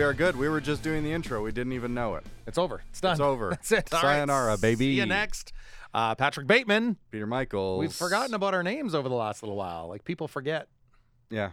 We 0.00 0.04
are 0.04 0.14
good. 0.14 0.34
We 0.34 0.48
were 0.48 0.62
just 0.62 0.82
doing 0.82 1.04
the 1.04 1.12
intro. 1.12 1.42
We 1.42 1.52
didn't 1.52 1.74
even 1.74 1.92
know 1.92 2.14
it. 2.14 2.24
It's 2.46 2.56
over. 2.56 2.80
It's 2.88 3.02
done. 3.02 3.12
It's 3.12 3.20
over. 3.20 3.50
That's 3.50 3.70
it. 3.70 3.92
All 3.92 4.00
right. 4.00 4.14
Sayonara, 4.14 4.56
baby. 4.56 4.86
See 4.86 4.92
you 4.92 5.04
next. 5.04 5.52
Uh, 5.92 6.14
Patrick 6.14 6.46
Bateman. 6.46 6.96
Peter 7.10 7.26
Michaels. 7.26 7.80
We've 7.80 7.92
forgotten 7.92 8.32
about 8.32 8.54
our 8.54 8.62
names 8.62 8.94
over 8.94 9.10
the 9.10 9.14
last 9.14 9.42
little 9.42 9.56
while. 9.56 9.88
Like 9.88 10.04
people 10.04 10.26
forget. 10.26 10.68
Yeah. 11.28 11.50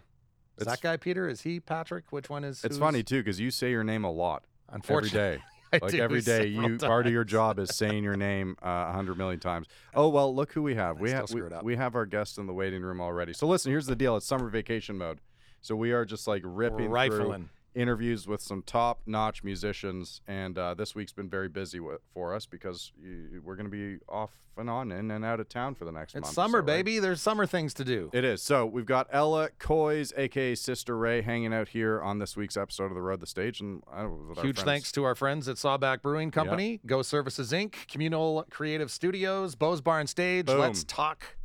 Is 0.57 0.65
that 0.65 0.79
guy 0.79 0.95
Peter? 0.95 1.27
Is 1.27 1.41
he 1.41 1.59
Patrick? 1.59 2.05
Which 2.11 2.29
one 2.29 2.45
is? 2.45 2.63
It's 2.63 2.77
funny 2.77 3.03
too 3.03 3.19
because 3.19 3.37
you 3.37 3.51
say 3.51 3.69
your 3.69 3.83
name 3.83 4.05
a 4.05 4.11
lot 4.11 4.45
every 4.69 4.75
Unfortunately, 4.77 5.19
day. 5.19 5.43
I 5.73 5.79
Like 5.85 5.95
every 5.95 6.21
day, 6.21 6.47
you 6.47 6.77
part 6.79 7.05
of 7.05 7.11
your 7.11 7.25
job 7.25 7.59
is 7.59 7.75
saying 7.75 8.05
your 8.05 8.15
name 8.15 8.55
uh, 8.63 8.85
a 8.87 8.93
hundred 8.93 9.17
million 9.17 9.41
times. 9.41 9.67
Oh 9.93 10.07
well, 10.07 10.33
look 10.33 10.53
who 10.53 10.63
we 10.63 10.75
have. 10.75 10.99
I 10.99 11.01
We 11.01 11.11
have 11.11 11.23
we, 11.23 11.27
screw 11.27 11.47
it 11.47 11.51
up. 11.51 11.63
we 11.65 11.75
have 11.75 11.95
our 11.95 12.05
guest 12.05 12.37
in 12.37 12.47
the 12.47 12.53
waiting 12.53 12.81
room 12.81 13.01
already. 13.01 13.33
So 13.33 13.45
listen, 13.45 13.73
here's 13.73 13.87
the 13.87 13.95
deal. 13.97 14.15
It's 14.15 14.25
summer 14.25 14.47
vacation 14.47 14.97
mode. 14.97 15.19
So 15.59 15.75
we 15.75 15.91
are 15.91 16.05
just 16.05 16.29
like 16.29 16.43
ripping 16.45 16.85
through 16.85 16.95
Rifling. 16.95 17.49
Interviews 17.75 18.27
with 18.27 18.41
some 18.41 18.63
top-notch 18.63 19.43
musicians, 19.43 20.21
and 20.27 20.57
uh, 20.57 20.73
this 20.73 20.95
week's 20.95 21.11
been 21.11 21.29
very 21.29 21.47
busy 21.47 21.79
with, 21.79 22.01
for 22.11 22.33
us 22.33 22.47
because 22.47 22.91
you, 22.99 23.41
we're 23.45 23.55
going 23.55 23.69
to 23.69 23.71
be 23.71 24.03
off 24.09 24.31
and 24.57 24.69
on, 24.69 24.91
in 24.91 25.11
and 25.11 25.23
out 25.23 25.39
of 25.39 25.47
town 25.47 25.75
for 25.75 25.85
the 25.85 25.91
next 25.91 26.15
It's 26.15 26.21
month. 26.21 26.31
or 26.31 26.33
summer, 26.33 26.57
so, 26.57 26.61
right? 26.61 26.65
baby. 26.65 26.97
There's 26.97 27.21
summer 27.21 27.45
things 27.45 27.75
to 27.75 27.85
do. 27.85 28.09
It 28.13 28.23
is. 28.25 28.41
So 28.41 28.65
we've 28.65 28.87
got 28.87 29.07
Ella 29.11 29.49
Coyes, 29.59 30.11
aka 30.17 30.55
Sister 30.55 30.97
Ray, 30.97 31.21
hanging 31.21 31.53
out 31.53 31.69
here 31.69 32.01
on 32.01 32.17
this 32.17 32.35
week's 32.35 32.57
episode 32.57 32.85
of 32.85 32.95
the 32.95 33.01
Road 33.01 33.19
the 33.19 33.27
Stage, 33.27 33.61
and 33.61 33.83
I 33.91 34.05
with 34.05 34.39
Huge 34.39 34.59
thanks 34.61 34.91
to 34.93 35.03
our 35.03 35.13
friends 35.13 35.47
at 35.47 35.57
Sawback 35.57 36.01
Brewing 36.01 36.31
Company, 36.31 36.79
Go 36.87 37.03
Services 37.03 37.51
Inc., 37.51 37.87
Communal 37.87 38.45
Creative 38.49 38.89
Studios, 38.89 39.53
Bo's 39.53 39.81
Bar 39.81 39.99
and 39.99 40.09
Stage. 40.09 40.47
Boom. 40.47 40.57
Let's 40.59 40.83
talk. 40.83 41.37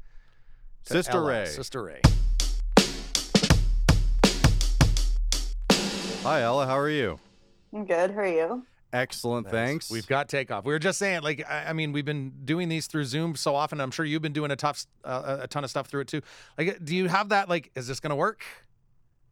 to 0.86 0.92
Sister 0.94 1.18
Ella. 1.18 1.28
Ray. 1.28 1.46
Sister 1.46 1.82
Ray. 1.82 2.00
Hi, 6.22 6.42
Ella. 6.42 6.66
How 6.66 6.78
are 6.78 6.88
you? 6.88 7.18
I'm 7.74 7.84
good. 7.84 8.12
How 8.12 8.20
are 8.20 8.26
you? 8.26 8.64
Excellent. 8.92 9.50
Thanks. 9.50 9.90
We've 9.90 10.06
got 10.06 10.28
takeoff. 10.28 10.64
We 10.64 10.72
were 10.72 10.78
just 10.78 10.96
saying, 11.00 11.22
like, 11.22 11.44
I, 11.50 11.70
I 11.70 11.72
mean, 11.72 11.90
we've 11.90 12.04
been 12.04 12.32
doing 12.44 12.68
these 12.68 12.86
through 12.86 13.06
Zoom 13.06 13.34
so 13.34 13.56
often. 13.56 13.80
I'm 13.80 13.90
sure 13.90 14.04
you've 14.04 14.22
been 14.22 14.32
doing 14.32 14.52
a 14.52 14.56
tough, 14.56 14.86
uh, 15.02 15.38
a 15.40 15.48
ton 15.48 15.64
of 15.64 15.70
stuff 15.70 15.88
through 15.88 16.02
it 16.02 16.08
too. 16.08 16.20
Like, 16.56 16.84
do 16.84 16.94
you 16.94 17.08
have 17.08 17.30
that? 17.30 17.48
Like, 17.48 17.72
is 17.74 17.88
this 17.88 17.98
going 17.98 18.10
to 18.10 18.16
work? 18.16 18.44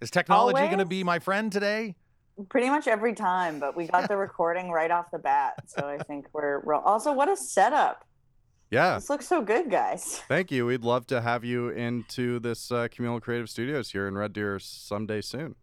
Is 0.00 0.11
technology 0.11 0.66
going 0.66 0.78
to 0.78 0.84
be 0.84 1.05
my 1.05 1.20
friend 1.20 1.52
today? 1.52 1.94
Pretty 2.48 2.68
much 2.68 2.88
every 2.88 3.14
time, 3.14 3.61
but 3.61 3.77
we 3.77 3.86
got 3.86 4.08
the 4.08 4.16
recording 4.16 4.72
right 4.72 4.91
off 4.91 5.12
the 5.12 5.18
bat, 5.18 5.62
so 5.66 5.86
I 5.86 5.98
think 5.98 6.27
we're 6.33 6.61
real. 6.64 6.83
Also, 6.84 7.12
what 7.12 7.28
a 7.28 7.36
setup! 7.36 8.05
yeah. 8.70 8.94
This 8.96 9.08
looks 9.08 9.28
so 9.28 9.42
good, 9.42 9.70
guys. 9.70 10.22
Thank 10.27 10.50
you. 10.50 10.66
We'd 10.66 10.83
love 10.83 11.06
to 11.08 11.20
have 11.20 11.44
you 11.44 11.68
into 11.68 12.41
this 12.41 12.72
uh, 12.72 12.88
Communal 12.91 13.20
Creative 13.20 13.48
Studios 13.48 13.92
here 13.92 14.08
in 14.08 14.16
Red 14.18 14.33
Deer 14.33 14.58
someday 14.58 15.20
soon. 15.20 15.55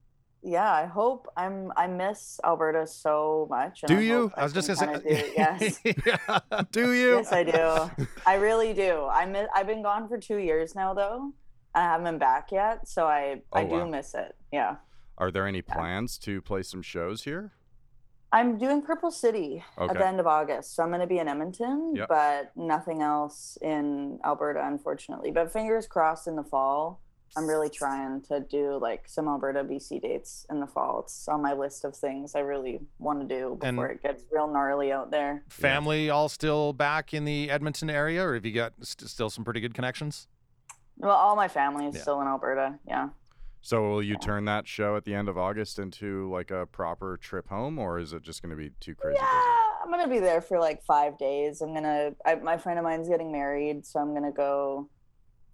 Yeah, 0.44 0.72
I 0.72 0.86
hope 0.86 1.28
I'm. 1.36 1.72
I 1.76 1.88
miss 1.88 2.40
Alberta 2.46 2.86
so 2.88 3.48
much. 3.50 3.82
Do 3.88 3.98
I 3.98 4.02
you? 4.02 4.32
I 4.38 4.44
was 4.44 4.54
just 4.54 4.68
going 4.70 4.94
to 4.94 5.02
say, 5.02 5.22
do- 5.22 5.32
yes, 5.38 5.80
Yeah. 5.84 6.62
Do 6.72 6.94
you? 7.02 7.16
yes, 7.18 7.34
I 7.34 7.44
do. 7.44 8.06
I 8.26 8.36
really 8.36 8.74
do. 8.74 9.06
I 9.08 9.26
miss. 9.26 9.48
I've 9.54 9.68
been 9.68 9.82
gone 9.84 10.08
for 10.08 10.18
two 10.18 10.38
years 10.38 10.76
now, 10.76 10.94
though. 10.94 11.34
I 11.74 11.82
haven't 11.82 12.06
been 12.06 12.18
back 12.20 12.52
yet, 12.52 12.88
so 12.88 13.06
I 13.08 13.42
oh, 13.52 13.60
I 13.60 13.64
do 13.64 13.72
wow. 13.78 13.88
miss 13.88 14.14
it. 14.14 14.36
Yeah. 14.52 14.76
Are 15.18 15.32
there 15.32 15.48
any 15.48 15.62
plans 15.64 16.18
to 16.20 16.42
play 16.42 16.62
some 16.64 16.82
shows 16.82 17.24
here? 17.24 17.54
I'm 18.32 18.58
doing 18.58 18.82
Purple 18.82 19.10
City 19.10 19.64
at 19.78 19.94
the 19.94 20.06
end 20.06 20.20
of 20.20 20.28
August. 20.28 20.76
So 20.76 20.84
I'm 20.84 20.90
going 20.90 21.02
to 21.02 21.08
be 21.08 21.18
in 21.18 21.28
Edmonton, 21.28 21.94
Yep. 21.96 22.10
but 22.10 22.52
nothing 22.58 23.02
else 23.02 23.58
in 23.61 24.20
Alberta, 24.26 24.66
unfortunately. 24.67 25.32
But 25.32 25.52
fingers 25.52 25.88
crossed 25.88 26.28
in 26.28 26.36
the 26.36 26.44
fall. 26.44 27.02
I'm 27.37 27.48
really 27.48 27.70
trying 27.70 28.21
to 28.23 28.39
do 28.39 28.80
like 28.81 29.03
some 29.08 29.27
Alberta 29.27 29.64
BC 29.64 30.02
dates 30.02 30.45
in 30.49 30.59
the 30.59 30.65
fall. 30.65 31.02
It's 31.02 31.27
on 31.27 31.42
my 31.43 31.53
list 31.53 31.86
of 31.86 31.95
things 31.95 32.33
I 32.33 32.39
really 32.39 32.80
want 32.98 33.21
to 33.21 33.27
do 33.27 33.59
And- 33.61 33.77
before 33.77 33.89
it 33.89 34.02
gets 34.02 34.23
real 34.31 34.48
gnarly 34.48 34.92
out 34.92 35.11
there. 35.11 35.43
Family 35.48 36.09
all 36.09 36.30
still 36.30 36.73
back 36.73 37.14
in 37.14 37.25
the 37.25 37.52
Edmonton 37.52 37.89
area, 37.92 38.25
or 38.25 38.33
have 38.33 38.45
you 38.45 38.53
got 38.53 38.73
st- 38.81 39.08
still 39.09 39.30
some 39.30 39.43
pretty 39.45 39.59
good 39.61 39.75
connections? 39.75 40.27
Well, 40.98 41.15
all 41.15 41.36
my 41.36 41.48
family 41.48 41.86
is 41.86 41.95
Yeah. 41.95 42.02
still 42.02 42.21
in 42.21 42.27
Alberta. 42.27 42.80
Yeah. 42.87 43.09
So 43.61 43.81
will 43.83 44.04
you 44.04 44.17
turn 44.17 44.45
that 44.45 44.67
show 44.67 44.95
at 44.95 45.04
the 45.05 45.14
end 45.14 45.30
of 45.30 45.37
August 45.37 45.77
into 45.77 46.31
like 46.31 46.49
a 46.49 46.65
proper 46.65 47.17
trip 47.17 47.49
home, 47.49 47.77
or 47.77 47.99
is 47.99 48.14
it 48.14 48.23
just 48.23 48.42
going 48.42 48.49
to 48.49 48.55
be 48.55 48.71
too 48.80 48.95
crazy 48.95 49.15
busy? 49.19 49.25
Yeah, 49.30 49.64
I'm 49.83 49.92
gonna 49.92 50.08
be 50.08 50.19
there 50.19 50.42
for 50.42 50.58
like 50.59 50.81
five 50.83 51.17
days. 51.17 51.61
I'm 51.61 51.73
gonna. 51.73 52.14
I, 52.25 52.36
my 52.36 52.58
friend 52.58 52.80
of 52.80 52.83
mine's 52.86 53.08
getting 53.09 53.31
married, 53.31 53.86
so 53.86 53.99
I'm 53.99 54.14
gonna 54.14 54.31
go 54.31 54.89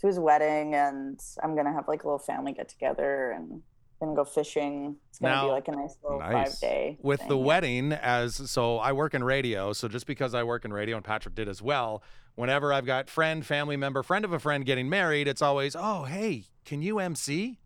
to 0.04 0.08
his 0.08 0.20
wedding, 0.20 0.76
and 0.76 1.20
I'm 1.42 1.56
gonna 1.56 1.74
have 1.74 1.88
like 1.88 2.04
a 2.04 2.08
little 2.08 2.20
family 2.20 2.52
get 2.54 2.68
together, 2.70 3.32
and 3.32 3.62
gonna 4.00 4.16
go 4.16 4.26
fishing. 4.26 4.98
It's 5.10 5.20
gonna 5.20 5.34
Now- 5.36 5.46
be 5.46 5.52
like 5.52 5.68
a 5.70 5.72
nice 5.72 5.98
little 6.04 6.20
Nice. 6.20 6.52
five 6.52 6.60
day. 6.60 6.98
with 7.02 7.22
thing, 7.22 7.30
the 7.30 7.38
wedding 7.38 7.94
as 7.94 8.36
so 8.52 8.78
i 8.80 8.92
work 8.92 9.14
in 9.14 9.24
radio 9.24 9.72
so 9.72 9.88
just 9.88 10.06
because 10.06 10.34
i 10.36 10.44
work 10.44 10.66
in 10.66 10.74
radio 10.74 10.98
and 10.98 11.06
patrick 11.06 11.36
did 11.36 11.48
as 11.48 11.62
well 11.62 12.04
whenever 12.36 12.74
i've 12.74 12.86
got 12.86 13.10
friend 13.10 13.46
family 13.46 13.78
member 13.78 14.04
friend 14.04 14.26
of 14.26 14.34
a 14.34 14.40
friend 14.40 14.66
getting 14.66 14.90
married 14.90 15.26
it's 15.28 15.42
always 15.42 15.74
oh 15.80 16.04
hey 16.04 16.44
can 16.66 16.82
you 16.82 17.00
mc 17.00 17.58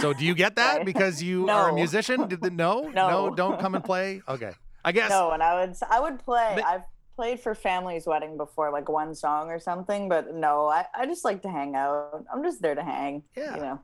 so 0.00 0.12
do 0.12 0.22
you 0.24 0.34
get 0.34 0.56
that 0.62 0.78
Right. 0.78 0.84
because 0.86 1.22
you 1.22 1.48
are 1.48 1.70
a 1.70 1.72
musician 1.72 2.28
did 2.28 2.42
the, 2.42 2.50
no 2.64 2.82
No. 2.88 3.34
don't 3.34 3.58
come 3.58 3.74
and 3.74 3.82
play 3.82 4.20
okay 4.28 4.52
i 4.84 4.92
guess 4.92 5.08
No, 5.08 5.30
and 5.30 5.42
I 5.42 5.64
would. 5.64 5.74
I 5.90 6.00
would 6.00 6.18
play. 6.18 6.52
But- 6.56 6.64
I've 6.66 6.82
played 7.20 7.38
for 7.38 7.54
family's 7.54 8.06
wedding 8.06 8.38
before, 8.38 8.72
like 8.72 8.88
one 8.88 9.14
song 9.14 9.50
or 9.50 9.58
something. 9.58 10.08
But 10.08 10.34
no, 10.34 10.68
I, 10.68 10.86
I 10.94 11.04
just 11.04 11.22
like 11.22 11.42
to 11.42 11.50
hang 11.50 11.76
out. 11.76 12.24
I'm 12.32 12.42
just 12.42 12.62
there 12.62 12.74
to 12.74 12.82
hang. 12.82 13.22
Yeah. 13.36 13.56
You 13.56 13.60
know. 13.60 13.80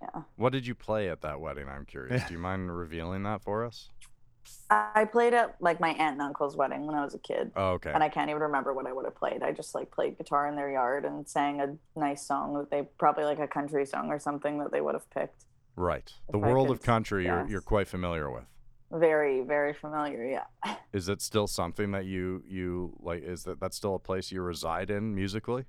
Yeah. 0.00 0.22
What 0.36 0.52
did 0.52 0.64
you 0.64 0.76
play 0.76 1.08
at 1.08 1.22
that 1.22 1.40
wedding? 1.40 1.66
I'm 1.68 1.84
curious. 1.84 2.22
Do 2.28 2.34
you 2.34 2.38
mind 2.38 2.70
revealing 2.76 3.24
that 3.24 3.42
for 3.42 3.64
us? 3.64 3.88
I 4.70 4.86
I 4.94 5.04
played 5.06 5.34
at 5.34 5.56
like 5.60 5.80
my 5.80 5.88
aunt 5.88 6.12
and 6.12 6.22
uncle's 6.22 6.54
wedding 6.54 6.86
when 6.86 6.94
I 6.94 7.02
was 7.04 7.14
a 7.14 7.18
kid. 7.18 7.50
Oh, 7.56 7.70
okay. 7.72 7.90
and 7.92 8.00
I 8.00 8.08
can't 8.08 8.30
even 8.30 8.42
remember 8.42 8.72
what 8.72 8.86
I 8.86 8.92
would 8.92 9.06
have 9.06 9.16
played. 9.16 9.42
I 9.42 9.50
just 9.50 9.74
like 9.74 9.90
played 9.90 10.16
guitar 10.16 10.46
in 10.46 10.54
their 10.54 10.70
yard 10.70 11.04
and 11.04 11.28
sang 11.28 11.60
a 11.60 11.74
nice 11.98 12.24
song 12.24 12.54
that 12.58 12.70
they 12.70 12.82
probably 12.96 13.24
like 13.24 13.40
a 13.40 13.48
country 13.48 13.84
song 13.86 14.08
or 14.10 14.20
something 14.20 14.60
that 14.60 14.70
they 14.70 14.80
would 14.80 14.94
have 14.94 15.10
picked. 15.10 15.46
Right. 15.74 16.08
The 16.30 16.38
If 16.38 16.44
I 16.44 16.48
world 16.52 16.70
of 16.70 16.78
could- 16.78 16.86
country 16.86 17.24
you're, 17.26 17.44
you're 17.48 17.60
quite 17.60 17.88
familiar 17.88 18.30
with. 18.30 18.44
Very, 18.90 19.42
very 19.42 19.74
familiar. 19.74 20.24
Yeah. 20.24 20.74
Is 20.92 21.08
it 21.08 21.20
still 21.20 21.46
something 21.46 21.90
that 21.92 22.06
you 22.06 22.42
you 22.46 22.96
like 23.00 23.22
is 23.22 23.44
that 23.44 23.60
that's 23.60 23.76
still 23.76 23.94
a 23.94 23.98
place 23.98 24.32
you 24.32 24.40
reside 24.40 24.90
in 24.90 25.14
musically? 25.14 25.64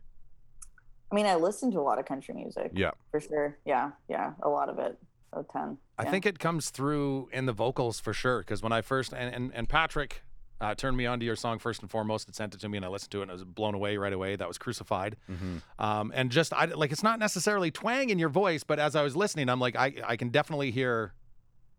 I 1.12 1.16
mean, 1.16 1.26
I 1.26 1.36
listen 1.36 1.72
to 1.72 1.80
a 1.80 1.82
lot 1.82 2.00
of 2.00 2.06
country 2.06 2.34
music 2.36 2.72
Yeah. 2.74 2.92
for 3.12 3.20
sure. 3.20 3.58
Yeah, 3.66 3.92
yeah, 4.08 4.34
a 4.44 4.50
lot 4.50 4.70
of 4.70 4.78
it. 4.80 4.98
A 5.34 5.44
ton. 5.44 5.78
I 5.98 6.06
think 6.06 6.26
it 6.26 6.40
comes 6.40 6.70
through 6.70 7.30
in 7.34 7.46
the 7.46 7.54
vocals 7.54 8.00
for 8.00 8.14
sure. 8.14 8.40
Because 8.40 8.64
when 8.64 8.72
I 8.72 8.82
first 8.82 9.14
and 9.14 9.34
and, 9.34 9.52
and 9.54 9.68
Patrick 9.70 10.24
uh, 10.62 10.76
turned 10.76 10.98
me 10.98 11.06
on 11.06 11.20
to 11.20 11.26
your 11.26 11.36
song 11.36 11.60
first 11.60 11.82
and 11.82 11.92
foremost, 11.92 12.28
and 12.28 12.36
sent 12.36 12.54
it 12.56 12.62
to 12.62 12.70
me, 12.70 12.78
and 12.78 12.86
I 12.86 12.90
listened 12.90 13.12
to 13.12 13.20
it, 13.20 13.24
and 13.24 13.32
I 13.32 13.34
was 13.34 13.44
blown 13.44 13.76
away 13.76 13.98
right 13.98 14.12
away. 14.14 14.36
That 14.36 14.48
was 14.48 14.58
Crucified. 14.58 15.18
Mm-hmm. 15.30 15.58
Um, 15.84 16.12
and 16.16 16.32
just 16.32 16.54
I 16.54 16.66
like 16.66 16.92
it's 16.92 17.04
not 17.04 17.20
necessarily 17.20 17.70
twang 17.70 18.10
in 18.10 18.18
your 18.18 18.30
voice, 18.30 18.64
but 18.64 18.80
as 18.80 18.96
I 18.96 19.04
was 19.04 19.16
listening, 19.16 19.50
I'm 19.50 19.60
like 19.60 19.76
I 19.76 19.94
I 20.06 20.16
can 20.16 20.30
definitely 20.30 20.72
hear 20.72 21.14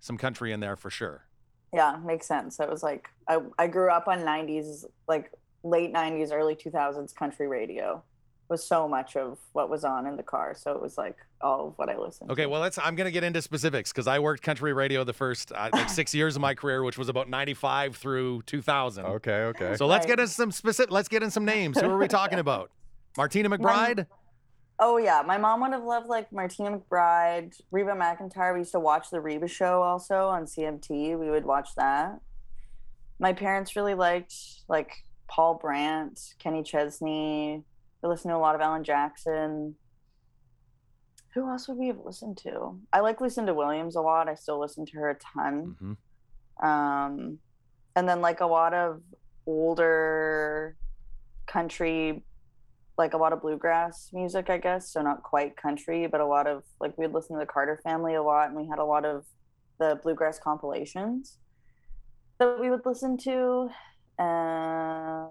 some 0.00 0.16
country 0.16 0.52
in 0.52 0.60
there 0.60 0.76
for 0.76 0.90
sure. 0.90 1.24
Yeah, 1.72 1.98
makes 2.04 2.26
sense. 2.26 2.58
It 2.60 2.68
was 2.68 2.82
like 2.82 3.08
I 3.28 3.38
I 3.58 3.66
grew 3.66 3.90
up 3.90 4.08
on 4.08 4.20
'90s, 4.20 4.84
like 5.08 5.32
late 5.62 5.92
'90s, 5.92 6.32
early 6.32 6.54
2000s 6.54 7.14
country 7.14 7.46
radio. 7.46 8.02
Was 8.48 8.66
so 8.66 8.88
much 8.88 9.14
of 9.14 9.38
what 9.52 9.70
was 9.70 9.84
on 9.84 10.08
in 10.08 10.16
the 10.16 10.24
car, 10.24 10.56
so 10.58 10.72
it 10.72 10.82
was 10.82 10.98
like 10.98 11.16
all 11.40 11.68
of 11.68 11.74
what 11.78 11.88
I 11.88 11.96
listened. 11.96 12.32
Okay, 12.32 12.42
to. 12.42 12.48
well 12.48 12.60
let's 12.60 12.78
I'm 12.78 12.96
gonna 12.96 13.12
get 13.12 13.22
into 13.22 13.40
specifics 13.40 13.92
because 13.92 14.08
I 14.08 14.18
worked 14.18 14.42
country 14.42 14.72
radio 14.72 15.04
the 15.04 15.12
first 15.12 15.52
uh, 15.52 15.70
like 15.72 15.88
six 16.00 16.12
years 16.12 16.34
of 16.34 16.42
my 16.42 16.54
career, 16.54 16.82
which 16.82 16.98
was 16.98 17.08
about 17.08 17.28
'95 17.30 17.94
through 17.94 18.42
2000. 18.42 19.04
Okay, 19.04 19.32
okay. 19.32 19.76
So 19.76 19.86
let's 19.86 20.04
get 20.04 20.18
into 20.18 20.32
some 20.32 20.50
specific. 20.50 20.90
Let's 20.90 21.08
get 21.08 21.22
in 21.22 21.30
some 21.30 21.44
names. 21.44 21.78
Who 21.80 21.88
are 21.88 21.98
we 21.98 22.08
talking 22.08 22.40
about? 22.40 22.72
Martina 23.16 23.48
McBride. 23.48 24.06
Oh 24.82 24.96
yeah, 24.96 25.22
my 25.24 25.36
mom 25.36 25.60
would 25.60 25.72
have 25.72 25.84
loved 25.84 26.08
like 26.08 26.32
Martina 26.32 26.78
McBride, 26.78 27.54
Reba 27.70 27.92
McEntire. 27.92 28.54
We 28.54 28.60
used 28.60 28.72
to 28.72 28.80
watch 28.80 29.10
the 29.10 29.20
Reba 29.20 29.46
show 29.46 29.82
also 29.82 30.28
on 30.28 30.46
CMT. 30.46 31.18
We 31.18 31.30
would 31.30 31.44
watch 31.44 31.74
that. 31.76 32.18
My 33.18 33.34
parents 33.34 33.76
really 33.76 33.92
liked 33.92 34.34
like 34.68 35.04
Paul 35.28 35.56
Brandt, 35.56 36.34
Kenny 36.38 36.62
Chesney. 36.62 37.62
We 38.02 38.08
listened 38.08 38.30
to 38.32 38.36
a 38.36 38.38
lot 38.38 38.54
of 38.54 38.62
Alan 38.62 38.82
Jackson. 38.82 39.74
Who 41.34 41.46
else 41.48 41.68
would 41.68 41.76
we 41.76 41.88
have 41.88 42.00
listened 42.02 42.38
to? 42.38 42.80
I 42.90 43.00
like 43.00 43.20
Lucinda 43.20 43.52
Williams 43.52 43.96
a 43.96 44.00
lot. 44.00 44.30
I 44.30 44.34
still 44.34 44.58
listen 44.58 44.86
to 44.86 44.96
her 44.96 45.10
a 45.10 45.14
ton. 45.16 45.76
Mhm. 46.60 46.66
Um, 46.66 47.38
and 47.94 48.08
then 48.08 48.22
like 48.22 48.40
a 48.40 48.46
lot 48.46 48.72
of 48.72 49.02
older 49.46 50.74
country 51.46 52.24
like 53.00 53.14
a 53.14 53.16
lot 53.16 53.32
of 53.32 53.40
bluegrass 53.40 54.10
music, 54.12 54.50
I 54.50 54.58
guess. 54.58 54.92
So 54.92 55.00
not 55.00 55.22
quite 55.22 55.56
country, 55.56 56.06
but 56.06 56.20
a 56.20 56.26
lot 56.26 56.46
of 56.46 56.62
like 56.80 56.96
we'd 56.98 57.12
listen 57.12 57.34
to 57.34 57.40
the 57.40 57.46
Carter 57.46 57.80
family 57.82 58.14
a 58.14 58.22
lot, 58.22 58.48
and 58.48 58.56
we 58.56 58.68
had 58.68 58.78
a 58.78 58.84
lot 58.84 59.06
of 59.06 59.24
the 59.78 59.98
bluegrass 60.02 60.38
compilations 60.38 61.38
that 62.38 62.60
we 62.60 62.68
would 62.70 62.84
listen 62.84 63.16
to. 63.16 63.70
Uh, 64.18 65.28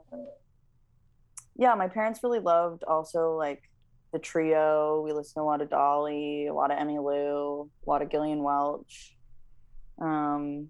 yeah, 1.56 1.76
my 1.76 1.88
parents 1.88 2.22
really 2.24 2.40
loved 2.40 2.84
also 2.86 3.36
like 3.38 3.62
the 4.14 4.20
trio. 4.20 5.02
We 5.06 5.14
listened 5.14 5.36
to 5.36 5.42
a 5.42 5.44
lot 5.44 5.62
of 5.62 5.70
Dolly, 5.70 6.48
a 6.48 6.54
lot 6.54 6.72
of 6.72 6.80
Emmylou, 6.80 7.70
a 7.86 7.90
lot 7.90 8.02
of 8.02 8.10
Gillian 8.10 8.42
Welch. 8.42 9.16
Um, 10.02 10.70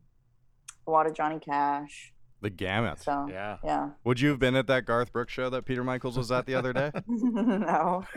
a 0.85 0.91
lot 0.91 1.07
of 1.07 1.13
Johnny 1.13 1.39
Cash. 1.39 2.13
The 2.41 2.49
gamut. 2.49 2.99
So 2.99 3.27
Yeah. 3.29 3.57
yeah. 3.63 3.89
Would 4.03 4.19
you 4.21 4.29
have 4.29 4.39
been 4.39 4.55
at 4.55 4.67
that 4.67 4.85
Garth 4.85 5.11
Brooks 5.11 5.33
show 5.33 5.49
that 5.49 5.65
Peter 5.65 5.83
Michaels 5.83 6.17
was 6.17 6.31
at 6.31 6.45
the 6.45 6.55
other 6.55 6.71
day? 6.73 6.91
no. 7.07 8.05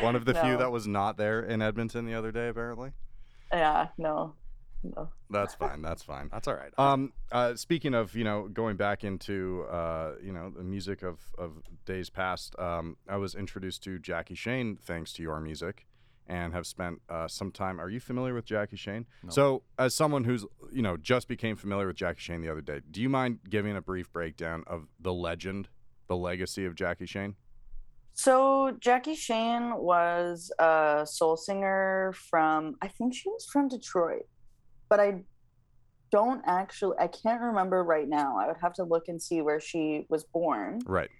One 0.00 0.14
of 0.14 0.24
the 0.24 0.34
few 0.34 0.56
that 0.56 0.70
was 0.70 0.86
not 0.86 1.16
there 1.16 1.42
in 1.42 1.60
Edmonton 1.60 2.06
the 2.06 2.14
other 2.14 2.30
day, 2.30 2.48
apparently. 2.48 2.92
Yeah, 3.52 3.88
no. 3.98 4.34
No. 4.82 5.08
That's 5.30 5.54
fine. 5.54 5.82
That's 5.82 6.02
fine. 6.04 6.28
That's 6.30 6.46
all 6.46 6.54
right. 6.54 6.72
Um, 6.78 7.12
uh, 7.32 7.56
speaking 7.56 7.94
of, 7.94 8.14
you 8.14 8.22
know, 8.22 8.46
going 8.46 8.76
back 8.76 9.02
into, 9.02 9.64
uh, 9.70 10.12
you 10.22 10.32
know, 10.32 10.50
the 10.50 10.62
music 10.62 11.02
of, 11.02 11.18
of 11.36 11.62
days 11.84 12.08
past, 12.10 12.56
um, 12.58 12.96
I 13.08 13.16
was 13.16 13.34
introduced 13.34 13.82
to 13.84 13.98
Jackie 13.98 14.36
Shane 14.36 14.76
thanks 14.80 15.12
to 15.14 15.22
your 15.22 15.40
music 15.40 15.86
and 16.28 16.52
have 16.52 16.66
spent 16.66 17.00
uh, 17.08 17.28
some 17.28 17.50
time. 17.50 17.80
Are 17.80 17.88
you 17.88 18.00
familiar 18.00 18.34
with 18.34 18.44
Jackie 18.44 18.76
Shane? 18.76 19.06
No. 19.22 19.30
So, 19.30 19.62
as 19.78 19.94
someone 19.94 20.24
who's, 20.24 20.44
you 20.72 20.82
know, 20.82 20.96
just 20.96 21.28
became 21.28 21.56
familiar 21.56 21.86
with 21.86 21.96
Jackie 21.96 22.20
Shane 22.20 22.40
the 22.40 22.50
other 22.50 22.60
day, 22.60 22.80
do 22.90 23.00
you 23.00 23.08
mind 23.08 23.40
giving 23.48 23.76
a 23.76 23.80
brief 23.80 24.12
breakdown 24.12 24.64
of 24.66 24.86
the 25.00 25.12
legend, 25.12 25.68
the 26.08 26.16
legacy 26.16 26.64
of 26.66 26.74
Jackie 26.74 27.06
Shane? 27.06 27.36
So 28.14 28.74
Jackie 28.80 29.14
Shane 29.14 29.76
was 29.76 30.50
a 30.58 31.06
soul 31.08 31.36
singer 31.36 32.14
from 32.30 32.76
I 32.80 32.88
think 32.88 33.14
she 33.14 33.28
was 33.28 33.46
from 33.52 33.68
Detroit, 33.68 34.22
but 34.88 35.00
I 35.00 35.20
don't 36.10 36.42
actually 36.46 36.96
I 36.98 37.08
can't 37.08 37.42
remember 37.42 37.84
right 37.84 38.08
now. 38.08 38.38
I 38.38 38.46
would 38.46 38.56
have 38.62 38.72
to 38.74 38.84
look 38.84 39.08
and 39.08 39.20
see 39.20 39.42
where 39.42 39.60
she 39.60 40.06
was 40.08 40.24
born. 40.24 40.80
Right. 40.86 41.10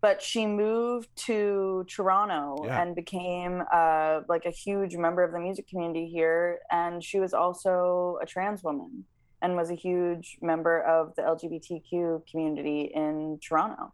But 0.00 0.22
she 0.22 0.46
moved 0.46 1.08
to 1.26 1.84
Toronto 1.88 2.64
Yeah. 2.66 2.80
and 2.82 2.94
became 2.94 3.62
uh, 3.72 4.20
like 4.28 4.44
a 4.44 4.50
huge 4.50 4.96
member 4.96 5.22
of 5.24 5.32
the 5.32 5.38
music 5.40 5.68
community 5.68 6.06
here. 6.06 6.60
And 6.70 7.02
she 7.02 7.18
was 7.18 7.32
also 7.32 8.18
a 8.22 8.26
trans 8.26 8.62
woman 8.62 9.04
and 9.42 9.56
was 9.56 9.70
a 9.70 9.74
huge 9.74 10.38
member 10.42 10.80
of 10.82 11.14
the 11.16 11.22
LGBTQ 11.22 12.26
community 12.30 12.90
in 12.94 13.38
Toronto. 13.46 13.92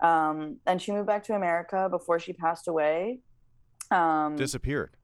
Um, 0.00 0.58
and 0.66 0.82
she 0.82 0.92
moved 0.92 1.06
back 1.06 1.22
to 1.24 1.34
America 1.34 1.88
before 1.90 2.18
she 2.18 2.32
passed 2.32 2.68
away. 2.68 3.20
Um, 3.90 4.36
Disappeared. 4.36 4.96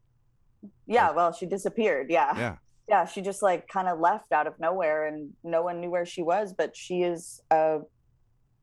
yeah, 0.87 1.11
well, 1.12 1.32
she 1.32 1.47
disappeared. 1.47 2.08
Yeah. 2.11 2.37
Yeah. 2.37 2.56
Yeah, 2.88 3.05
she 3.05 3.23
just 3.23 3.41
like 3.41 3.69
kind 3.69 3.87
of 3.87 4.00
left 4.00 4.32
out 4.32 4.49
of 4.49 4.58
nowhere 4.58 5.06
and 5.06 5.31
no 5.44 5.62
one 5.62 5.81
knew 5.81 5.91
where 5.91 6.05
she 6.05 6.23
was, 6.23 6.52
but 6.52 6.76
she 6.76 7.02
is 7.02 7.41
a 7.52 7.79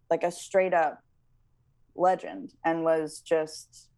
like 0.09 0.23
a 0.23 0.31
straight 0.31 0.73
up 0.73 0.99
legend 1.97 2.53
and 2.63 2.83
was 2.83 3.19
just 3.19 3.89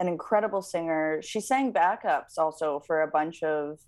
an 0.00 0.08
incredible 0.08 0.62
singer. 0.62 1.20
She 1.22 1.40
sang 1.40 1.72
backups 1.72 2.38
also 2.38 2.82
for 2.86 3.02
a 3.02 3.08
bunch 3.08 3.42
of 3.42 3.78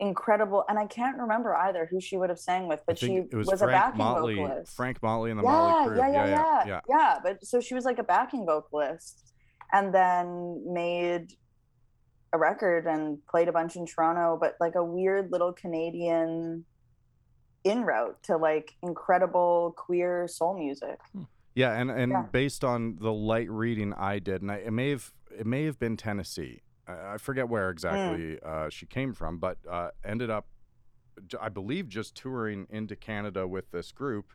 incredible 0.00 0.64
and 0.68 0.78
I 0.78 0.86
can't 0.86 1.16
remember 1.16 1.54
either 1.54 1.86
who 1.88 2.00
she 2.00 2.16
would 2.16 2.28
have 2.28 2.38
sang 2.38 2.66
with, 2.66 2.82
but 2.86 2.98
she 2.98 3.22
was, 3.32 3.46
was 3.46 3.62
a 3.62 3.66
backing 3.66 3.98
Motley. 3.98 4.36
vocalist 4.36 4.74
Frank 4.74 5.02
Motley 5.02 5.30
and 5.30 5.38
the 5.38 5.44
yeah, 5.44 5.50
Motley 5.50 5.88
Crew. 5.88 5.98
Yeah, 5.98 6.12
yeah, 6.12 6.26
yeah, 6.26 6.34
yeah, 6.34 6.64
yeah. 6.66 6.80
yeah. 6.88 7.18
But 7.22 7.44
so 7.44 7.60
she 7.60 7.74
was 7.74 7.84
like 7.84 7.98
a 7.98 8.04
backing 8.04 8.44
vocalist 8.44 9.32
and 9.72 9.94
then 9.94 10.62
made 10.66 11.32
a 12.32 12.38
record 12.38 12.86
and 12.86 13.18
played 13.28 13.48
a 13.48 13.52
bunch 13.52 13.76
in 13.76 13.86
Toronto, 13.86 14.38
but 14.40 14.56
like 14.60 14.74
a 14.74 14.84
weird 14.84 15.30
little 15.30 15.52
Canadian 15.52 16.64
in 17.64 17.82
route 17.82 18.20
to 18.24 18.36
like 18.36 18.72
incredible 18.82 19.74
queer 19.76 20.26
soul 20.26 20.58
music. 20.58 20.98
Hmm. 21.12 21.22
Yeah, 21.54 21.72
and 21.78 21.90
and 21.90 22.12
Yeah. 22.12 22.22
based 22.32 22.64
on 22.64 22.96
the 23.00 23.12
light 23.12 23.50
reading 23.50 23.92
I 23.94 24.18
did, 24.18 24.42
and 24.42 24.50
I, 24.50 24.56
it 24.56 24.72
may 24.72 24.90
have 24.90 25.12
it 25.38 25.46
may 25.46 25.64
have 25.64 25.78
been 25.78 25.96
Tennessee. 25.96 26.62
I, 26.86 27.14
I 27.14 27.18
forget 27.18 27.48
where 27.48 27.70
exactly 27.70 28.38
uh, 28.42 28.68
she 28.70 28.86
came 28.86 29.12
from, 29.12 29.38
but 29.38 29.58
uh, 29.70 29.90
ended 30.04 30.30
up, 30.30 30.46
I 31.40 31.48
believe, 31.48 31.88
just 31.88 32.14
touring 32.14 32.66
into 32.70 32.96
Canada 32.96 33.46
with 33.46 33.70
this 33.70 33.92
group, 33.92 34.32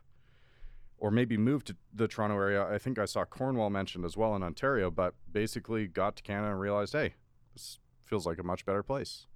or 0.96 1.10
maybe 1.10 1.36
moved 1.36 1.66
to 1.68 1.76
the 1.92 2.08
Toronto 2.08 2.36
area. 2.36 2.64
I 2.66 2.78
think 2.78 2.98
I 2.98 3.04
saw 3.04 3.24
Cornwall 3.24 3.70
mentioned 3.70 4.04
as 4.04 4.16
well 4.16 4.34
in 4.36 4.42
Ontario, 4.42 4.90
but 4.90 5.14
basically 5.30 5.86
got 5.86 6.16
to 6.16 6.22
Canada 6.22 6.50
and 6.52 6.60
realized, 6.60 6.92
hey, 6.92 7.14
this 7.54 7.78
feels 8.04 8.26
like 8.26 8.38
a 8.38 8.42
much 8.44 8.64
better 8.64 8.82
place. 8.82 9.26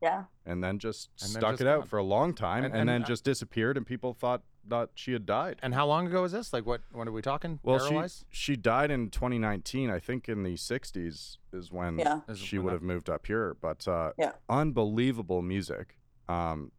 Yeah. 0.00 0.24
And 0.44 0.64
then 0.64 0.78
just 0.80 1.10
And 1.22 1.32
then 1.34 1.40
stuck 1.40 1.52
just 1.52 1.62
it 1.62 1.66
out 1.68 1.86
for 1.88 1.98
a 1.98 2.02
long 2.02 2.34
time, 2.34 2.64
And- 2.64 2.72
and, 2.72 2.80
and, 2.82 2.88
then 2.88 3.02
uh, 3.02 3.06
just 3.06 3.22
disappeared, 3.24 3.76
and 3.76 3.86
people 3.86 4.12
thought 4.14 4.42
that 4.68 4.90
she 4.94 5.12
had 5.12 5.26
died. 5.26 5.58
and 5.62 5.74
how 5.74 5.86
long 5.86 6.06
ago 6.06 6.22
was 6.22 6.32
this? 6.32 6.52
Like, 6.52 6.64
what? 6.66 6.80
When 6.92 7.08
are 7.08 7.12
we 7.12 7.22
talking? 7.22 7.58
Well, 7.62 7.82
era-wise? 7.84 8.24
she 8.30 8.52
she 8.52 8.56
died 8.56 8.90
in 8.90 9.10
2019. 9.10 9.90
I 9.90 9.98
think 9.98 10.28
in 10.28 10.42
the 10.42 10.54
60s 10.54 11.36
is 11.52 11.72
when 11.72 11.98
Yeah. 11.98 12.20
She 12.34 12.58
would 12.58 12.72
have 12.72 12.82
moved 12.82 13.10
up 13.10 13.26
here. 13.26 13.56
But 13.60 13.86
uh, 13.88 14.12
Yeah. 14.18 14.32
unbelievable 14.48 15.42
music, 15.42 15.98
um, 16.28 16.72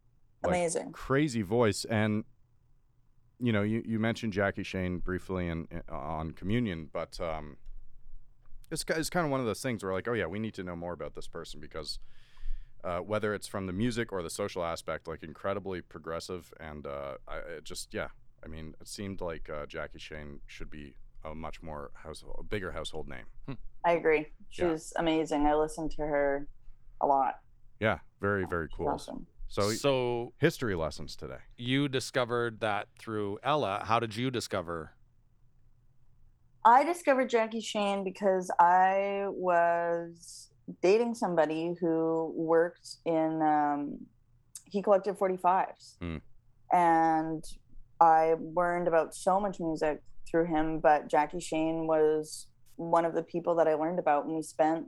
like 0.43 0.51
Amazing. 0.51 0.91
crazy 0.93 1.41
voice, 1.41 1.85
and 1.85 2.23
you 3.39 3.51
know, 3.51 3.61
you, 3.63 3.83
you 3.85 3.99
mentioned 3.99 4.31
Jackie 4.33 4.63
Shane 4.63 4.99
briefly 4.99 5.47
in, 5.47 5.67
in 5.69 5.81
on 5.89 6.31
Communion, 6.31 6.89
but 6.93 7.19
um, 7.19 7.57
it's 8.71 8.85
it's 8.87 9.09
kind 9.09 9.25
of 9.25 9.31
one 9.31 9.39
of 9.41 9.45
those 9.45 9.61
things 9.61 9.83
where 9.83 9.91
like, 9.93 10.07
oh 10.07 10.13
yeah, 10.13 10.25
we 10.27 10.39
need 10.39 10.53
to 10.53 10.63
know 10.63 10.75
more 10.75 10.93
about 10.93 11.15
this 11.15 11.27
person 11.27 11.59
because. 11.59 11.99
Uh, 12.83 12.99
whether 12.99 13.33
it's 13.33 13.47
from 13.47 13.65
the 13.65 13.73
music 13.73 14.11
or 14.11 14.21
the 14.21 14.29
social 14.29 14.63
aspect, 14.63 15.07
like 15.07 15.23
incredibly 15.23 15.81
progressive, 15.81 16.53
and 16.59 16.85
uh, 16.85 17.13
I 17.27 17.37
it 17.37 17.63
just 17.63 17.93
yeah, 17.93 18.09
I 18.43 18.47
mean, 18.47 18.75
it 18.81 18.87
seemed 18.87 19.21
like 19.21 19.49
uh, 19.49 19.65
Jackie 19.65 19.99
Shane 19.99 20.41
should 20.47 20.69
be 20.69 20.95
a 21.23 21.33
much 21.33 21.61
more 21.61 21.91
household, 21.93 22.35
a 22.39 22.43
bigger 22.43 22.71
household 22.71 23.07
name. 23.07 23.57
I 23.85 23.93
agree. 23.93 24.27
Yeah. 24.51 24.71
She's 24.71 24.91
amazing. 24.97 25.45
I 25.45 25.55
listen 25.55 25.87
to 25.89 26.01
her 26.01 26.47
a 26.99 27.07
lot. 27.07 27.39
Yeah, 27.79 27.99
very 28.19 28.45
very 28.45 28.67
cool. 28.75 28.89
Awesome. 28.89 29.27
So 29.47 29.69
so 29.71 30.33
history 30.39 30.75
lessons 30.75 31.15
today. 31.15 31.37
you 31.57 31.87
discovered 31.87 32.59
that 32.61 32.87
through 32.99 33.39
Ella. 33.43 33.83
How 33.85 33.99
did 33.99 34.15
you 34.15 34.31
discover? 34.31 34.91
I 36.65 36.83
discovered 36.83 37.29
Jackie 37.29 37.59
Shane 37.59 38.03
because 38.03 38.49
I 38.59 39.25
was 39.27 40.49
dating 40.81 41.13
somebody 41.15 41.75
who 41.79 42.33
worked 42.35 42.97
in 43.05 43.41
um, 43.41 43.99
he 44.65 44.81
collected 44.81 45.17
45s 45.17 45.97
Mm. 46.01 46.21
and 46.71 47.43
I 47.99 48.35
learned 48.55 48.87
about 48.87 49.13
so 49.15 49.39
much 49.39 49.59
music 49.59 50.01
through 50.29 50.45
him 50.45 50.79
but 50.79 51.09
Jackie 51.09 51.39
Shane 51.39 51.85
was 51.87 52.47
one 52.75 53.05
of 53.05 53.13
the 53.13 53.23
people 53.23 53.55
that 53.55 53.67
I 53.67 53.75
learned 53.75 53.99
about 53.99 54.25
and 54.25 54.35
we 54.35 54.41
spent 54.41 54.87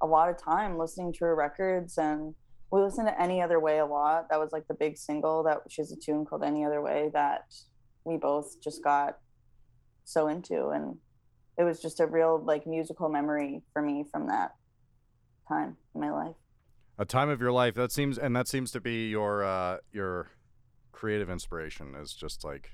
a 0.00 0.06
lot 0.06 0.28
of 0.28 0.36
time 0.42 0.78
listening 0.78 1.12
to 1.14 1.24
her 1.24 1.34
records 1.34 1.98
and 1.98 2.34
we 2.70 2.80
listened 2.80 3.08
to 3.08 3.20
Any 3.20 3.40
Other 3.40 3.60
Way 3.60 3.78
a 3.78 3.86
lot. 3.86 4.28
That 4.28 4.40
was 4.40 4.50
like 4.52 4.66
the 4.68 4.74
big 4.74 4.98
single 4.98 5.42
that 5.44 5.58
she 5.68 5.80
has 5.82 5.92
a 5.92 5.96
tune 5.96 6.24
called 6.24 6.42
Any 6.44 6.64
Other 6.64 6.82
Way 6.82 7.10
that 7.14 7.44
we 8.04 8.16
both 8.16 8.60
just 8.62 8.82
got 8.84 9.18
so 10.04 10.28
into 10.28 10.68
and 10.68 10.96
it 11.58 11.64
was 11.64 11.80
just 11.80 12.00
a 12.00 12.06
real 12.06 12.42
like 12.44 12.66
musical 12.66 13.08
memory 13.08 13.62
for 13.72 13.82
me 13.82 14.04
from 14.12 14.26
that 14.28 14.50
time 15.48 15.76
in 15.94 16.00
my 16.00 16.10
life 16.10 16.36
A 16.98 17.04
time 17.04 17.28
of 17.28 17.40
your 17.40 17.52
life 17.52 17.74
that 17.74 17.92
seems, 17.92 18.18
and 18.18 18.34
that 18.34 18.48
seems 18.48 18.70
to 18.72 18.80
be 18.80 19.08
your 19.08 19.44
uh, 19.44 19.78
your 19.92 20.28
creative 20.92 21.28
inspiration 21.28 21.94
is 21.94 22.12
just 22.14 22.42
like 22.44 22.70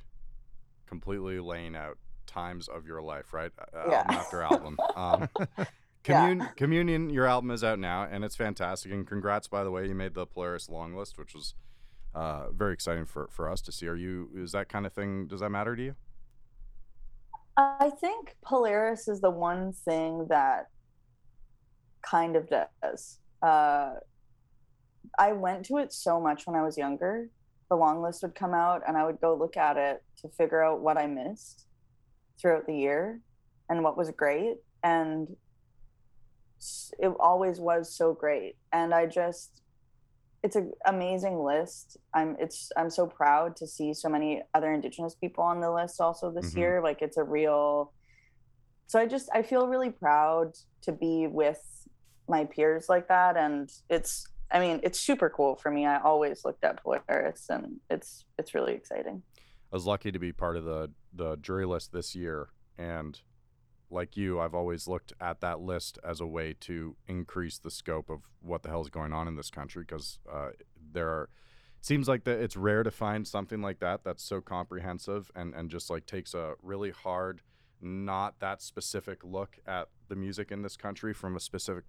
completely 0.86 1.40
laying 1.40 1.74
out 1.74 1.98
times 2.26 2.68
of 2.68 2.86
your 2.86 3.02
life, 3.02 3.32
right? 3.32 3.50
Yeah. 3.74 3.98
Album 3.98 4.16
after 4.16 4.42
album. 4.42 4.76
Um, 4.96 5.28
Commun- 6.04 6.48
Communion, 6.56 7.10
your 7.10 7.26
album 7.26 7.50
is 7.52 7.62
out 7.62 7.78
now, 7.78 8.02
and 8.10 8.24
it's 8.24 8.34
fantastic. 8.34 8.90
And 8.90 9.06
congrats, 9.06 9.46
by 9.46 9.62
the 9.62 9.70
way, 9.70 9.86
you 9.86 9.94
made 9.94 10.14
the 10.14 10.26
Polaris 10.26 10.68
long 10.68 10.96
list, 10.96 11.16
which 11.16 11.32
was 11.32 11.54
uh, 12.14 12.50
very 12.50 12.74
exciting 12.74 13.06
for, 13.06 13.28
for 13.30 13.48
us 13.48 13.60
to 13.62 13.72
see. 13.72 13.86
Are 13.86 13.94
you? 13.96 14.28
Is 14.34 14.50
that 14.52 14.68
kind 14.68 14.84
of 14.84 14.92
thing? 14.92 15.28
Does 15.28 15.40
that 15.40 15.50
matter 15.50 15.76
to 15.76 15.82
you? 15.82 15.94
i 17.56 17.90
think 18.00 18.34
polaris 18.42 19.08
is 19.08 19.20
the 19.20 19.30
one 19.30 19.72
thing 19.72 20.26
that 20.28 20.68
kind 22.02 22.36
of 22.36 22.48
does. 22.48 23.18
Uh, 23.42 23.94
i 25.18 25.32
went 25.32 25.64
to 25.66 25.76
it 25.78 25.92
so 25.92 26.20
much 26.20 26.46
when 26.46 26.54
i 26.56 26.62
was 26.62 26.78
younger 26.78 27.28
the 27.70 27.76
long 27.76 28.00
list 28.02 28.22
would 28.22 28.34
come 28.34 28.54
out 28.54 28.82
and 28.86 28.96
i 28.96 29.04
would 29.04 29.20
go 29.20 29.34
look 29.34 29.56
at 29.56 29.76
it 29.76 30.02
to 30.20 30.28
figure 30.28 30.62
out 30.62 30.80
what 30.80 30.96
i 30.96 31.06
missed 31.06 31.66
throughout 32.40 32.66
the 32.66 32.76
year 32.76 33.20
and 33.68 33.82
what 33.82 33.96
was 33.96 34.10
great. 34.10 34.56
And 34.82 35.28
it 36.98 37.12
always 37.18 37.58
was 37.58 37.96
so 37.96 38.12
great. 38.12 38.54
And 38.72 38.92
i 38.94 39.06
just 39.06 39.60
it's 40.44 40.56
an 40.56 40.72
amazing 40.86 41.38
list. 41.38 41.96
I'm 42.14 42.36
it's 42.40 42.70
i'm 42.76 42.90
so 42.90 43.06
proud 43.06 43.54
to 43.56 43.66
see 43.66 43.94
so 43.94 44.08
many 44.08 44.42
other 44.54 44.72
indigenous 44.72 45.14
people 45.14 45.44
on 45.44 45.60
the 45.60 45.70
list 45.72 46.00
also 46.00 46.30
this 46.32 46.52
Mhm. 46.52 46.58
year. 46.58 46.82
Like 46.82 47.00
it's 47.00 47.16
a 47.16 47.24
real 47.24 47.92
so 48.88 48.98
i 49.00 49.06
just 49.06 49.28
i 49.32 49.42
feel 49.42 49.66
really 49.68 49.90
proud 49.90 50.52
to 50.82 50.92
be 50.92 51.26
with 51.28 51.62
my 52.28 52.44
peers 52.44 52.88
like 52.88 53.08
that 53.08 53.36
and 53.36 53.72
it's 53.88 54.26
i 54.50 54.60
mean 54.60 54.80
it's 54.82 54.98
super 54.98 55.28
cool 55.28 55.56
for 55.56 55.70
me 55.70 55.86
i 55.86 56.00
always 56.00 56.44
looked 56.44 56.64
at 56.64 56.82
polaris 56.82 57.46
and 57.50 57.80
it's 57.90 58.24
it's 58.38 58.54
really 58.54 58.72
exciting 58.72 59.22
I 59.72 59.76
was 59.76 59.86
lucky 59.86 60.12
to 60.12 60.18
be 60.18 60.32
part 60.32 60.56
of 60.56 60.64
the 60.64 60.90
the 61.14 61.36
jury 61.36 61.64
list 61.64 61.92
this 61.92 62.14
year, 62.14 62.48
and 62.76 63.18
like 63.90 64.16
you, 64.16 64.38
I've 64.38 64.54
always 64.54 64.86
looked 64.86 65.14
at 65.20 65.40
that 65.40 65.60
list 65.60 65.98
as 66.04 66.20
a 66.20 66.26
way 66.26 66.54
to 66.60 66.96
increase 67.06 67.58
the 67.58 67.70
scope 67.70 68.10
of 68.10 68.28
what 68.40 68.62
the 68.62 68.68
hell 68.68 68.82
is 68.82 68.90
going 68.90 69.12
on 69.14 69.28
in 69.28 69.36
this 69.36 69.50
country 69.50 69.84
because 69.84 70.18
uh, 70.30 70.50
there 70.92 71.08
are. 71.08 71.28
Seems 71.80 72.06
like 72.06 72.22
that 72.24 72.38
it's 72.38 72.56
rare 72.56 72.84
to 72.84 72.92
find 72.92 73.26
something 73.26 73.60
like 73.60 73.80
that 73.80 74.04
that's 74.04 74.22
so 74.22 74.40
comprehensive 74.40 75.32
and, 75.34 75.52
and 75.52 75.68
just 75.68 75.90
like 75.90 76.06
takes 76.06 76.32
a 76.32 76.52
really 76.62 76.92
hard, 76.92 77.40
not 77.80 78.38
that 78.38 78.62
specific 78.62 79.24
look 79.24 79.58
at 79.66 79.88
the 80.08 80.14
music 80.14 80.52
in 80.52 80.62
this 80.62 80.76
country 80.76 81.12
from 81.12 81.34
a 81.34 81.40
specific 81.40 81.82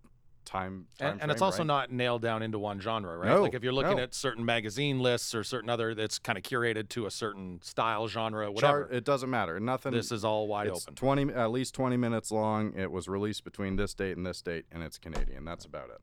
time. 0.45 0.87
time 0.97 1.11
And, 1.13 1.21
and 1.23 1.31
it's 1.31 1.41
also 1.41 1.59
right? 1.59 1.67
not 1.67 1.91
nailed 1.91 2.21
down 2.21 2.41
into 2.43 2.59
one 2.59 2.79
genre, 2.79 3.17
right? 3.17 3.29
No, 3.29 3.41
like 3.43 3.53
if 3.53 3.63
you're 3.63 3.73
looking 3.73 3.97
no. 3.97 4.03
at 4.03 4.13
certain 4.13 4.43
magazine 4.45 4.99
lists 4.99 5.33
or 5.35 5.43
certain 5.43 5.69
other 5.69 5.93
that's 5.95 6.19
kind 6.19 6.37
of 6.37 6.43
curated 6.43 6.89
to 6.89 7.05
a 7.05 7.11
certain 7.11 7.59
style, 7.63 8.07
genre, 8.07 8.45
Chart- 8.45 8.53
whatever. 8.55 8.89
it 8.91 9.03
doesn't 9.03 9.29
matter. 9.29 9.59
Nothing. 9.59 9.91
this 9.93 10.11
is 10.11 10.23
all 10.25 10.47
wide 10.47 10.67
it's 10.67 10.83
open. 10.83 10.95
20 10.95 11.33
at 11.33 11.51
least 11.51 11.73
20 11.75 11.97
minutes 11.97 12.31
long 12.31 12.73
it 12.77 12.91
was 12.91 13.07
released 13.07 13.43
between 13.43 13.75
this 13.75 13.93
date 13.93 14.17
and 14.17 14.25
this 14.25 14.41
date 14.41 14.65
and 14.71 14.83
it's 14.83 14.97
canadian 14.97 15.45
that's 15.45 15.65
about 15.65 15.89
it 15.89 16.01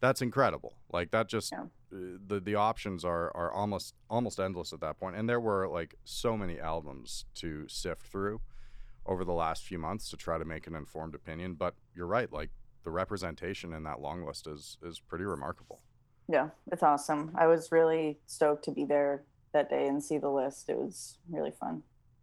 that's 0.00 0.20
incredible 0.22 0.74
like 0.92 1.10
that 1.12 1.28
just 1.28 1.52
Yeah. 1.52 1.62
uh, 1.62 1.96
the 2.26 2.40
the 2.40 2.54
options 2.54 3.04
are 3.04 3.30
are 3.36 3.52
almost 3.52 3.94
almost 4.10 4.40
endless 4.40 4.72
at 4.72 4.80
that 4.80 4.98
point 4.98 5.16
and 5.16 5.28
there 5.28 5.40
were 5.40 5.68
like 5.68 5.94
so 6.04 6.36
many 6.36 6.58
albums 6.58 7.24
to 7.36 7.66
sift 7.68 8.06
through 8.06 8.40
over 9.06 9.24
the 9.24 9.32
last 9.32 9.64
few 9.64 9.78
months 9.78 10.08
to 10.10 10.16
try 10.16 10.38
to 10.38 10.44
make 10.44 10.66
an 10.66 10.74
informed 10.74 11.14
opinion 11.14 11.54
but 11.54 11.74
you're 11.94 12.06
right 12.06 12.32
like 12.32 12.50
the 12.84 12.90
representation 12.90 13.72
in 13.72 13.82
that 13.84 14.00
long 14.00 14.24
list 14.24 14.46
is 14.46 14.78
is 14.82 15.00
pretty 15.00 15.24
remarkable 15.24 15.80
Yeah, 16.28 16.50
it's 16.70 16.82
awesome. 16.82 17.32
I 17.34 17.46
was 17.46 17.72
really 17.72 18.18
stoked 18.26 18.64
to 18.64 18.70
be 18.70 18.84
there 18.84 19.24
that 19.52 19.68
day 19.68 19.86
and 19.86 20.02
see 20.02 20.18
the 20.18 20.30
list. 20.30 20.68
It 20.68 20.78
was 20.78 21.18
really 21.28 21.50
fun. 21.50 21.82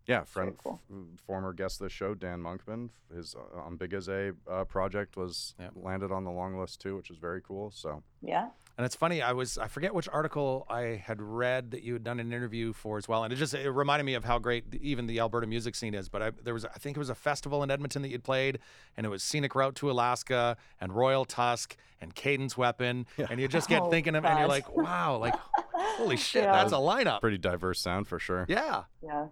Yeah 0.09 0.23
friend 0.23 0.55
cool. 0.63 0.81
f- 0.91 1.19
former 1.25 1.53
guest 1.53 1.79
of 1.79 1.85
the 1.85 1.89
show 1.89 2.13
dan 2.13 2.39
monkman 2.41 2.89
his 3.15 3.35
uh, 3.35 3.59
on 3.61 3.75
big 3.77 3.93
as 3.93 4.07
a 4.09 4.33
uh, 4.49 4.63
project 4.65 5.15
was 5.15 5.53
Yeah. 5.59 5.69
landed 5.75 6.11
on 6.11 6.23
the 6.23 6.31
long 6.31 6.59
list 6.59 6.81
too 6.81 6.95
which 6.97 7.09
is 7.09 7.17
very 7.17 7.41
cool 7.41 7.71
so 7.71 8.03
Yeah. 8.21 8.49
And 8.77 8.85
it's 8.85 8.95
funny, 8.95 9.21
I 9.21 9.33
was 9.33 9.57
I 9.57 9.67
forget 9.67 9.93
which 9.93 10.07
article 10.07 10.65
I 10.69 11.01
had 11.05 11.21
read 11.21 11.71
that 11.71 11.83
you 11.83 11.91
had 11.91 12.03
done 12.05 12.17
an 12.21 12.31
interview 12.31 12.71
for 12.71 12.97
as 12.97 13.09
well, 13.09 13.25
and 13.25 13.33
it 13.33 13.35
just 13.35 13.53
it 13.53 13.69
reminded 13.69 14.05
me 14.05 14.13
of 14.13 14.23
how 14.23 14.39
great 14.39 14.73
even 14.81 15.05
the 15.05 15.19
Alberta 15.19 15.47
music 15.47 15.75
scene 15.75 15.93
is. 15.93 16.07
But 16.07 16.21
I, 16.21 16.29
there 16.45 16.53
was 16.53 16.63
I 16.63 16.77
think 16.79 16.95
it 16.95 16.99
was 16.99 17.09
a 17.09 17.15
festival 17.15 17.61
in 17.61 17.69
Edmonton 17.71 18.03
that 18.03 18.07
you'd 18.07 18.23
played, 18.23 18.57
and 18.95 19.05
it 19.05 19.09
was 19.09 19.21
Scenic 19.21 19.53
Route 19.53 19.75
to 19.75 19.91
Alaska 19.91 20.55
and 20.79 20.95
Royal 20.95 21.25
Tusk 21.25 21.75
and 21.99 22.15
Cadence 22.15 22.55
Weapon, 22.57 23.05
Yeah. 23.17 23.27
and 23.29 23.41
you 23.41 23.49
just 23.49 23.67
get 23.67 23.81
Oh, 23.83 23.89
thinking 23.89 24.15
of 24.15 24.23
and 24.23 24.39
you're 24.39 24.47
like, 24.47 24.73
wow, 24.73 25.17
like 25.17 25.35
holy 25.73 26.15
shit, 26.15 26.43
Yeah. 26.43 26.53
that's 26.53 26.71
a 26.71 26.75
lineup. 26.77 27.19
pretty 27.19 27.37
diverse 27.37 27.81
sound 27.81 28.07
for 28.07 28.17
sure. 28.17 28.45
Yeah, 28.47 28.83
Yeah. 29.03 29.25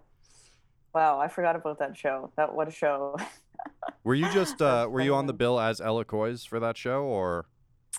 Wow, 0.98 1.20
I 1.20 1.28
forgot 1.28 1.54
about 1.54 1.78
that 1.78 1.96
show. 1.96 2.32
That 2.36 2.52
what 2.56 2.66
a 2.66 2.72
show. 2.72 3.16
Were 4.02 4.16
you 4.16 4.28
just 4.32 4.60
uh, 4.60 4.88
were 4.90 5.00
you 5.00 5.14
on 5.14 5.26
the 5.26 5.32
bill 5.32 5.60
as 5.60 5.80
Ella 5.80 6.04
Coyes 6.04 6.44
for 6.44 6.58
that 6.58 6.76
show, 6.76 7.02
or 7.04 7.46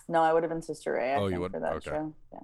no, 0.10 0.22
I 0.22 0.34
would 0.34 0.44
have 0.44 0.50
been 0.50 0.62
Sister 0.62 0.92
Ray. 0.94 1.14
I 1.14 1.16
Oh, 1.16 1.28
you 1.28 1.40
would? 1.40 1.54
for 1.54 1.62
that 1.62 1.74
Okay. 1.76 1.92
show. 1.92 2.14
Yeah. 2.34 2.40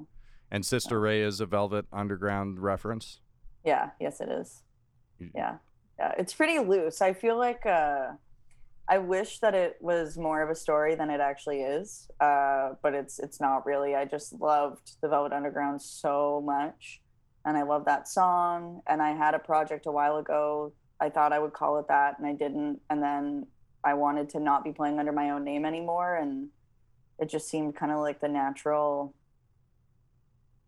and 0.51 0.65
Sister 0.65 0.97
Ray 1.01 1.19
is 1.21 1.41
a 1.41 1.45
Velvet 1.45 1.87
Underground 1.91 2.59
reference? 2.61 3.19
Yeah. 3.65 3.89
Yes, 3.99 4.21
it 4.21 4.29
is. 4.29 4.63
Yeah. 5.19 5.57
Yeah. 5.99 6.13
It's 6.17 6.33
pretty 6.33 6.59
loose. 6.59 7.01
I 7.01 7.11
feel 7.11 7.37
like 7.37 7.65
uh, 7.65 8.11
I 8.87 8.97
wish 8.99 9.39
that 9.39 9.55
it 9.55 9.75
was 9.81 10.17
more 10.17 10.41
of 10.41 10.49
a 10.49 10.55
story 10.55 10.95
than 10.95 11.09
it 11.09 11.19
actually 11.19 11.63
is. 11.63 12.07
Uh, 12.21 12.75
but 12.81 12.93
it's 12.93 13.19
it's 13.19 13.41
not 13.41 13.65
really. 13.65 13.93
I 13.95 14.05
just 14.05 14.31
loved 14.39 14.91
the 15.01 15.09
Velvet 15.09 15.33
Underground 15.33 15.81
so 15.81 16.41
much, 16.45 17.01
and 17.45 17.57
I 17.57 17.63
love 17.63 17.85
that 17.85 18.07
song. 18.07 18.81
And 18.87 19.01
I 19.01 19.11
had 19.11 19.33
a 19.33 19.39
project 19.39 19.85
a 19.85 19.91
while 19.91 20.17
ago. 20.17 20.73
I 20.99 21.09
thought 21.09 21.33
I 21.33 21.39
would 21.39 21.53
call 21.53 21.79
it 21.79 21.87
that, 21.87 22.17
and 22.17 22.27
I 22.27 22.33
didn't. 22.33 22.79
And 22.89 23.01
then 23.01 23.47
I 23.83 23.93
wanted 23.93 24.29
to 24.29 24.39
not 24.39 24.63
be 24.63 24.71
playing 24.71 24.99
under 24.99 25.11
my 25.11 25.29
own 25.29 25.43
name 25.43 25.65
anymore, 25.65 26.15
and 26.15 26.49
it 27.19 27.29
just 27.29 27.47
seemed 27.47 27.75
kind 27.75 27.91
of 27.91 27.99
like 27.99 28.19
the 28.19 28.27
natural. 28.27 29.13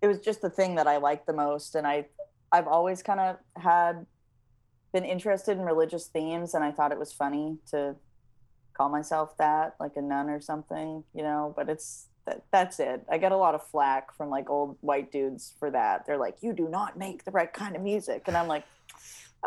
It 0.01 0.07
was 0.07 0.19
just 0.19 0.41
the 0.41 0.49
thing 0.49 0.75
that 0.75 0.87
I 0.87 0.97
liked 0.97 1.25
the 1.25 1.33
most, 1.33 1.75
and 1.75 1.87
I, 1.87 2.05
I've 2.51 2.67
always 2.67 3.01
kind 3.01 3.19
of 3.19 3.37
had 3.55 4.05
been 4.93 5.05
interested 5.05 5.57
in 5.57 5.63
religious 5.63 6.07
themes 6.07 6.53
and 6.53 6.63
I 6.63 6.71
thought 6.71 6.91
it 6.91 6.99
was 6.99 7.11
funny 7.11 7.57
to 7.71 7.95
call 8.73 8.89
myself 8.89 9.37
that, 9.37 9.75
like 9.79 9.93
a 9.95 10.01
nun 10.01 10.29
or 10.29 10.39
something, 10.39 11.03
you 11.13 11.23
know, 11.23 11.53
but 11.55 11.69
it's 11.69 12.07
that, 12.27 12.43
that's 12.51 12.79
it. 12.79 13.03
I 13.11 13.17
get 13.17 13.31
a 13.31 13.37
lot 13.37 13.55
of 13.55 13.65
flack 13.67 14.15
from 14.15 14.29
like 14.29 14.49
old 14.49 14.77
white 14.81 15.11
dudes 15.11 15.53
for 15.59 15.71
that. 15.71 16.05
They're 16.05 16.17
like, 16.17 16.37
"You 16.41 16.53
do 16.53 16.69
not 16.69 16.97
make 16.97 17.25
the 17.25 17.31
right 17.31 17.51
kind 17.51 17.75
of 17.75 17.81
music." 17.81 18.23
And 18.27 18.37
I'm 18.37 18.47
like, 18.47 18.63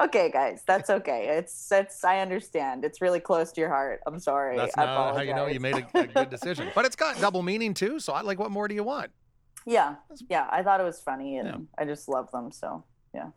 "Okay, 0.01 0.31
guys, 0.31 0.63
that's 0.67 0.91
okay. 0.91 1.29
It's 1.39 1.71
it's 1.71 2.03
I 2.05 2.19
understand. 2.19 2.85
It's 2.85 3.01
really 3.01 3.21
close 3.21 3.53
to 3.53 3.61
your 3.61 3.71
heart. 3.71 4.01
I'm 4.07 4.19
sorry. 4.19 4.57
that's 4.57 4.77
I 4.77 4.85
not 4.87 5.17
how 5.17 5.23
you 5.23 5.35
know 5.35 5.47
you 5.47 5.61
made 5.61 5.77
a, 5.77 5.99
a 5.99 6.07
good 6.07 6.31
decision. 6.31 6.69
But 6.75 6.85
it's 6.87 6.97
got 6.97 7.21
double 7.21 7.43
meaning 7.43 7.75
too. 7.75 8.01
So 8.01 8.13
I 8.13 8.23
like, 8.23 8.39
what 8.39 8.51
more 8.51 8.67
do 8.67 8.75
you 8.75 8.83
want? 8.85 9.11
yeah. 9.67 9.97
Yeah, 10.29 10.47
I 10.51 10.63
thought 10.63 10.81
it 10.81 10.85
was 10.85 11.01
funny 11.01 11.37
and 11.37 11.49
Yeah. 11.49 11.57
I 11.79 11.85
just 11.85 12.09
love 12.09 12.31
them, 12.33 12.51
so 12.51 12.83
yeah. 13.15 13.29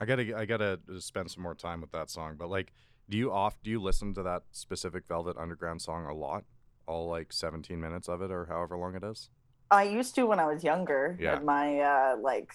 I 0.00 0.04
gotta 0.04 0.36
I 0.36 0.44
gotta 0.46 0.80
spend 0.98 1.30
some 1.30 1.42
more 1.42 1.54
time 1.54 1.80
with 1.80 1.92
that 1.92 2.10
song. 2.10 2.34
But 2.38 2.50
like, 2.50 2.72
do 3.08 3.16
you 3.16 3.30
off 3.32 3.56
do 3.62 3.70
you 3.70 3.80
listen 3.80 4.14
to 4.14 4.22
that 4.24 4.42
specific 4.50 5.06
Velvet 5.06 5.36
Underground 5.36 5.80
song 5.82 6.06
a 6.06 6.14
lot? 6.14 6.44
All 6.90 7.08
like 7.08 7.32
17 7.32 7.80
minutes 7.80 8.08
of 8.08 8.20
it, 8.22 8.30
or 8.30 8.46
however 8.46 8.76
long 8.76 8.94
it 8.96 9.04
is. 9.04 9.28
I 9.70 9.84
used 9.84 10.14
to 10.16 10.26
when 10.26 10.40
I 10.40 10.46
was 10.52 10.64
younger. 10.64 11.16
Yeah. 11.20 11.38
My 11.38 11.78
uh 11.78 12.16
like 12.20 12.50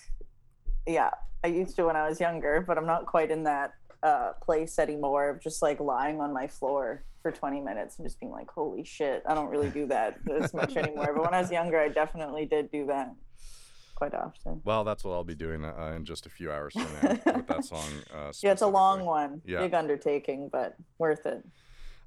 yeah, 0.86 1.12
I 1.44 1.48
used 1.48 1.76
to 1.78 1.86
when 1.86 1.96
I 1.96 2.08
was 2.10 2.20
younger, 2.20 2.64
but 2.68 2.78
I'm 2.78 2.86
not 2.86 3.06
quite 3.06 3.32
in 3.32 3.44
that 3.44 3.72
uh 4.04 4.34
place 4.42 4.78
anymore 4.78 5.30
of 5.30 5.42
just 5.42 5.62
like 5.62 5.80
lying 5.80 6.20
on 6.20 6.34
my 6.34 6.48
floor 6.48 7.06
for 7.22 7.32
20 7.32 7.62
minutes 7.62 7.98
and 7.98 8.06
just 8.06 8.20
being 8.20 8.32
like, 8.32 8.50
holy 8.52 8.84
shit, 8.84 9.24
I 9.28 9.34
don't 9.34 9.50
really 9.50 9.70
do 9.70 9.88
that 9.88 10.20
as 10.42 10.54
much 10.54 10.76
anymore. 10.84 11.12
But 11.16 11.24
when 11.24 11.34
I 11.34 11.42
was 11.42 11.52
younger, 11.52 11.80
I 11.80 11.88
definitely 11.88 12.46
did 12.46 12.70
do 12.72 12.86
that 12.88 13.16
quite 13.96 14.14
often. 14.14 14.62
Well, 14.66 14.84
that's 14.84 15.04
what 15.06 15.14
I'll 15.14 15.24
be 15.24 15.36
doing 15.36 15.64
uh, 15.66 15.94
in 15.96 16.04
just 16.06 16.26
a 16.26 16.30
few 16.30 16.52
hours 16.52 16.74
from 16.74 16.88
now 17.02 17.10
with 17.38 17.48
that 17.48 17.66
song. 17.66 17.90
Uh, 18.14 18.32
Yeah, 18.44 18.52
it's 18.52 18.62
a 18.62 18.68
long 18.68 19.06
one. 19.06 19.42
Yeah. 19.46 19.62
Big 19.62 19.74
undertaking, 19.74 20.50
but 20.52 20.76
worth 21.00 21.26
it. 21.26 21.42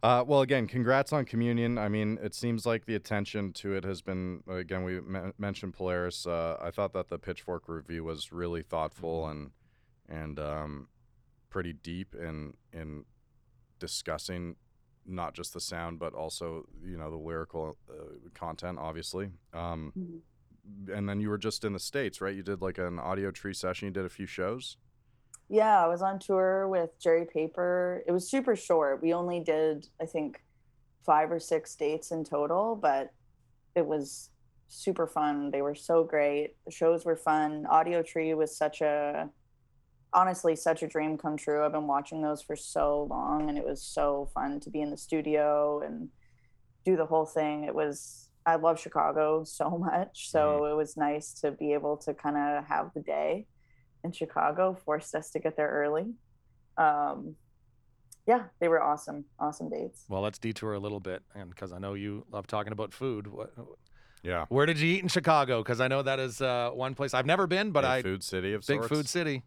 Uh, 0.03 0.23
well, 0.25 0.43
again, 0.43 0.69
congrats 0.69 1.13
on 1.13 1.25
Communion. 1.25 1.77
I 1.77 1.89
mean, 1.89 2.19
it 2.23 2.33
seems 2.35 2.65
like 2.65 2.87
the 2.87 2.95
attention 2.95 3.53
to 3.55 3.75
it 3.75 3.85
has 3.85 4.01
been. 4.01 4.43
Again, 4.49 4.85
we 4.85 5.01
me- 5.01 5.33
mentioned 5.39 5.75
Polaris. 5.75 6.27
Uh, 6.27 6.57
I 6.61 6.71
thought 6.71 6.93
that 6.93 7.09
the 7.09 7.19
Pitchfork 7.19 7.69
review 7.69 8.05
was 8.05 8.31
really 8.31 8.63
thoughtful 8.63 9.27
and 9.27 9.51
and 10.09 10.39
um, 10.39 10.89
pretty 11.51 11.73
deep 11.73 12.15
in 12.15 12.55
in 12.73 13.05
discussing 13.81 14.57
not 15.05 15.35
just 15.35 15.53
the 15.53 15.61
sound, 15.61 15.99
but 15.99 16.15
also 16.15 16.67
you 16.85 16.97
know 16.97 17.11
the 17.11 17.17
lyrical 17.17 17.77
uh, 17.91 18.29
content, 18.35 18.79
obviously. 18.79 19.31
Um, 19.53 19.93
and 20.93 21.09
then 21.09 21.21
you 21.21 21.29
were 21.29 21.39
just 21.39 21.65
in 21.65 21.73
the 21.73 21.81
states, 21.81 22.21
right? 22.21 22.37
You 22.37 22.43
did 22.43 22.63
like 22.63 22.79
an 22.79 22.99
Audiotree 22.99 23.57
session. 23.57 23.87
You 23.87 23.93
did 23.93 24.05
a 24.05 24.11
few 24.11 24.27
shows. 24.27 24.77
Yeah, 25.49 25.83
I 25.83 25.89
was 25.89 26.03
on 26.03 26.19
tour 26.19 26.69
with 26.69 26.91
Jerry 27.01 27.25
Paper. 27.25 28.03
It 28.07 28.13
was 28.13 28.29
super 28.29 28.55
short. 28.55 29.03
We 29.03 29.15
only 29.15 29.41
did, 29.41 29.87
I 30.01 30.05
think, 30.05 30.43
five 31.07 31.33
or 31.33 31.41
six 31.41 31.75
dates 31.75 32.11
in 32.11 32.23
total, 32.23 32.77
but 32.77 33.13
it 33.75 33.87
was 33.87 34.29
super 34.69 35.07
fun. 35.07 35.51
They 35.51 35.63
were 35.63 35.75
so 35.75 36.05
great. 36.05 36.57
The 36.67 36.71
shows 36.71 37.07
were 37.07 37.17
fun. 37.17 37.67
Audiotree 37.71 38.37
was 38.37 38.55
such 38.55 38.83
a, 38.83 39.31
honestly, 40.13 40.55
such 40.55 40.83
a 40.83 40.87
dream 40.87 41.17
come 41.17 41.39
true. 41.39 41.65
I've 41.65 41.73
been 41.73 41.87
watching 41.87 42.21
those 42.21 42.43
for 42.43 42.55
so 42.55 43.07
long, 43.09 43.49
and 43.49 43.57
it 43.57 43.65
was 43.65 43.83
so 43.83 44.29
fun 44.35 44.61
to 44.61 44.71
be 44.71 44.83
in 44.83 44.91
the 44.91 44.99
studio 44.99 45.81
and 45.81 46.11
do 46.85 46.95
the 46.95 47.07
whole 47.07 47.25
thing. 47.25 47.65
It 47.65 47.75
was, 47.75 48.29
I 48.45 48.57
love 48.57 48.79
Chicago 48.79 49.45
so 49.45 49.71
much. 49.79 50.31
So 50.31 50.67
it 50.67 50.77
was 50.77 50.99
nice 50.99 51.33
to 51.41 51.53
be 51.53 51.73
able 51.73 51.97
to 51.99 52.13
kind 52.13 52.37
of 52.37 52.67
have 52.67 52.91
the 52.93 53.01
day 53.01 53.47
in 54.05 54.13
Chicago 54.13 54.77
forced 54.85 55.15
us 55.15 55.31
to 55.31 55.39
get 55.39 55.57
there 55.57 55.69
early. 55.69 56.07
Um, 56.77 57.35
yeah, 58.27 58.45
they 58.61 58.69
were 58.69 58.83
awesome, 58.83 59.25
awesome 59.41 59.71
dates. 59.71 60.05
Well, 60.09 60.21
let's 60.23 60.39
detour 60.39 60.75
a 60.75 60.79
little 60.79 61.01
bit, 61.01 61.23
and 61.35 61.49
because 61.51 61.73
I 61.73 61.79
know 61.79 61.95
you 61.95 62.27
love 62.31 62.47
talking 62.47 62.73
about 62.73 62.93
food. 62.93 63.27
What, 63.27 63.55
Yeah, 64.23 64.45
where 64.51 64.67
did 64.67 64.79
you 64.79 64.89
eat 64.95 65.03
in 65.03 65.09
Chicago? 65.09 65.63
Because 65.63 65.81
I 65.81 65.89
know 65.89 66.03
that 66.03 66.19
is 66.19 66.41
uh, 66.43 66.71
one 66.71 66.95
place 66.95 67.15
I've 67.15 67.27
never 67.27 67.47
been, 67.47 67.71
but 67.71 67.85
A 67.85 67.89
I 67.89 68.03
food 68.03 68.23
city 68.23 68.53
of 68.53 68.61
big 68.67 68.79
sorts. 68.81 68.89
food 68.89 69.09
city. 69.09 69.45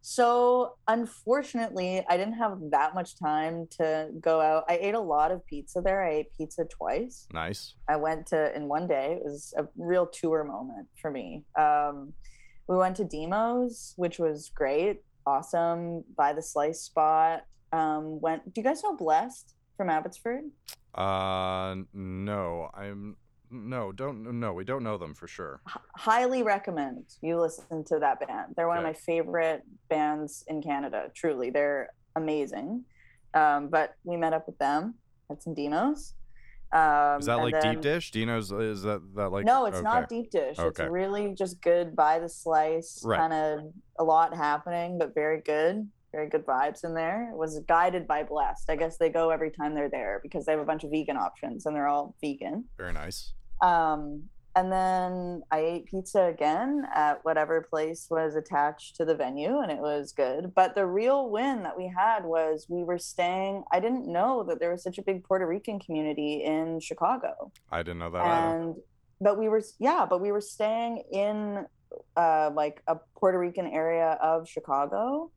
So, 0.00 0.76
unfortunately, 0.86 2.04
I 2.08 2.16
didn't 2.16 2.34
have 2.34 2.58
that 2.70 2.94
much 2.94 3.18
time 3.18 3.66
to 3.78 4.08
go 4.20 4.40
out. 4.40 4.64
I 4.68 4.78
ate 4.80 4.94
a 4.94 5.00
lot 5.00 5.32
of 5.32 5.44
pizza 5.46 5.80
there. 5.80 6.02
I 6.02 6.10
ate 6.14 6.26
pizza 6.36 6.64
twice. 6.64 7.26
Nice. 7.32 7.74
I 7.88 7.96
went 7.96 8.26
to 8.28 8.54
in 8.56 8.68
one 8.68 8.86
day. 8.86 9.18
It 9.20 9.24
was 9.24 9.52
a 9.56 9.66
real 9.76 10.06
tour 10.06 10.44
moment 10.44 10.88
for 11.02 11.10
me. 11.10 11.44
Um, 11.58 12.12
we 12.68 12.76
went 12.76 12.96
to 12.96 13.04
Dimo's, 13.04 13.94
which 13.96 14.18
was 14.18 14.50
great, 14.54 15.02
awesome. 15.26 16.04
By 16.16 16.32
the 16.32 16.42
slice 16.42 16.80
spot. 16.80 17.44
Um, 17.72 18.20
went. 18.20 18.54
Do 18.54 18.60
you 18.60 18.64
guys 18.64 18.82
know 18.82 18.96
Blessed 18.96 19.54
from 19.76 19.90
Abbotsford? 19.90 20.44
Uh, 20.94 21.76
no, 21.92 22.70
I'm 22.74 23.16
no, 23.50 23.92
don't 23.92 24.40
no, 24.40 24.52
we 24.52 24.64
don't 24.64 24.82
know 24.82 24.96
them 24.98 25.14
for 25.14 25.28
sure. 25.28 25.60
H- 25.68 25.76
highly 25.96 26.42
recommend 26.42 27.04
you 27.20 27.38
listen 27.38 27.84
to 27.84 27.98
that 27.98 28.26
band. 28.26 28.54
They're 28.56 28.68
one 28.68 28.78
Okay. 28.78 28.88
of 28.88 28.94
my 28.94 28.98
favorite 29.00 29.64
bands 29.90 30.44
in 30.48 30.62
Canada. 30.62 31.10
Truly, 31.14 31.50
they're 31.50 31.90
amazing. 32.16 32.84
Um, 33.34 33.68
but 33.68 33.94
we 34.04 34.16
met 34.16 34.32
up 34.32 34.46
with 34.46 34.58
them 34.58 34.94
at 35.30 35.42
some 35.42 35.52
Dino's. 35.54 36.14
Um, 36.70 37.20
Is 37.20 37.26
that 37.26 37.38
like 37.38 37.58
then- 37.60 37.74
deep 37.74 37.82
dish? 37.82 38.10
Dino's 38.10 38.52
is 38.52 38.82
that 38.82 39.00
that 39.14 39.30
like 39.30 39.46
no, 39.46 39.64
it's 39.64 39.76
okay. 39.78 39.84
not 39.84 40.08
deep 40.08 40.30
dish. 40.30 40.56
It's 40.58 40.80
really 40.80 41.34
just 41.34 41.60
good 41.62 41.96
by 41.96 42.18
the 42.18 42.28
slice. 42.28 43.02
Right. 43.04 43.18
Kind 43.18 43.32
of 43.32 43.72
a 43.98 44.04
lot 44.04 44.36
happening, 44.36 44.98
but 44.98 45.14
very 45.14 45.40
good. 45.40 45.88
Very 46.12 46.28
good 46.28 46.46
vibes 46.46 46.84
in 46.84 46.94
there. 46.94 47.30
It 47.30 47.36
was 47.36 47.60
guided 47.68 48.06
by 48.06 48.22
Blessed. 48.22 48.70
I 48.70 48.76
guess 48.76 48.96
they 48.96 49.08
go 49.10 49.30
every 49.30 49.50
time 49.50 49.74
they're 49.74 49.90
there 49.90 50.20
because 50.22 50.46
they 50.46 50.52
have 50.52 50.60
a 50.60 50.64
bunch 50.64 50.84
of 50.84 50.90
vegan 50.90 51.16
options 51.16 51.66
and 51.66 51.74
they're 51.76 51.88
all 51.88 52.14
vegan. 52.22 52.64
Very 52.78 52.92
nice. 52.94 53.32
Um, 53.62 54.24
and 54.56 54.72
then 54.72 55.42
I 55.50 55.60
ate 55.60 55.86
pizza 55.86 56.24
again 56.24 56.86
at 56.94 57.24
whatever 57.24 57.62
place 57.62 58.08
was 58.10 58.34
attached 58.34 58.96
to 58.96 59.04
the 59.04 59.14
venue, 59.14 59.58
and 59.60 59.70
it 59.70 59.78
was 59.78 60.12
good. 60.12 60.52
But 60.54 60.74
the 60.74 60.86
real 60.86 61.30
win 61.30 61.62
that 61.62 61.76
we 61.76 61.86
had 61.96 62.24
was 62.24 62.66
we 62.68 62.82
were 62.84 62.98
staying. 62.98 63.64
I 63.72 63.80
didn't 63.80 64.06
know 64.06 64.42
that 64.44 64.58
there 64.60 64.70
was 64.70 64.82
such 64.82 64.98
a 64.98 65.02
big 65.02 65.24
Puerto 65.24 65.46
Rican 65.46 65.78
community 65.78 66.42
in 66.44 66.80
Chicago 66.80 67.52
I 67.70 67.82
didn't 67.82 67.98
know 68.00 68.10
that 68.10 68.22
either. 68.24 68.56
and 68.58 68.76
but 69.20 69.38
we 69.38 69.48
were 69.48 69.62
yeah 69.78 70.06
but 70.08 70.20
we 70.20 70.32
were 70.32 70.40
staying 70.40 71.02
in 71.12 71.66
uh 72.16 72.50
like 72.54 72.82
a 72.86 72.96
puerto 73.16 73.38
rican 73.38 73.66
area 73.66 74.18
of 74.22 74.48
chicago 74.48 75.30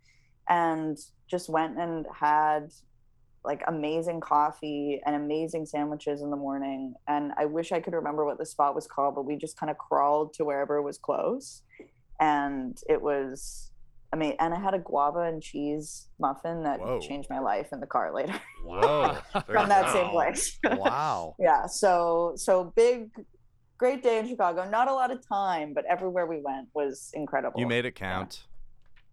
and 0.49 0.97
just 1.27 1.49
went 1.49 1.77
and 1.79 2.05
had 2.13 2.71
like 3.43 3.61
amazing 3.67 4.19
coffee 4.19 5.01
and 5.05 5.15
amazing 5.15 5.65
sandwiches 5.65 6.21
in 6.21 6.29
the 6.29 6.35
morning 6.37 6.93
and 7.07 7.31
i 7.37 7.45
wish 7.45 7.71
i 7.71 7.79
could 7.79 7.93
remember 7.93 8.25
what 8.25 8.37
the 8.37 8.45
spot 8.45 8.75
was 8.75 8.87
called 8.87 9.15
but 9.15 9.23
we 9.23 9.35
just 9.35 9.57
kind 9.57 9.69
of 9.69 9.77
crawled 9.77 10.33
to 10.33 10.45
wherever 10.45 10.77
it 10.77 10.83
was 10.83 10.97
close 10.97 11.63
and 12.19 12.79
it 12.87 13.01
was 13.01 13.71
i 14.13 14.15
mean 14.15 14.35
and 14.39 14.53
i 14.53 14.59
had 14.59 14.73
a 14.73 14.79
guava 14.79 15.21
and 15.21 15.41
cheese 15.41 16.07
muffin 16.19 16.63
that 16.63 16.79
Whoa. 16.79 16.99
changed 16.99 17.29
my 17.29 17.39
life 17.39 17.69
in 17.71 17.79
the 17.79 17.87
car 17.87 18.13
later 18.13 18.39
Whoa. 18.63 19.17
from 19.31 19.63
you 19.63 19.67
that 19.69 19.91
same 19.91 20.09
place 20.09 20.59
wow. 20.63 21.35
yeah 21.39 21.65
so 21.65 22.33
so 22.35 22.71
big 22.75 23.09
great 23.77 24.03
day 24.03 24.19
in 24.19 24.27
chicago 24.27 24.69
not 24.69 24.87
a 24.87 24.93
lot 24.93 25.09
of 25.09 25.27
time 25.27 25.73
but 25.73 25.83
everywhere 25.85 26.27
we 26.27 26.39
went 26.39 26.67
was 26.75 27.09
incredible 27.15 27.59
You 27.59 27.65
made 27.65 27.85
it 27.85 27.95
count. 27.95 28.45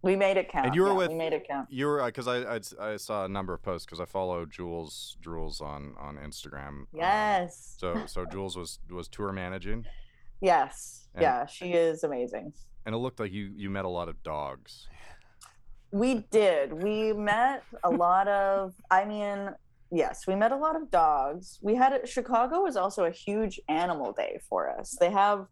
We 0.01 0.15
made 0.15 0.37
it 0.37 0.49
count. 0.49 0.67
And 0.67 0.75
you 0.75 0.83
were 0.83 0.89
yeah, 0.89 0.93
with- 0.93 1.09
we 1.09 1.15
made 1.15 1.33
it 1.33 1.45
count. 1.47 1.67
You 1.69 1.87
were 1.87 2.05
because 2.05 2.27
I, 2.27 2.55
I 2.55 2.59
I 2.93 2.97
saw 2.97 3.25
a 3.25 3.29
number 3.29 3.53
of 3.53 3.61
posts 3.61 3.85
because 3.85 3.99
I 3.99 4.05
follow 4.05 4.45
Jules 4.45 5.17
Jules 5.21 5.59
on 5.61 5.93
on 5.99 6.15
Instagram. 6.17 6.67
um, 6.67 6.87
yes. 6.93 7.75
so 7.77 8.05
so 8.05 8.25
Jules 8.31 8.55
was 8.55 8.79
was 8.89 9.07
tour 9.09 9.31
managing, 9.33 9.85
yes. 10.41 11.07
And- 11.15 11.21
yeah 11.23 11.45
she 11.45 11.73
is 11.73 12.03
amazing. 12.03 12.53
and 12.85 12.95
it 12.95 12.97
looked 12.99 13.19
like 13.19 13.31
you 13.33 13.51
you 13.55 13.69
met 13.69 13.85
a 13.85 13.89
lot 13.89 14.07
of 14.09 14.21
dogs. 14.23 14.87
we 15.91 16.25
did. 16.31 16.71
We 16.71 17.13
met 17.13 17.63
a 17.83 17.89
lot 17.89 18.27
of 18.27 18.73
i 18.91 19.03
mean 19.05 19.49
yes 19.91 20.27
we 20.27 20.35
met 20.35 20.51
a 20.51 20.55
lot 20.55 20.75
of 20.75 20.89
dogs. 20.91 21.59
We 21.61 21.75
had 21.75 22.07
chicago 22.07 22.61
was 22.61 22.77
also 22.77 23.03
a 23.05 23.11
huge 23.11 23.59
animal 23.67 24.13
day 24.13 24.39
for 24.47 24.69
us. 24.69 24.95
They 24.99 25.11
have 25.11 25.47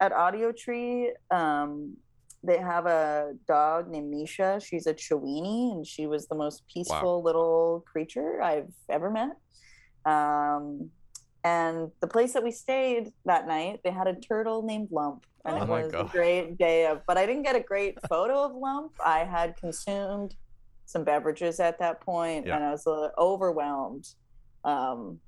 at 0.00 0.12
Audiotree 0.12 1.10
um 1.30 1.96
they 2.44 2.58
have 2.58 2.86
a 2.86 3.34
dog 3.46 3.88
named 3.88 4.10
misha. 4.10 4.60
She's 4.60 4.86
a 4.86 4.94
chiweenie 4.94 5.72
and 5.72 5.86
she 5.86 6.06
was 6.06 6.26
the 6.26 6.34
most 6.34 6.62
peaceful 6.72 7.22
little 7.22 7.84
creature 7.90 8.42
i've 8.42 8.72
ever 8.88 9.10
met. 9.10 9.36
Um 10.04 10.90
and 11.44 11.90
the 12.00 12.06
place 12.06 12.32
that 12.34 12.44
we 12.44 12.50
stayed 12.52 13.12
that 13.24 13.46
night 13.48 13.80
they 13.84 13.90
had 13.90 14.06
a 14.06 14.14
turtle 14.14 14.62
named 14.62 14.88
lump 14.92 15.24
and 15.44 15.56
Oh 15.58 15.62
it 15.62 15.68
was 15.68 15.92
a 15.94 16.04
great 16.04 16.56
day 16.56 16.86
of 16.86 17.00
but 17.06 17.16
i 17.18 17.26
didn't 17.26 17.42
get 17.42 17.56
a 17.56 17.60
great 17.60 17.98
photo 18.08 18.44
of 18.44 18.54
lump. 18.54 18.92
I 19.04 19.20
had 19.24 19.56
consumed 19.56 20.34
some 20.86 21.04
beverages 21.04 21.58
at 21.60 21.78
that 21.80 22.00
point 22.00 22.46
Yeah. 22.46 22.56
and 22.56 22.64
i 22.64 22.70
was 22.70 22.86
a 22.86 22.90
little 22.90 23.10
overwhelmed 23.18 24.06
um 24.64 25.18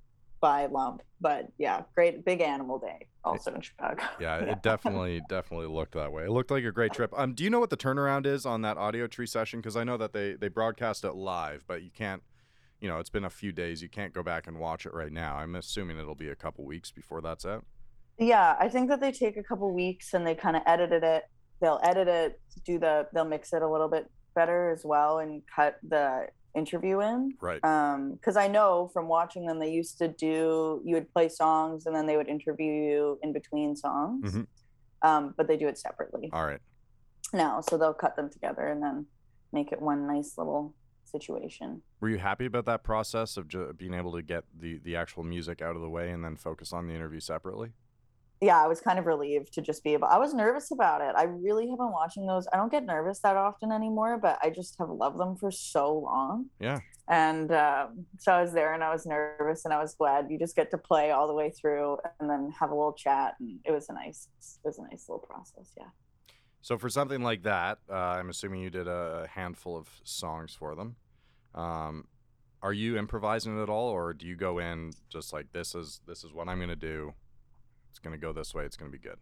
by 0.40 0.66
lump. 0.66 1.02
But 1.20 1.48
yeah 1.58 1.82
great 1.94 2.24
big 2.24 2.40
animal 2.40 2.78
day 2.78 3.06
also 3.24 3.52
in 3.54 3.60
chicago 3.60 4.02
Yeah, 4.20 4.38
it 4.38 4.62
definitely 4.62 5.22
definitely 5.28 5.66
looked 5.66 5.94
that 5.94 6.12
way. 6.12 6.24
It 6.24 6.30
looked 6.30 6.50
like 6.50 6.64
a 6.64 6.72
great 6.72 6.92
trip. 6.92 7.12
Um, 7.16 7.34
do 7.34 7.42
you 7.44 7.50
know 7.50 7.60
what 7.60 7.70
the 7.70 7.76
turnaround 7.76 8.26
is 8.26 8.44
on 8.46 8.62
that 8.62 8.76
Audiotree 8.76 9.28
session? 9.28 9.60
Because 9.60 9.76
I 9.76 9.84
know 9.84 9.96
that 9.96 10.12
they 10.12 10.34
they 10.34 10.48
broadcast 10.48 11.04
it 11.04 11.14
live, 11.14 11.64
but 11.66 11.82
you 11.82 11.90
can't. 11.90 12.22
You 12.80 12.88
know, 12.88 12.98
it's 12.98 13.10
been 13.10 13.24
a 13.24 13.30
few 13.30 13.50
days. 13.52 13.82
You 13.82 13.88
can't 13.88 14.12
go 14.12 14.22
back 14.22 14.46
and 14.46 14.58
watch 14.58 14.84
it 14.84 14.92
right 14.92 15.12
now. 15.12 15.36
I'm 15.36 15.54
assuming 15.54 15.98
it'll 15.98 16.14
be 16.14 16.28
a 16.28 16.34
couple 16.36 16.64
weeks 16.64 16.90
before 16.90 17.20
that's 17.22 17.46
out. 17.46 17.64
yeah 18.18 18.56
i 18.60 18.68
think 18.68 18.88
that 18.88 19.00
they 19.00 19.10
take 19.10 19.36
a 19.36 19.42
couple 19.42 19.72
weeks 19.72 20.14
and 20.14 20.24
they 20.26 20.34
kind 20.34 20.56
of 20.56 20.62
edited 20.66 21.02
it 21.02 21.24
they'll 21.60 21.80
edit 21.82 22.06
it 22.08 22.40
do 22.64 22.78
the 22.78 23.06
they'll 23.12 23.24
mix 23.24 23.52
it 23.52 23.62
a 23.62 23.68
little 23.68 23.88
bit 23.88 24.08
better 24.34 24.70
as 24.70 24.82
well 24.84 25.18
and 25.18 25.42
cut 25.54 25.78
the 25.88 26.26
interview 26.54 27.00
in 27.00 27.32
Right. 27.40 27.62
um 27.64 28.12
because 28.14 28.36
i 28.36 28.46
know 28.46 28.88
from 28.92 29.08
watching 29.08 29.46
them 29.46 29.58
they 29.58 29.70
used 29.70 29.98
to 29.98 30.08
do 30.08 30.80
you 30.84 30.94
would 30.94 31.12
play 31.12 31.28
songs 31.28 31.86
and 31.86 31.94
then 31.94 32.06
they 32.06 32.16
would 32.16 32.28
interview 32.28 32.72
you 32.72 33.18
in 33.22 33.32
between 33.32 33.74
songs 33.76 34.32
Mhm. 34.34 34.46
um 35.02 35.34
but 35.36 35.48
they 35.48 35.56
do 35.56 35.66
it 35.68 35.78
separately 35.78 36.30
All 36.32 36.46
right. 36.46 36.60
now 37.32 37.60
so 37.60 37.76
they'll 37.76 37.94
cut 37.94 38.14
them 38.16 38.30
together 38.30 38.66
and 38.68 38.82
then 38.82 39.06
make 39.52 39.72
it 39.72 39.80
one 39.80 40.06
nice 40.06 40.38
little 40.38 40.74
situation 41.04 41.82
Were 42.00 42.08
you 42.08 42.18
happy 42.18 42.46
about 42.46 42.64
that 42.66 42.82
process 42.82 43.36
of 43.36 43.46
ju- 43.48 43.72
being 43.76 43.94
able 43.94 44.12
to 44.12 44.22
get 44.22 44.44
the 44.58 44.78
the 44.78 44.96
actual 44.96 45.22
music 45.22 45.62
out 45.62 45.76
of 45.76 45.82
the 45.82 45.88
way 45.90 46.10
and 46.10 46.24
then 46.24 46.36
focus 46.36 46.72
on 46.72 46.86
the 46.88 46.94
interview 46.94 47.20
separately? 47.20 47.72
Yeah 48.40 48.62
i 48.62 48.66
was 48.66 48.80
kind 48.80 48.98
of 48.98 49.06
relieved 49.06 49.52
to 49.52 49.60
just 49.62 49.82
be 49.84 49.92
able 49.92 50.06
i 50.08 50.18
was 50.18 50.34
nervous 50.34 50.70
about 50.70 51.00
it 51.00 51.14
i 51.16 51.22
really 51.24 51.68
have 51.68 51.78
been 51.78 51.92
watching 51.92 52.26
those 52.26 52.46
i 52.52 52.56
don't 52.56 52.70
get 52.70 52.84
nervous 52.84 53.20
that 53.20 53.36
often 53.36 53.70
anymore 53.72 54.18
but 54.18 54.38
i 54.42 54.50
just 54.50 54.76
have 54.78 54.88
loved 54.90 55.18
them 55.18 55.36
for 55.36 55.50
so 55.50 55.98
long 55.98 56.46
Yeah. 56.60 56.80
and 57.08 57.52
um, 57.52 58.04
so 58.18 58.32
i 58.32 58.42
was 58.42 58.52
there 58.52 58.74
and 58.74 58.82
i 58.84 58.92
was 58.92 59.06
nervous 59.06 59.64
and 59.64 59.72
i 59.72 59.80
was 59.80 59.94
glad 59.94 60.26
you 60.30 60.38
just 60.38 60.56
get 60.56 60.70
to 60.72 60.78
play 60.78 61.10
all 61.12 61.26
the 61.26 61.34
way 61.34 61.50
through 61.50 61.98
and 62.20 62.28
then 62.28 62.52
have 62.58 62.70
a 62.70 62.74
little 62.74 62.92
chat 62.94 63.34
and 63.40 63.58
it 63.64 63.72
was 63.72 63.88
a 63.88 63.94
nice 63.94 64.28
it 64.40 64.66
was 64.68 64.78
a 64.78 64.82
nice 64.82 65.06
little 65.08 65.24
process 65.26 65.72
yeah 65.78 65.86
So 66.62 66.78
for 66.78 66.88
something 66.88 67.22
like 67.22 67.42
that, 67.42 67.78
uh, 67.90 68.16
I'm 68.18 68.30
assuming 68.30 68.62
you 68.62 68.70
did 68.70 68.88
a 68.88 69.28
handful 69.30 69.76
of 69.76 69.86
songs 70.02 70.54
for 70.54 70.74
them. 70.74 70.96
Um, 71.54 72.06
are 72.62 72.72
you 72.72 72.96
improvising 72.96 73.62
at 73.62 73.68
all, 73.68 73.90
or 73.90 74.14
do 74.14 74.26
you 74.26 74.34
go 74.34 74.58
in 74.58 74.92
just 75.10 75.30
like 75.34 75.52
this 75.52 75.74
is 75.74 76.00
this 76.06 76.24
is 76.24 76.32
what 76.32 76.48
I'm 76.48 76.58
gonna 76.58 76.74
do? 76.74 77.12
It's 77.94 78.00
gonna 78.00 78.18
go 78.18 78.32
this 78.32 78.52
way. 78.52 78.64
It's 78.64 78.76
gonna 78.76 78.90
be 78.90 78.98
good. 78.98 79.18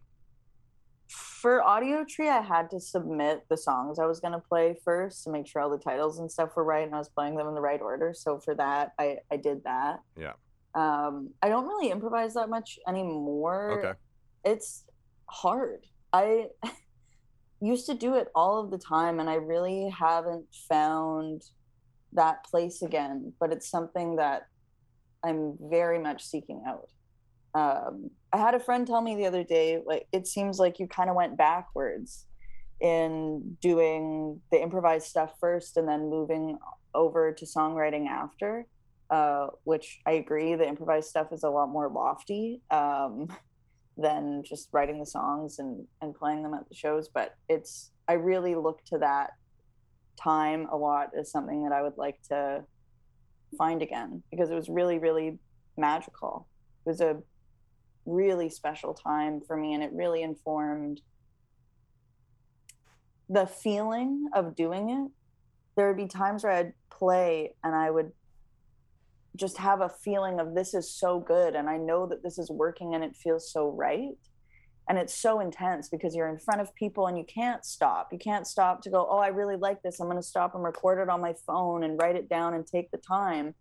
for 1.09 1.61
Audiotree 1.61 2.27
i 2.31 2.41
had 2.41 2.71
to 2.71 2.81
submit 2.81 3.45
the 3.51 3.57
songs 3.57 3.99
i 3.99 4.07
was 4.07 4.19
going 4.21 4.33
to 4.33 4.39
play 4.39 4.75
first 4.83 5.25
to 5.25 5.31
make 5.31 5.47
sure 5.47 5.61
all 5.61 5.69
the 5.69 5.77
titles 5.77 6.19
and 6.21 6.31
stuff 6.31 6.57
were 6.57 6.65
right 6.65 6.87
and 6.87 6.95
i 6.95 6.99
was 6.99 7.11
playing 7.11 7.35
them 7.37 7.47
in 7.49 7.55
the 7.55 7.61
right 7.61 7.83
order 7.83 8.15
so 8.17 8.39
for 8.39 8.55
that 8.55 8.93
i 8.99 9.19
i 9.31 9.37
did 9.37 9.63
that 9.65 9.97
Yeah. 10.17 10.33
um 10.75 11.31
i 11.43 11.49
don't 11.51 11.67
really 11.67 11.91
improvise 11.91 12.33
that 12.35 12.49
much 12.49 12.79
anymore 12.89 13.73
Okay. 13.79 13.93
it's 14.45 14.85
hard 15.29 15.85
i 16.15 16.47
used 17.61 17.87
to 17.87 17.95
do 17.95 18.15
it 18.15 18.29
all 18.35 18.59
of 18.63 18.71
the 18.71 18.79
time 18.79 19.21
and 19.21 19.29
i 19.29 19.35
really 19.35 19.91
haven't 19.91 20.47
found 20.69 21.43
that 22.15 22.45
place 22.45 22.81
again 22.81 23.33
but 23.41 23.53
it's 23.53 23.69
something 23.69 24.17
that 24.17 24.47
i'm 25.25 25.59
very 25.61 25.99
much 25.99 26.23
seeking 26.25 26.63
out 26.67 26.89
um, 27.55 28.11
i 28.33 28.37
had 28.37 28.55
a 28.55 28.61
friend 28.61 28.87
tell 28.87 29.01
me 29.01 29.17
the 29.17 29.27
other 29.27 29.45
day 29.45 29.81
like 29.85 30.07
it 30.13 30.27
seems 30.27 30.59
like 30.59 30.79
you 30.79 30.87
kind 30.87 31.11
of 31.11 31.17
went 31.17 31.37
backwards 31.37 32.27
in 32.81 33.57
doing 33.61 34.41
the 34.51 34.61
improvised 34.61 35.07
stuff 35.07 35.33
first 35.41 35.77
and 35.77 35.87
then 35.87 36.11
moving 36.11 36.59
over 36.95 37.33
to 37.33 37.45
songwriting 37.45 38.09
after 38.09 38.67
uh, 39.11 39.49
which 39.65 40.01
i 40.07 40.13
agree 40.13 40.55
the 40.55 40.67
improvised 40.67 41.09
stuff 41.09 41.33
is 41.33 41.43
a 41.43 41.51
lot 41.51 41.69
more 41.69 41.89
lofty 41.89 42.61
um, 42.71 43.29
than 43.97 44.43
just 44.45 44.69
writing 44.73 44.99
the 44.99 45.07
songs 45.07 45.59
and 45.59 45.87
and 46.01 46.15
playing 46.15 46.43
them 46.43 46.55
at 46.55 46.69
the 46.69 46.75
shows 46.75 47.09
but 47.09 47.35
it's 47.49 47.91
i 48.09 48.15
really 48.15 48.55
look 48.55 48.83
to 48.85 48.99
that 48.99 49.31
time 50.19 50.67
a 50.73 50.77
lot 50.77 51.11
as 51.19 51.31
something 51.31 51.63
that 51.65 51.73
i 51.73 51.83
would 51.83 51.97
like 51.97 52.21
to 52.23 52.63
find 53.59 53.83
again 53.83 54.23
because 54.31 54.51
it 54.51 54.55
was 54.55 54.69
really 54.69 54.99
really 54.99 55.39
magical. 55.77 56.47
It 56.85 56.91
was 56.91 57.01
a 57.01 57.19
really 58.07 58.49
special 58.49 58.95
time 58.95 59.41
for 59.41 59.57
me 59.57 59.75
and 59.75 59.83
it 59.83 59.91
really 59.93 60.23
informed 60.23 61.01
the 63.29 63.47
feeling 63.47 64.29
of 64.35 64.57
doing 64.57 64.91
it 64.91 65.11
there 65.77 65.89
would 65.89 65.97
be 65.97 66.09
times 66.09 66.45
where 66.45 66.53
i'd 66.53 66.73
play 66.91 67.55
and 67.63 67.75
i 67.75 67.91
would 67.91 68.13
just 69.37 69.57
have 69.59 69.81
a 69.81 69.89
feeling 69.89 70.41
of 70.41 70.55
this 70.55 70.75
is 70.75 70.91
so 70.91 71.19
good 71.19 71.55
and 71.55 71.69
I 71.69 71.79
know 71.79 72.07
that 72.07 72.23
this 72.23 72.39
is 72.39 72.51
working 72.51 72.95
and 72.95 73.03
it 73.03 73.17
feels 73.17 73.51
so 73.51 73.71
right. 73.71 74.17
And 74.89 74.99
it's 74.99 75.15
so 75.15 75.41
intense 75.41 75.89
because 75.89 76.15
you're 76.15 76.29
in 76.29 76.39
front 76.39 76.61
of 76.61 76.75
people 76.75 77.07
and 77.07 77.17
you 77.17 77.25
can't 77.25 77.65
stop. 77.65 78.09
You 78.13 78.19
can't 78.19 78.47
stop 78.47 78.83
to 78.83 78.91
go, 78.91 79.07
oh, 79.09 79.19
I 79.19 79.29
really 79.29 79.57
like 79.57 79.81
this. 79.83 80.01
I'm 80.01 80.09
going 80.09 80.19
to 80.19 80.23
stop 80.23 80.55
and 80.55 80.65
record 80.65 81.01
it 81.01 81.09
on 81.09 81.21
my 81.21 81.35
phone 81.47 81.85
and 81.85 81.99
write 82.01 82.17
it 82.17 82.29
down 82.29 82.55
and 82.55 82.67
take 82.67 82.91
the 82.91 82.99
time. 82.99 83.55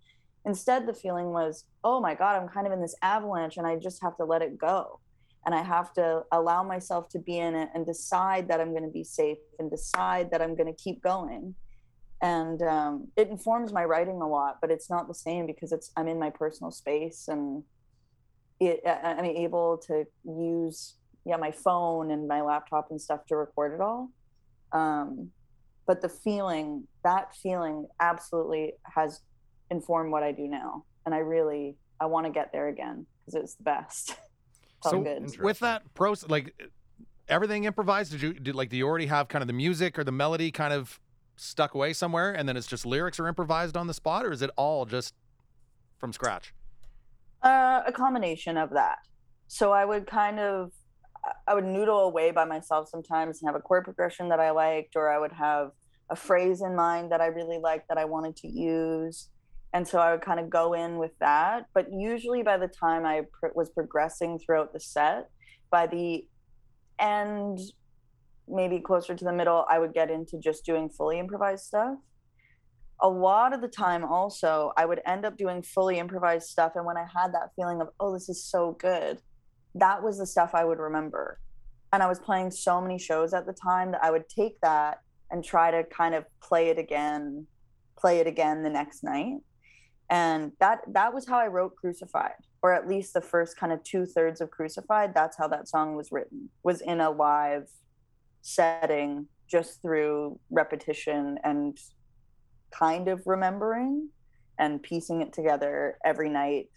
Instead, 0.45 0.87
the 0.87 0.93
feeling 0.93 1.27
was, 1.27 1.65
oh 1.83 1.99
my 1.99 2.15
God, 2.15 2.41
I'm 2.41 2.47
kind 2.47 2.65
of 2.65 2.73
in 2.73 2.81
this 2.81 2.95
avalanche 3.01 3.57
and 3.57 3.67
I 3.67 3.75
just 3.77 4.01
have 4.01 4.17
to 4.17 4.25
let 4.25 4.41
it 4.41 4.57
go. 4.57 4.99
And 5.45 5.55
I 5.55 5.63
have 5.63 5.93
to 5.93 6.23
allow 6.31 6.63
myself 6.63 7.09
to 7.09 7.19
be 7.19 7.37
in 7.37 7.55
it 7.55 7.69
and 7.73 7.85
decide 7.85 8.47
that 8.47 8.59
I'm 8.61 8.71
going 8.71 8.83
to 8.83 8.89
be 8.89 9.03
safe 9.03 9.39
and 9.59 9.69
decide 9.69 10.31
that 10.31 10.41
I'm 10.41 10.55
going 10.55 10.73
to 10.73 10.83
keep 10.83 11.01
going 11.01 11.55
and 12.21 12.61
um, 12.61 13.07
it 13.17 13.29
informs 13.29 13.73
my 13.73 13.83
writing 13.83 14.21
a 14.21 14.27
lot 14.27 14.57
but 14.61 14.71
it's 14.71 14.89
not 14.89 15.07
the 15.07 15.13
same 15.13 15.45
because 15.45 15.71
it's 15.71 15.91
i'm 15.97 16.07
in 16.07 16.19
my 16.19 16.29
personal 16.29 16.71
space 16.71 17.27
and 17.27 17.63
it 18.59 18.79
i'm 18.85 19.25
able 19.25 19.77
to 19.77 20.05
use 20.23 20.95
yeah 21.25 21.37
my 21.37 21.51
phone 21.51 22.11
and 22.11 22.27
my 22.27 22.41
laptop 22.41 22.87
and 22.91 23.01
stuff 23.01 23.25
to 23.25 23.35
record 23.35 23.73
it 23.73 23.81
all 23.81 24.09
um, 24.73 25.29
but 25.85 26.01
the 26.01 26.09
feeling 26.09 26.87
that 27.03 27.35
feeling 27.35 27.87
absolutely 27.99 28.73
has 28.83 29.21
informed 29.71 30.11
what 30.11 30.21
i 30.21 30.31
do 30.31 30.47
now 30.47 30.83
and 31.05 31.15
i 31.15 31.17
really 31.17 31.75
i 31.99 32.05
want 32.05 32.25
to 32.25 32.31
get 32.31 32.51
there 32.51 32.67
again 32.67 33.05
because 33.25 33.41
it's 33.41 33.55
the 33.55 33.63
best 33.63 34.15
So 34.83 35.01
good. 35.01 35.39
With 35.39 35.59
that 35.59 35.93
process, 35.93 36.29
like 36.29 36.55
everything 37.27 37.65
improvised, 37.65 38.11
did 38.11 38.21
you 38.21 38.33
did 38.33 38.55
like 38.55 38.69
do 38.69 38.77
you 38.77 38.87
already 38.87 39.05
have 39.07 39.27
kind 39.27 39.41
of 39.43 39.47
the 39.47 39.53
music 39.53 39.99
or 39.99 40.03
the 40.03 40.11
melody 40.11 40.51
kind 40.51 40.73
of 40.73 40.99
stuck 41.35 41.73
away 41.75 41.93
somewhere, 41.93 42.31
and 42.31 42.47
then 42.47 42.57
it's 42.57 42.67
just 42.67 42.85
lyrics 42.85 43.19
are 43.19 43.27
improvised 43.27 43.77
on 43.77 43.87
the 43.87 43.93
spot, 43.93 44.25
or 44.25 44.31
is 44.31 44.41
it 44.41 44.49
all 44.55 44.85
just 44.85 45.13
from 45.99 46.13
scratch? 46.13 46.53
Uh, 47.43 47.81
a 47.85 47.91
combination 47.91 48.57
of 48.57 48.71
that. 48.71 48.99
So 49.47 49.71
I 49.71 49.85
would 49.85 50.07
kind 50.07 50.39
of, 50.39 50.71
I 51.47 51.53
would 51.53 51.65
noodle 51.65 51.99
away 51.99 52.31
by 52.31 52.45
myself 52.45 52.89
sometimes 52.89 53.41
and 53.41 53.49
have 53.49 53.55
a 53.55 53.61
chord 53.61 53.83
progression 53.83 54.29
that 54.29 54.39
I 54.39 54.51
liked, 54.51 54.95
or 54.95 55.11
I 55.11 55.19
would 55.19 55.33
have 55.33 55.71
a 56.09 56.15
phrase 56.15 56.61
in 56.61 56.75
mind 56.75 57.11
that 57.11 57.21
I 57.21 57.27
really 57.27 57.57
liked 57.57 57.87
that 57.89 57.97
I 57.97 58.05
wanted 58.05 58.35
to 58.37 58.47
use. 58.47 59.29
And 59.73 59.87
so 59.87 59.99
I 59.99 60.11
would 60.11 60.21
kind 60.21 60.39
of 60.39 60.49
go 60.49 60.73
in 60.73 60.97
with 60.97 61.17
that. 61.19 61.67
But 61.73 61.87
usually 61.91 62.43
by 62.43 62.57
the 62.57 62.67
time 62.67 63.05
I 63.05 63.23
pr- 63.31 63.55
was 63.55 63.69
progressing 63.69 64.37
throughout 64.39 64.73
the 64.73 64.79
set, 64.79 65.29
by 65.69 65.87
the 65.87 66.27
end, 66.99 67.59
maybe 68.47 68.79
closer 68.79 69.15
to 69.15 69.25
the 69.25 69.33
middle, 69.33 69.65
I 69.69 69.79
would 69.79 69.93
get 69.93 70.11
into 70.11 70.37
just 70.37 70.65
doing 70.65 70.89
fully 70.89 71.19
improvised 71.19 71.65
stuff. 71.65 71.97
A 72.99 73.09
lot 73.09 73.53
of 73.53 73.61
the 73.61 73.67
time 73.67 74.05
also 74.05 74.73
i 74.77 74.85
would 74.85 75.01
end 75.07 75.25
up 75.25 75.35
doing 75.35 75.63
fully 75.63 75.97
improvised 75.97 76.47
stuff 76.47 76.73
and 76.75 76.85
when 76.85 76.97
i 76.97 77.05
had 77.11 77.33
that 77.33 77.49
feeling 77.55 77.81
of 77.81 77.89
oh 77.99 78.13
this 78.13 78.29
is 78.29 78.45
so 78.45 78.73
good 78.73 79.19
that 79.73 80.03
was 80.03 80.19
the 80.19 80.27
stuff 80.27 80.51
i 80.53 80.63
would 80.63 80.77
remember. 80.77 81.39
And 81.91 82.03
i 82.03 82.07
was 82.07 82.19
playing 82.19 82.51
so 82.51 82.79
many 82.79 82.99
shows 82.99 83.33
at 83.33 83.47
the 83.47 83.53
time 83.53 83.91
that 83.93 84.03
i 84.03 84.11
would 84.11 84.29
take 84.29 84.61
that 84.61 84.99
and 85.31 85.43
try 85.43 85.71
to 85.71 85.83
kind 85.85 86.13
of 86.13 86.25
play 86.43 86.69
it 86.69 86.77
again 86.77 87.47
play 87.97 88.19
it 88.19 88.27
again 88.27 88.61
the 88.61 88.69
next 88.69 89.03
night 89.03 89.37
and 90.11 90.51
that 90.59 90.81
that 90.87 91.13
was 91.13 91.25
how 91.27 91.39
i 91.39 91.47
wrote 91.47 91.75
crucified 91.75 92.33
or 92.61 92.73
at 92.73 92.87
least 92.87 93.13
the 93.13 93.21
first 93.21 93.57
kind 93.57 93.71
of 93.73 93.81
two-thirds 93.83 94.41
of 94.41 94.51
crucified 94.51 95.13
that's 95.15 95.37
how 95.37 95.47
that 95.47 95.67
song 95.67 95.95
was 95.95 96.11
written 96.11 96.49
was 96.63 96.81
in 96.81 96.99
a 97.01 97.09
live 97.09 97.67
setting 98.41 99.25
just 99.49 99.81
through 99.81 100.37
repetition 100.51 101.37
and 101.43 101.77
kind 102.71 103.07
of 103.07 103.21
remembering 103.25 104.09
and 104.59 104.83
piecing 104.83 105.21
it 105.21 105.33
together 105.33 105.97
every 106.05 106.29
night 106.29 106.69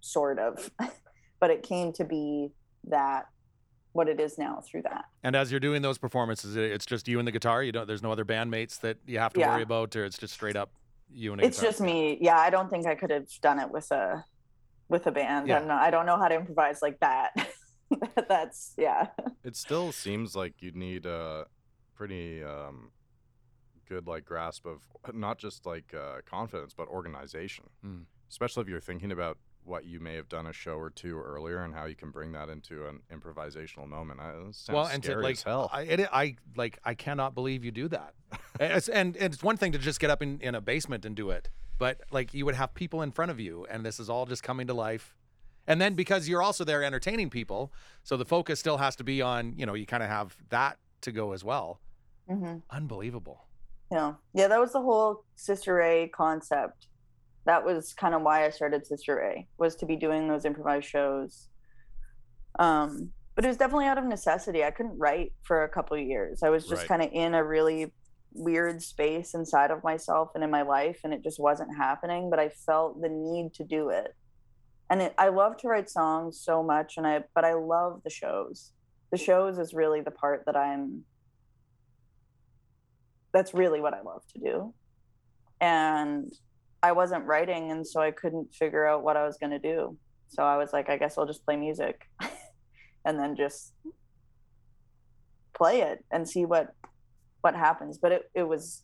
sort 0.00 0.38
of 0.38 0.70
but 1.40 1.50
it 1.50 1.62
came 1.62 1.92
to 1.92 2.04
be 2.04 2.50
that 2.84 3.26
what 3.92 4.08
it 4.08 4.20
is 4.20 4.38
now 4.38 4.62
through 4.70 4.82
that 4.82 5.06
And 5.24 5.34
as 5.34 5.50
you're 5.50 5.58
doing 5.60 5.82
those 5.82 5.98
performances, 5.98 6.54
it's 6.56 6.86
just 6.86 7.08
you 7.08 7.18
and 7.18 7.26
the 7.26 7.32
guitar. 7.32 7.64
You 7.64 7.72
don't. 7.72 7.86
There's 7.88 8.02
no 8.02 8.12
other 8.12 8.24
bandmates 8.24 8.78
that 8.80 8.98
you 9.06 9.18
have 9.18 9.32
to 9.32 9.40
Yeah. 9.40 9.50
worry 9.50 9.62
about, 9.62 9.96
or 9.96 10.04
it's 10.04 10.18
just 10.18 10.34
straight 10.34 10.54
up 10.56 10.70
you 11.12 11.32
and 11.32 11.40
a 11.40 11.44
it's 11.44 11.58
guitar. 11.58 11.70
just 11.70 11.80
me 11.80 12.18
yeah 12.20 12.38
i 12.38 12.50
don't 12.50 12.68
think 12.70 12.86
i 12.86 12.94
could 12.94 13.10
have 13.10 13.26
done 13.40 13.58
it 13.58 13.70
with 13.70 13.90
a 13.90 14.24
with 14.88 15.06
a 15.06 15.12
band 15.12 15.48
Yeah. 15.48 15.56
I, 15.56 15.58
don't 15.58 15.68
know, 15.68 15.74
I 15.74 15.90
don't 15.90 16.06
know 16.06 16.16
how 16.16 16.28
to 16.28 16.34
improvise 16.34 16.80
like 16.82 16.98
that 17.00 17.32
that's 18.28 18.74
yeah 18.78 19.08
It 19.44 19.56
still 19.56 19.92
seems 19.92 20.34
like 20.36 20.54
you'd 20.60 20.76
need 20.76 21.06
a 21.06 21.46
pretty 21.94 22.42
um, 22.44 22.90
good 23.88 24.06
like 24.06 24.24
grasp 24.24 24.66
of 24.66 24.82
not 25.14 25.38
just 25.38 25.64
like 25.66 25.94
uh, 25.94 26.20
confidence 26.26 26.74
but 26.74 26.88
organization, 26.88 27.64
Mm. 27.84 28.04
especially 28.30 28.62
if 28.62 28.68
you're 28.68 28.80
thinking 28.80 29.10
about 29.12 29.38
what 29.68 29.84
you 29.84 30.00
may 30.00 30.14
have 30.14 30.28
done 30.28 30.46
a 30.46 30.52
show 30.52 30.76
or 30.78 30.90
two 30.90 31.20
earlier 31.20 31.62
and 31.64 31.74
how 31.74 31.84
you 31.84 31.94
can 31.94 32.10
bring 32.10 32.32
that 32.32 32.48
into 32.48 32.86
an 32.86 33.00
improvisational 33.12 33.86
moment. 33.86 34.18
I, 34.20 34.32
sounds 34.32 34.70
well, 34.70 34.86
and 34.86 35.02
to 35.04 35.16
like, 35.16 35.34
as 35.34 35.42
hell. 35.42 35.70
I, 35.72 35.82
it, 35.82 36.08
I 36.12 36.36
like, 36.56 36.78
I 36.84 36.94
cannot 36.94 37.34
believe 37.34 37.64
you 37.64 37.70
do 37.70 37.88
that. 37.88 38.14
and, 38.60 38.72
it's, 38.72 38.88
and, 38.88 39.16
and 39.16 39.32
it's 39.32 39.42
one 39.42 39.56
thing 39.56 39.72
to 39.72 39.78
just 39.78 40.00
get 40.00 40.10
up 40.10 40.22
in, 40.22 40.40
in 40.40 40.54
a 40.54 40.60
basement 40.60 41.04
and 41.04 41.14
do 41.14 41.30
it, 41.30 41.50
but 41.78 42.00
like 42.10 42.34
you 42.34 42.44
would 42.46 42.54
have 42.56 42.74
people 42.74 43.02
in 43.02 43.12
front 43.12 43.30
of 43.30 43.38
you, 43.38 43.66
and 43.70 43.84
this 43.84 44.00
is 44.00 44.10
all 44.10 44.26
just 44.26 44.42
coming 44.42 44.66
to 44.66 44.74
life. 44.74 45.14
And 45.66 45.80
then 45.80 45.94
because 45.94 46.28
you're 46.28 46.42
also 46.42 46.64
there 46.64 46.82
entertaining 46.82 47.28
people, 47.30 47.72
so 48.02 48.16
the 48.16 48.24
focus 48.24 48.58
still 48.58 48.78
has 48.78 48.96
to 48.96 49.04
be 49.04 49.20
on, 49.22 49.54
you 49.56 49.66
know, 49.66 49.74
you 49.74 49.84
kind 49.86 50.02
of 50.02 50.08
have 50.08 50.34
that 50.48 50.78
to 51.02 51.12
go 51.12 51.32
as 51.32 51.44
well. 51.44 51.80
hmm 52.28 52.56
Unbelievable. 52.70 53.44
yeah 53.92 54.14
yeah 54.34 54.48
that 54.48 54.60
was 54.60 54.72
the 54.72 54.80
whole 54.80 55.24
sister 55.36 55.74
ray 55.74 56.08
concept 56.08 56.87
that 57.48 57.64
was 57.64 57.94
kind 57.94 58.14
of 58.14 58.20
why 58.22 58.44
i 58.44 58.50
started 58.50 58.86
sister 58.86 59.20
A 59.22 59.46
was 59.56 59.74
to 59.76 59.86
be 59.86 59.96
doing 59.96 60.28
those 60.28 60.44
improvised 60.44 60.86
shows. 60.86 61.48
Um 62.58 63.10
but 63.34 63.44
it 63.44 63.48
was 63.48 63.56
definitely 63.56 63.86
out 63.86 63.98
of 63.98 64.04
necessity. 64.04 64.64
I 64.64 64.72
couldn't 64.72 64.98
write 64.98 65.32
for 65.42 65.62
a 65.62 65.68
couple 65.68 65.96
of 65.96 66.02
years. 66.02 66.42
I 66.42 66.50
was 66.50 66.64
just 66.66 66.82
Right. 66.82 66.88
kind 66.88 67.02
of 67.02 67.10
in 67.12 67.34
a 67.34 67.42
really 67.44 67.92
weird 68.34 68.82
space 68.82 69.32
inside 69.34 69.70
of 69.70 69.82
myself 69.82 70.30
and 70.34 70.44
in 70.44 70.50
my 70.50 70.62
life 70.62 71.00
and 71.04 71.14
it 71.14 71.22
just 71.22 71.40
wasn't 71.40 71.74
happening 71.74 72.28
but 72.28 72.38
i 72.38 72.48
felt 72.50 73.00
the 73.00 73.08
need 73.08 73.54
to 73.54 73.64
do 73.64 73.88
it. 73.88 74.14
And 74.90 75.00
it, 75.02 75.14
i 75.18 75.28
love 75.28 75.56
to 75.58 75.68
write 75.68 75.88
songs 75.88 76.38
so 76.48 76.62
much 76.62 76.90
and 76.98 77.06
i 77.06 77.24
but 77.34 77.44
i 77.46 77.54
love 77.54 78.02
the 78.04 78.10
shows. 78.10 78.72
The 79.12 79.16
shows 79.28 79.58
is 79.58 79.72
really 79.72 80.02
the 80.02 80.10
part 80.22 80.40
that 80.46 80.56
i'm 80.56 81.04
that's 83.32 83.54
really 83.54 83.80
what 83.80 83.94
i 83.94 84.02
love 84.02 84.22
to 84.34 84.38
do. 84.50 84.74
And 85.60 86.30
i 86.82 86.92
wasn't 86.92 87.24
writing 87.24 87.70
and 87.70 87.86
so 87.86 88.00
i 88.00 88.10
couldn't 88.10 88.54
figure 88.54 88.86
out 88.86 89.02
what 89.02 89.16
i 89.16 89.24
was 89.24 89.36
going 89.36 89.50
to 89.50 89.58
do. 89.58 89.96
So 90.28 90.42
i 90.42 90.56
was 90.56 90.72
like 90.72 90.88
i 90.90 90.96
guess 90.96 91.16
i'll 91.16 91.26
just 91.26 91.44
play 91.44 91.56
music 91.56 92.08
and 93.04 93.18
then 93.18 93.36
just 93.36 93.72
play 95.54 95.80
it 95.80 96.04
and 96.10 96.28
see 96.28 96.44
what 96.44 96.74
what 97.40 97.54
happens. 97.54 97.98
But 97.98 98.12
it, 98.12 98.30
it 98.34 98.42
was 98.42 98.82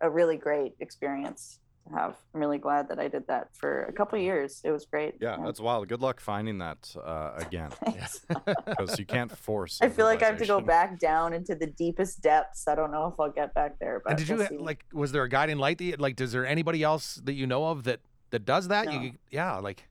a 0.00 0.10
really 0.10 0.36
great 0.36 0.74
experience 0.80 1.58
to 1.88 1.94
have 1.94 2.16
i'm 2.34 2.40
really 2.40 2.58
glad 2.58 2.88
that 2.88 2.98
i 2.98 3.08
did 3.08 3.26
that 3.26 3.48
for 3.54 3.84
a 3.84 3.92
couple 3.92 4.18
of 4.18 4.22
years 4.24 4.60
it 4.64 4.70
was 4.70 4.84
great 4.86 5.14
yeah, 5.20 5.36
that's 5.44 5.60
wild. 5.60 5.88
Good 5.88 6.00
luck 6.00 6.20
finding 6.20 6.58
that 6.58 6.94
uh, 7.02 7.32
again 7.36 7.70
Thanks. 7.84 8.20
because 8.66 8.98
you 8.98 9.06
can't 9.06 9.30
force. 9.36 9.78
i 9.82 9.88
feel 9.88 10.06
like 10.06 10.22
i 10.22 10.26
have 10.26 10.38
to 10.38 10.46
go 10.46 10.60
back 10.60 10.98
down 10.98 11.32
into 11.32 11.54
the 11.54 11.66
deepest 11.66 12.22
depths 12.22 12.68
i 12.68 12.74
don't 12.74 12.90
know 12.92 13.06
if 13.06 13.18
i'll 13.20 13.30
get 13.30 13.54
back 13.54 13.78
there 13.78 14.00
but 14.04 14.10
and 14.10 14.18
did 14.18 14.28
you 14.28 14.36
we'll 14.36 14.44
ha- 14.44 14.50
see. 14.50 14.58
like? 14.58 14.84
Was 14.92 15.12
there 15.12 15.22
a 15.22 15.28
guiding 15.28 15.58
light? 15.58 15.78
That 15.78 15.84
you, 15.84 15.96
like, 15.98 16.16
does 16.16 16.32
there 16.32 16.46
anybody 16.46 16.82
else 16.82 17.20
that 17.24 17.34
you 17.34 17.46
know 17.46 17.66
of 17.66 17.84
that 17.84 18.00
that 18.30 18.44
does 18.44 18.68
that? 18.68 18.86
No. 18.86 19.00
You, 19.00 19.12
yeah, 19.30 19.56
like, 19.58 19.88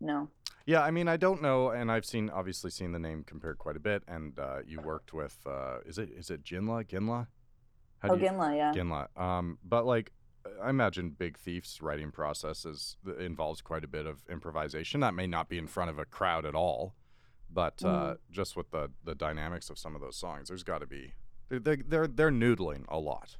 no 0.00 0.28
Yeah, 0.66 0.82
I 0.82 0.90
mean, 0.90 1.08
I 1.08 1.16
don't 1.16 1.42
know, 1.42 1.70
and 1.70 1.90
I've 1.90 2.04
seen 2.04 2.30
obviously 2.30 2.70
seen 2.70 2.92
the 2.92 2.98
name 2.98 3.22
compared 3.26 3.58
quite 3.58 3.76
a 3.76 3.80
bit, 3.80 4.02
and 4.08 4.38
uh, 4.38 4.58
you 4.66 4.80
worked 4.80 5.12
with 5.12 5.36
uh, 5.46 5.78
is 5.86 5.98
it 5.98 6.10
is 6.10 6.30
it 6.30 6.42
Jinla 6.44 6.84
Ginla? 6.86 7.26
How 7.98 8.10
oh 8.10 8.16
do 8.16 8.22
you- 8.24 8.30
ginla 8.30 8.56
yeah 8.56 8.72
Ginla. 8.74 9.08
Um, 9.20 9.58
but 9.64 9.86
like, 9.86 10.12
I 10.62 10.70
imagine 10.70 11.10
Big 11.10 11.38
Thief's 11.38 11.80
writing 11.80 12.10
process 12.10 12.64
is 12.64 12.96
involves 13.18 13.60
quite 13.62 13.84
a 13.84 13.88
bit 13.88 14.06
of 14.06 14.22
improvisation. 14.30 15.00
That 15.00 15.14
may 15.14 15.26
not 15.26 15.48
be 15.48 15.58
in 15.58 15.66
front 15.66 15.90
of 15.90 15.98
a 15.98 16.04
crowd 16.04 16.44
at 16.44 16.54
all, 16.54 16.94
but 17.50 17.82
uh, 17.84 18.14
Mhm. 18.14 18.18
just 18.30 18.56
with 18.56 18.70
the 18.70 18.90
the 19.04 19.14
dynamics 19.14 19.70
of 19.70 19.78
some 19.78 19.94
of 19.94 20.00
those 20.00 20.16
songs, 20.16 20.48
there's 20.48 20.62
got 20.62 20.78
to 20.78 20.86
be 20.86 21.14
they're, 21.48 21.60
they're 21.60 21.76
they're 21.76 22.06
they're 22.06 22.30
noodling 22.30 22.84
a 22.88 22.98
lot. 22.98 23.36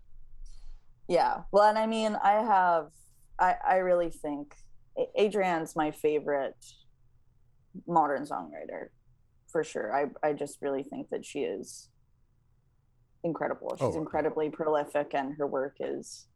Yeah. 1.09 1.43
Well, 1.53 1.65
and 1.69 1.79
I 1.79 1.87
mean, 1.87 2.17
I 2.17 2.33
have, 2.43 2.91
I, 3.39 3.57
I 3.63 3.77
really 3.77 4.09
think 4.11 4.55
Adrianne's 5.19 5.77
my 5.77 5.91
favorite 5.91 6.57
modern 7.87 8.25
songwriter 8.25 8.89
for 9.49 9.63
sure. 9.63 9.95
I, 9.95 10.07
I 10.27 10.33
just 10.33 10.63
really 10.63 10.83
think 10.83 11.11
that 11.11 11.27
she 11.27 11.41
is 11.41 11.91
incredible. 13.23 13.77
She's 13.77 13.83
Oh, 13.83 13.89
okay. 13.89 13.99
incredibly 13.99 14.49
prolific 14.49 15.15
and 15.15 15.35
her 15.37 15.47
work 15.47 15.77
is 15.81 16.27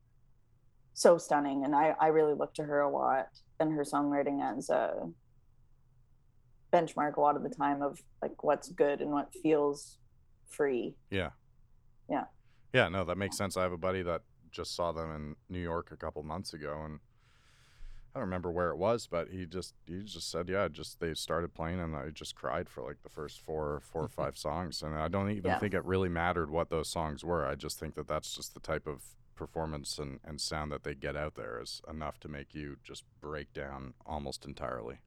so 0.99 1.17
stunning. 1.17 1.65
And 1.65 1.77
I, 1.77 1.95
I 2.01 2.09
really 2.09 2.35
look 2.35 2.55
to 2.55 2.65
her 2.65 2.81
a 2.81 2.91
lot 2.91 3.29
and 3.61 3.73
her 3.73 3.85
songwriting 3.85 4.43
as 4.43 4.69
a 4.69 5.09
benchmark 6.73 7.17
a 7.17 7.21
lot 7.21 7.37
of 7.37 7.45
the 7.45 7.49
time 7.49 7.83
of 7.83 8.03
like 8.21 8.43
what's 8.43 8.69
good 8.69 9.01
and 9.01 9.11
what 9.13 9.33
feels 9.33 9.97
free. 10.49 10.97
Yeah. 11.11 11.31
Yeah. 12.11 12.25
Yeah, 12.75 12.89
no, 12.89 13.05
that 13.05 13.17
makes 13.17 13.39
sense. 13.39 13.57
I 13.57 13.63
have 13.63 13.73
a 13.73 13.79
buddy 13.79 14.03
that 14.03 14.23
just 14.51 14.75
saw 14.75 14.91
them 14.91 15.15
in 15.15 15.37
New 15.49 15.63
York 15.63 15.93
a 15.93 15.97
couple 15.97 16.23
months 16.25 16.53
ago 16.53 16.83
and 16.85 16.99
I 18.15 18.19
don't 18.19 18.27
remember 18.27 18.51
where 18.51 18.71
it 18.71 18.77
was, 18.77 19.07
but 19.07 19.29
he 19.29 19.47
just 19.47 19.75
he 19.87 20.03
just 20.03 20.29
said, 20.29 20.49
yeah, 20.49 20.67
just 20.67 20.99
they 20.99 21.15
started 21.15 21.55
playing 21.55 21.79
and 21.79 21.95
I 21.95 22.11
just 22.11 22.35
cried 22.35 22.69
for 22.69 22.83
like 22.83 23.03
the 23.05 23.09
first 23.09 23.41
four 23.41 23.81
four 23.85 24.03
or 24.03 24.09
mm-hmm. 24.09 24.23
five 24.23 24.37
songs 24.37 24.83
and 24.83 24.97
I 24.97 25.07
don't 25.07 25.31
even 25.31 25.51
Yeah. 25.53 25.61
think 25.61 25.75
it 25.75 25.85
really 25.85 26.09
mattered 26.09 26.51
what 26.51 26.71
those 26.71 26.89
songs 26.89 27.25
were. 27.25 27.47
I 27.47 27.55
just 27.55 27.79
think 27.79 27.95
that 27.95 28.09
that's 28.09 28.35
just 28.35 28.55
the 28.55 28.61
type 28.61 28.89
of 28.89 29.05
performance 29.38 29.98
and, 29.98 30.18
and 30.24 30.40
sound 30.40 30.70
that 30.72 30.83
they 30.85 30.94
get 30.94 31.16
out 31.16 31.35
there 31.37 31.61
is 31.62 31.81
enough 31.88 32.18
to 32.20 32.29
make 32.29 32.55
you 32.55 32.77
just 32.85 33.05
break 33.20 33.53
down 33.55 33.94
almost 34.05 34.44
entirely. 34.44 34.98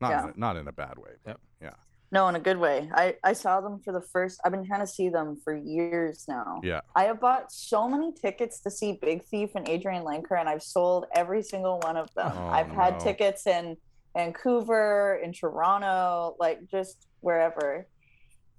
Not 0.00 0.10
Yeah. 0.10 0.24
in 0.24 0.30
a, 0.30 0.32
not 0.38 0.56
in 0.56 0.68
a 0.68 0.72
bad 0.72 0.98
way. 0.98 1.12
but 1.24 1.30
Yep. 1.30 1.40
Yeah. 1.62 1.74
No, 2.10 2.26
in 2.28 2.34
a 2.36 2.40
good 2.40 2.56
way. 2.58 2.90
I 2.94 3.16
I 3.22 3.34
saw 3.34 3.60
them 3.60 3.80
for 3.84 3.92
the 3.92 4.00
first. 4.00 4.40
I've 4.42 4.50
been 4.52 4.64
trying 4.66 4.80
to 4.80 4.86
see 4.86 5.10
them 5.10 5.36
for 5.44 5.54
years 5.54 6.24
now. 6.26 6.60
Yeah. 6.64 6.80
I 6.96 7.04
have 7.04 7.20
bought 7.20 7.52
so 7.52 7.86
many 7.86 8.12
tickets 8.12 8.60
to 8.62 8.70
see 8.70 8.98
Big 9.00 9.24
Thief 9.24 9.50
and 9.54 9.66
Adrianne 9.66 10.04
Lenker 10.04 10.38
and 10.40 10.48
I've 10.48 10.62
sold 10.62 11.04
every 11.14 11.42
single 11.42 11.78
one 11.80 11.96
of 11.98 12.08
them. 12.14 12.32
Oh, 12.34 12.46
I've 12.48 12.70
had 12.70 12.94
no. 12.94 13.00
tickets 13.00 13.46
in 13.46 13.76
Vancouver, 14.16 15.20
in 15.22 15.32
Toronto, 15.32 16.34
like 16.40 16.66
just 16.70 17.06
wherever, 17.20 17.86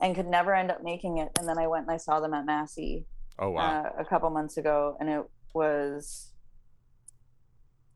and 0.01 0.15
could 0.15 0.27
never 0.27 0.53
end 0.55 0.71
up 0.71 0.83
making 0.83 1.17
it. 1.17 1.29
And 1.39 1.47
then 1.47 1.57
I 1.57 1.67
went 1.67 1.83
and 1.87 1.91
I 1.91 1.97
saw 1.97 2.19
them 2.19 2.33
at 2.33 2.45
Massey 2.45 3.05
Oh 3.39 3.51
wow. 3.51 3.83
uh, 3.83 4.01
a 4.01 4.05
couple 4.05 4.29
months 4.29 4.57
ago, 4.57 4.97
and 4.99 5.09
it 5.09 5.23
was 5.53 6.33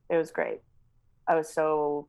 it 0.10 0.18
was 0.18 0.32
great. 0.32 0.62
I 1.28 1.36
was 1.36 1.54
so 1.54 2.08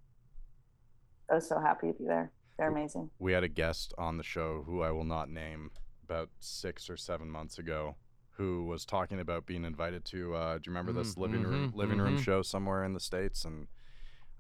I 1.30 1.34
was 1.34 1.48
so 1.48 1.58
happy 1.60 1.88
to 1.88 1.92
be 1.94 2.04
there. 2.04 2.30
They're 2.58 2.70
amazing. 2.70 3.10
we 3.18 3.32
had 3.32 3.42
a 3.42 3.48
guest 3.48 3.92
on 3.98 4.16
the 4.16 4.22
show 4.22 4.62
who 4.64 4.80
I 4.82 4.92
will 4.92 5.04
not 5.04 5.28
name 5.28 5.72
about 6.04 6.30
six 6.38 6.88
or 6.88 6.96
seven 6.96 7.28
months 7.28 7.58
ago 7.58 7.96
who 8.36 8.64
was 8.66 8.84
talking 8.84 9.18
about 9.20 9.46
being 9.46 9.64
invited 9.64 10.04
to 10.04 10.34
uh, 10.34 10.54
do 10.58 10.62
you 10.66 10.70
remember 10.70 10.92
this 10.92 11.14
Mm, 11.14 11.18
living 11.18 11.42
room 11.42 11.72
living 11.74 11.98
room 11.98 12.16
mhm. 12.16 12.22
show 12.24 12.42
somewhere 12.42 12.84
in 12.84 12.92
the 12.92 13.00
states 13.00 13.44
and 13.44 13.66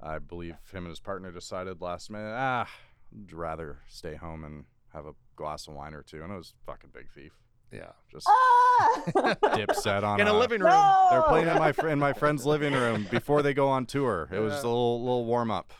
I 0.00 0.18
believe 0.20 0.56
him 0.72 0.84
and 0.84 0.88
his 0.88 1.00
partner 1.00 1.32
decided 1.32 1.80
last 1.80 2.08
minute 2.10 2.34
ah 2.36 2.68
I'd 3.12 3.32
rather 3.32 3.78
stay 3.88 4.14
home 4.14 4.44
and 4.44 4.66
have 4.92 5.06
a 5.06 5.14
glass 5.34 5.66
of 5.66 5.74
wine 5.74 5.94
or 5.94 6.02
two 6.02 6.22
and 6.22 6.32
it 6.32 6.36
was 6.36 6.54
fucking 6.66 6.90
big 6.92 7.10
thief 7.10 7.32
Yeah. 7.74 7.90
just 8.10 8.28
Ah! 8.28 9.34
dip 9.56 9.74
set 9.74 10.04
on 10.04 10.20
In 10.20 10.28
a 10.28 10.32
uh, 10.34 10.38
living 10.38 10.60
room. 10.60 10.70
no! 10.70 11.06
they're 11.10 11.22
playing 11.22 11.48
in 11.48 11.58
my 11.58 11.72
fr- 11.72 11.88
in 11.88 11.98
my 11.98 12.12
friend's 12.12 12.46
living 12.46 12.72
room 12.72 13.06
before 13.10 13.42
they 13.42 13.52
go 13.54 13.68
on 13.68 13.86
tour 13.86 14.28
it 14.32 14.38
was 14.38 14.52
a 14.52 14.66
little 14.68 15.00
little 15.00 15.24
warm 15.24 15.50
up 15.50 15.72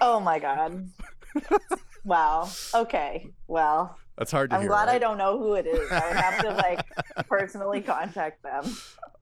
Oh 0.00 0.20
my 0.20 0.38
god. 0.38 0.88
wow. 2.04 2.48
Okay. 2.74 3.28
Well, 3.48 3.98
that's 4.16 4.30
hard 4.30 4.50
to 4.50 4.56
I'm 4.56 4.62
hear 4.62 4.68
glad 4.70 4.88
I 4.88 4.98
don't 4.98 5.18
know 5.18 5.38
who 5.38 5.54
it 5.54 5.66
is. 5.66 5.90
I 5.90 6.08
would 6.08 6.16
have 6.16 6.40
to 6.42 6.50
like 6.54 6.86
personally 7.28 7.80
contact 7.80 8.42
them. 8.44 8.64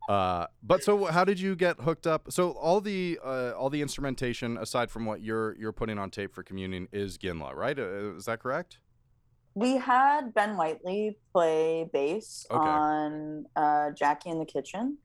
Uh, 0.08 0.46
but 0.62 0.84
so 0.84 1.06
how 1.06 1.24
did 1.24 1.40
you 1.40 1.56
get 1.56 1.80
hooked 1.80 2.06
up? 2.06 2.30
So 2.30 2.50
all 2.52 2.80
the 2.82 3.18
uh, 3.24 3.52
all 3.56 3.70
the 3.70 3.80
instrumentation 3.82 4.56
aside 4.58 4.90
from 4.90 5.04
what 5.06 5.22
you're 5.22 5.56
you're 5.56 5.72
putting 5.72 5.98
on 5.98 6.10
tape 6.10 6.34
for 6.34 6.42
communion 6.42 6.88
is 6.92 7.16
Ginla, 7.18 7.54
right? 7.54 7.78
Uh, 7.78 8.14
is 8.16 8.26
that 8.26 8.40
correct? 8.40 8.78
We 9.56 9.78
had 9.78 10.34
Ben 10.34 10.58
Whiteley 10.58 11.16
play 11.32 11.88
bass 11.90 12.44
Okay. 12.50 12.68
on 12.68 13.46
uh, 13.56 13.90
Jackie 13.92 14.28
in 14.28 14.38
the 14.38 14.44
Kitchen, 14.44 14.98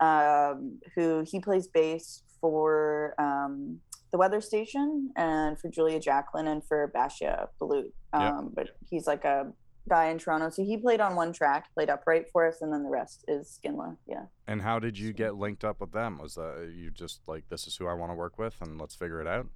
um, 0.00 0.80
who 0.96 1.22
he 1.24 1.38
plays 1.38 1.68
bass 1.68 2.24
for 2.40 3.14
um, 3.20 3.78
the 4.10 4.18
weather 4.18 4.40
station 4.40 5.10
and 5.16 5.56
for 5.60 5.68
Julia 5.70 6.00
Jacklin 6.00 6.48
and 6.48 6.62
for 6.64 6.90
Basia 6.92 7.48
Bulat. 7.60 7.92
Um, 8.12 8.50
But 8.52 8.70
he's 8.90 9.06
like 9.06 9.24
a 9.24 9.52
guy 9.88 10.06
in 10.06 10.18
Toronto. 10.18 10.50
So 10.50 10.64
he 10.64 10.76
played 10.76 11.00
on 11.00 11.14
one 11.14 11.32
track, 11.32 11.72
played 11.74 11.88
upright 11.88 12.26
for 12.32 12.48
us, 12.48 12.62
and 12.62 12.72
then 12.72 12.82
the 12.82 12.88
rest 12.90 13.24
is 13.28 13.60
Ginla. 13.64 13.96
Yeah. 14.08 14.24
And 14.48 14.60
how 14.60 14.80
did 14.80 14.98
you 14.98 15.12
get 15.12 15.36
linked 15.36 15.62
up 15.64 15.80
with 15.80 15.92
them? 15.92 16.18
Was 16.18 16.34
that 16.34 16.72
you 16.74 16.90
just 16.90 17.20
like 17.28 17.44
this 17.48 17.68
is 17.68 17.76
who 17.76 17.86
I 17.86 17.94
want 17.94 18.10
to 18.10 18.16
work 18.16 18.38
with 18.38 18.56
and 18.60 18.80
let's 18.80 18.96
figure 18.96 19.20
it 19.20 19.28
out? 19.28 19.46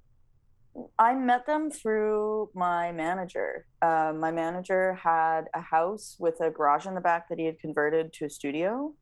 I 0.97 1.13
met 1.15 1.45
them 1.45 1.69
through 1.71 2.49
my 2.53 2.91
manager. 2.91 3.65
Uh, 3.81 4.13
my 4.15 4.31
manager 4.31 4.93
had 4.95 5.45
a 5.53 5.61
house 5.61 6.15
with 6.19 6.39
a 6.41 6.49
garage 6.49 6.85
in 6.85 6.95
the 6.95 7.01
back 7.01 7.29
that 7.29 7.39
he 7.39 7.45
had 7.45 7.59
converted 7.59 8.13
to 8.13 8.25
a 8.25 8.29
studio, 8.29 8.93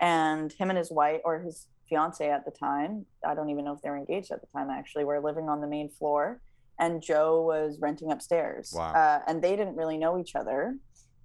and 0.00 0.52
him 0.52 0.70
and 0.70 0.78
his 0.78 0.90
wife 0.90 1.20
or 1.24 1.40
his 1.40 1.66
fiance 1.88 2.28
at 2.28 2.44
the 2.44 2.50
time, 2.50 3.04
I 3.26 3.34
don't 3.34 3.50
even 3.50 3.64
know 3.64 3.74
if 3.74 3.82
they 3.82 3.90
were 3.90 3.98
engaged 3.98 4.30
at 4.32 4.40
the 4.40 4.46
time 4.56 4.70
actually, 4.70 5.04
were 5.04 5.20
living 5.20 5.48
on 5.48 5.60
the 5.60 5.66
main 5.66 5.90
floor, 5.90 6.40
and 6.78 7.02
Joe 7.02 7.42
was 7.42 7.78
renting 7.80 8.10
upstairs. 8.10 8.72
Wow. 8.74 8.92
Uh, 8.92 9.20
and 9.26 9.42
they 9.42 9.56
didn't 9.56 9.76
really 9.76 9.98
know 9.98 10.18
each 10.18 10.34
other, 10.34 10.76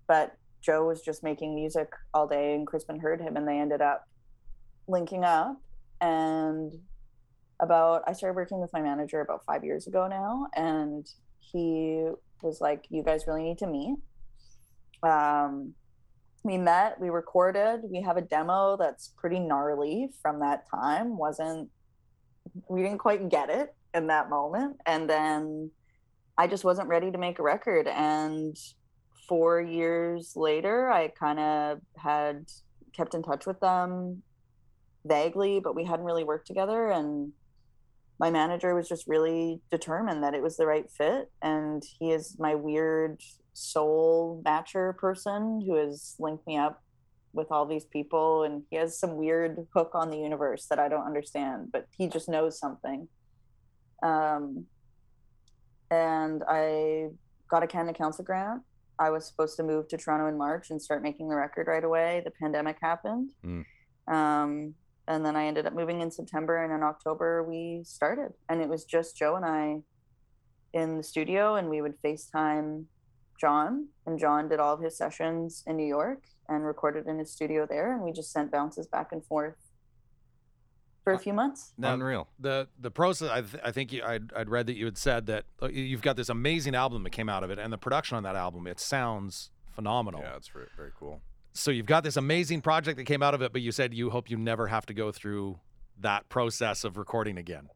but 0.08 0.36
Joe 0.62 0.86
was 0.86 1.02
just 1.02 1.24
making 1.24 1.56
music 1.56 1.90
all 2.14 2.28
day, 2.28 2.56
and 2.56 2.68
Crispin 2.68 3.00
heard 3.00 3.22
him, 3.22 3.38
and 3.38 3.48
they 3.48 3.58
ended 3.58 3.82
up 3.82 4.06
linking 4.88 5.24
up 5.24 5.62
and 6.02 6.74
about 7.60 8.04
I 8.08 8.14
started 8.14 8.36
working 8.36 8.60
with 8.60 8.72
my 8.74 8.82
manager 8.82 9.22
about 9.22 9.44
five 9.46 9.64
years 9.64 9.88
ago 9.88 10.08
now, 10.08 10.48
and 10.56 11.08
he 11.40 12.08
was 12.42 12.62
like, 12.62 12.86
"You 12.90 13.04
guys 13.04 13.28
really 13.28 13.44
need 13.44 13.58
to 13.60 13.68
meet." 13.68 13.98
Um, 15.04 15.74
we 16.44 16.58
met, 16.58 17.00
we 17.00 17.10
recorded, 17.10 17.82
we 17.90 18.02
have 18.02 18.18
a 18.18 18.22
demo 18.22 18.78
that's 18.78 19.10
pretty 19.18 19.40
gnarly 19.40 20.10
from 20.22 20.40
that 20.40 20.66
time. 20.70 21.18
wasn't 21.18 21.70
We 22.70 22.82
didn't 22.82 23.00
quite 23.00 23.30
get 23.30 23.50
it 23.50 23.76
in 23.94 24.08
that 24.08 24.30
moment, 24.30 24.78
and 24.86 25.10
then 25.10 25.72
I 26.38 26.48
just 26.48 26.64
wasn't 26.64 26.88
ready 26.88 27.12
to 27.12 27.18
make 27.18 27.40
a 27.40 27.44
record. 27.44 27.88
And 27.88 28.58
four 29.28 29.62
years 29.62 30.34
later, 30.36 30.90
I 30.90 31.10
kind 31.10 31.40
of 31.40 31.80
had 31.98 32.46
kept 32.94 33.14
in 33.14 33.22
touch 33.22 33.46
with 33.46 33.60
them 33.60 34.24
vaguely, 35.06 35.60
but 35.60 35.76
we 35.76 35.84
hadn't 35.84 36.06
really 36.06 36.24
worked 36.24 36.48
together. 36.48 36.90
And 36.90 37.34
my 38.20 38.30
manager 38.30 38.76
was 38.76 38.90
just 38.90 39.08
really 39.08 39.62
determined 39.72 40.24
that 40.24 40.36
it 40.36 40.44
was 40.44 40.58
the 40.58 40.68
right 40.68 40.90
fit. 40.92 41.32
And 41.42 41.84
he 42.00 42.12
is 42.12 42.38
my 42.38 42.54
weird 42.54 43.22
soul 43.54 44.42
matcher 44.46 44.96
person 44.98 45.64
who 45.66 45.76
has 45.76 46.16
linked 46.20 46.46
me 46.46 46.58
up 46.58 46.84
with 47.32 47.52
all 47.52 47.66
these 47.66 47.86
people. 47.86 48.44
And 48.44 48.64
he 48.70 48.76
has 48.76 49.00
some 49.00 49.16
weird 49.16 49.66
hook 49.74 49.92
on 49.94 50.10
the 50.10 50.18
universe 50.18 50.66
that 50.70 50.80
I 50.80 50.90
don't 50.90 51.06
understand, 51.06 51.72
but 51.72 51.88
he 51.98 52.08
just 52.08 52.28
knows 52.28 52.60
something. 52.60 53.08
Um, 54.04 54.66
and 55.90 56.44
I 56.48 57.10
got 57.50 57.64
a 57.64 57.68
Canada 57.68 57.98
Council 57.98 58.26
grant. 58.26 58.62
I 59.00 59.12
was 59.12 59.26
supposed 59.26 59.56
to 59.58 59.64
move 59.64 59.88
to 59.88 59.98
Toronto 59.98 60.28
in 60.28 60.38
March 60.38 60.72
and 60.72 60.82
start 60.82 61.02
making 61.02 61.30
the 61.30 61.36
record 61.38 61.68
right 61.68 61.84
away. 61.84 62.22
The 62.26 62.32
pandemic 62.32 62.78
happened. 62.82 63.32
Mm. 63.46 63.66
Um, 64.14 64.76
and 65.10 65.26
then 65.26 65.36
I 65.36 65.46
ended 65.48 65.66
up 65.66 65.74
moving 65.74 66.00
in 66.02 66.12
September, 66.12 66.64
and 66.64 66.72
in 66.72 66.84
October 66.84 67.44
we 67.44 67.82
started. 67.84 68.32
And 68.48 68.62
it 68.62 68.70
was 68.70 68.86
just 68.86 69.18
Joe 69.18 69.36
and 69.36 69.44
I 69.46 69.82
in 70.72 70.96
the 70.98 71.04
studio, 71.04 71.56
and 71.56 71.68
we 71.70 71.82
would 71.82 71.96
FaceTime 72.02 72.86
John, 73.42 73.88
and 74.06 74.20
John 74.20 74.48
did 74.48 74.60
all 74.60 74.74
of 74.76 74.82
his 74.82 74.98
sessions 74.98 75.64
in 75.66 75.76
New 75.78 75.88
York 75.88 76.24
and 76.48 76.64
recorded 76.66 77.08
in 77.08 77.18
his 77.20 77.32
studio 77.32 77.66
there, 77.68 77.94
and 77.94 78.04
we 78.04 78.12
just 78.12 78.32
sent 78.32 78.52
bounces 78.52 78.86
back 78.88 79.12
and 79.12 79.26
forth 79.26 79.56
for 81.04 81.14
a 81.14 81.18
few 81.20 81.34
months. 81.34 81.74
Now, 81.78 81.94
Unreal. 81.94 82.28
the 82.40 82.68
the 82.80 82.92
process 82.92 83.30
I, 83.32 83.42
th- 83.42 83.64
I 83.66 83.72
think 83.72 83.92
you, 83.94 84.04
I'd, 84.04 84.32
I'd 84.36 84.50
read 84.50 84.68
that 84.68 84.76
you 84.76 84.86
had 84.86 84.98
said 84.98 85.26
that 85.28 85.46
uh, 85.62 85.68
you- 85.70 85.84
you've 85.84 86.02
got 86.02 86.18
this 86.18 86.30
amazing 86.30 86.76
album 86.76 87.04
that 87.04 87.12
came 87.12 87.30
out 87.30 87.44
of 87.44 87.50
it 87.50 87.58
and 87.58 87.72
the 87.74 87.78
production 87.78 88.18
on 88.18 88.24
that 88.24 88.36
album 88.36 88.68
it 88.68 88.80
sounds 88.80 89.50
phenomenal 89.72 90.22
Yeah, 90.22 90.36
it's 90.36 90.50
very, 90.50 90.68
very 90.76 90.92
cool. 91.00 91.22
So 91.54 91.72
you've 91.72 91.86
got 91.86 92.04
this 92.04 92.18
amazing 92.18 92.62
project 92.62 92.98
that 92.98 93.06
came 93.06 93.24
out 93.24 93.34
of 93.34 93.42
it 93.42 93.52
but 93.52 93.62
you 93.62 93.72
said 93.72 93.94
you 93.94 94.10
hope 94.10 94.30
you 94.30 94.38
never 94.38 94.68
have 94.68 94.86
to 94.86 94.94
go 94.94 95.12
through 95.12 95.60
that 96.00 96.28
process 96.30 96.84
of 96.84 96.98
recording 96.98 97.38
again. 97.38 97.70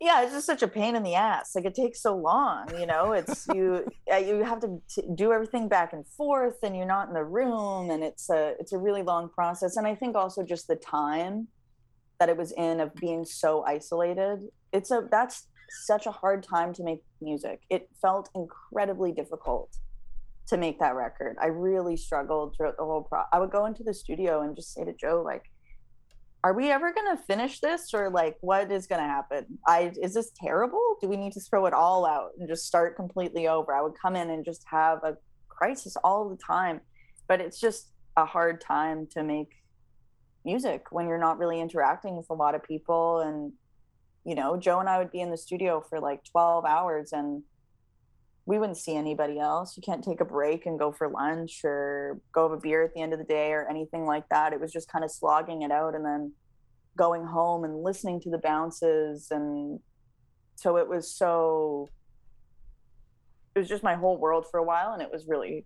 Yeah 0.00 0.22
it's 0.22 0.32
just 0.32 0.46
such 0.46 0.62
a 0.62 0.68
pain 0.68 0.96
in 0.96 1.02
the 1.02 1.14
ass. 1.14 1.54
Like 1.54 1.64
it 1.64 1.74
takes 1.74 2.02
so 2.02 2.16
long 2.16 2.66
you 2.78 2.86
know? 2.86 3.12
It's 3.12 3.46
you 3.54 3.86
you 4.06 4.42
have 4.44 4.60
to 4.60 4.80
t- 4.88 5.02
do 5.14 5.32
everything 5.32 5.68
back 5.68 5.92
and 5.92 6.06
forth 6.06 6.58
and 6.62 6.76
you're 6.76 6.86
not 6.86 7.08
in 7.08 7.14
the 7.14 7.24
room 7.24 7.90
and 7.90 8.02
it's 8.02 8.30
a 8.30 8.54
it's 8.58 8.72
a 8.72 8.78
really 8.78 9.02
long 9.02 9.28
process. 9.28 9.76
And 9.76 9.86
i 9.86 9.94
think 9.94 10.16
also 10.16 10.42
just 10.42 10.68
the 10.68 10.76
time 10.76 11.48
that 12.18 12.28
it 12.28 12.36
was 12.36 12.52
in 12.52 12.80
of 12.80 12.94
being 12.96 13.24
so 13.24 13.64
isolated 13.64 14.40
it's 14.72 14.90
a 14.90 15.06
that's 15.10 15.46
such 15.70 16.06
a 16.06 16.10
hard 16.10 16.42
time 16.42 16.72
to 16.74 16.82
make 16.82 17.02
music. 17.20 17.60
It 17.70 17.88
felt 18.00 18.28
incredibly 18.34 19.12
difficult 19.12 19.76
to 20.50 20.56
make 20.56 20.78
that 20.80 20.94
record. 20.94 21.36
I 21.40 21.46
really 21.46 21.96
struggled 21.96 22.54
throughout 22.56 22.76
the 22.76 22.84
whole 22.84 23.02
pro 23.02 23.22
i 23.32 23.38
would 23.38 23.50
go 23.50 23.66
into 23.66 23.82
the 23.82 23.94
studio 23.94 24.42
and 24.42 24.54
just 24.54 24.74
say 24.74 24.84
to 24.84 24.92
joe 24.92 25.22
like 25.24 25.44
are 26.42 26.54
we 26.54 26.70
ever 26.70 26.92
going 26.92 27.16
to 27.16 27.22
finish 27.22 27.60
this 27.60 27.92
or 27.92 28.08
like 28.08 28.36
what 28.40 28.72
is 28.72 28.86
going 28.86 29.02
to 29.02 29.06
happen? 29.06 29.44
I 29.66 29.92
is 30.00 30.14
this 30.14 30.30
terrible? 30.42 30.96
Do 30.98 31.06
we 31.06 31.18
need 31.18 31.34
to 31.34 31.40
throw 31.40 31.66
it 31.66 31.74
all 31.74 32.06
out 32.06 32.30
and 32.38 32.48
just 32.48 32.64
start 32.64 32.96
completely 32.96 33.46
over? 33.46 33.74
I 33.74 33.82
would 33.82 33.92
come 34.00 34.16
in 34.16 34.30
and 34.30 34.42
just 34.42 34.64
have 34.70 35.04
a 35.04 35.18
crisis 35.50 35.96
all 36.02 36.30
the 36.30 36.38
time 36.38 36.80
but 37.28 37.40
it's 37.40 37.60
just 37.60 37.92
a 38.16 38.24
hard 38.24 38.60
time 38.60 39.06
to 39.12 39.22
make 39.22 39.50
music 40.44 40.86
when 40.90 41.06
you're 41.06 41.18
not 41.18 41.38
really 41.38 41.60
interacting 41.60 42.16
with 42.16 42.26
a 42.30 42.34
lot 42.34 42.54
of 42.54 42.62
people. 42.62 43.20
And 43.20 43.52
you 44.24 44.34
know 44.34 44.56
joe 44.56 44.80
and 44.80 44.88
i 44.88 44.98
would 44.98 45.10
be 45.10 45.20
in 45.20 45.30
the 45.30 45.36
studio 45.36 45.82
for 45.88 45.98
like 45.98 46.22
12 46.24 46.66
hours 46.66 47.12
and 47.12 47.42
we 48.46 48.58
wouldn't 48.58 48.78
see 48.78 48.96
anybody 48.96 49.38
else. 49.38 49.76
You 49.76 49.82
can't 49.82 50.02
take 50.02 50.20
a 50.20 50.24
break 50.24 50.66
and 50.66 50.78
go 50.78 50.92
for 50.92 51.08
lunch 51.08 51.60
or 51.64 52.20
go 52.32 52.48
have 52.48 52.58
a 52.58 52.60
beer 52.60 52.82
at 52.82 52.94
the 52.94 53.00
end 53.00 53.12
of 53.12 53.18
the 53.18 53.24
day 53.24 53.52
or 53.52 53.68
anything 53.68 54.06
like 54.06 54.28
that. 54.30 54.52
It 54.52 54.60
was 54.60 54.72
just 54.72 54.90
kind 54.90 55.04
of 55.04 55.10
slogging 55.10 55.62
it 55.62 55.70
out 55.70 55.94
and 55.94 56.04
then 56.04 56.32
going 56.96 57.24
home 57.24 57.64
and 57.64 57.82
listening 57.82 58.20
to 58.22 58.30
the 58.30 58.38
bounces. 58.38 59.28
And 59.30 59.80
so 60.56 60.76
it 60.78 60.88
was 60.88 61.14
so 61.14 61.88
it 63.54 63.58
was 63.58 63.68
just 63.68 63.82
my 63.82 63.94
whole 63.94 64.16
world 64.16 64.46
for 64.50 64.58
a 64.58 64.64
while 64.64 64.92
and 64.92 65.02
it 65.02 65.10
was 65.10 65.26
really 65.26 65.64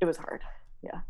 it 0.00 0.04
was 0.04 0.16
hard. 0.16 0.42
Yeah. 0.82 1.00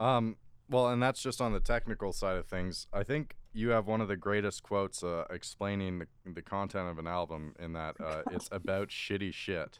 Um, 0.00 0.36
Well, 0.70 0.88
and 0.88 1.02
that's 1.02 1.22
just 1.22 1.40
on 1.40 1.52
the 1.52 1.60
technical 1.60 2.12
side 2.12 2.36
of 2.36 2.46
things. 2.46 2.86
I 2.92 3.02
think 3.02 3.36
you 3.54 3.70
have 3.70 3.86
one 3.86 4.00
of 4.00 4.08
the 4.08 4.16
greatest 4.16 4.62
quotes 4.62 5.02
uh, 5.02 5.24
explaining 5.30 6.00
the, 6.00 6.06
the 6.26 6.42
content 6.42 6.88
of 6.88 6.98
an 6.98 7.06
album 7.06 7.54
in 7.58 7.72
that 7.72 7.96
uh, 8.04 8.22
it's 8.30 8.48
about 8.52 8.88
shitty 8.88 9.32
shit. 9.32 9.78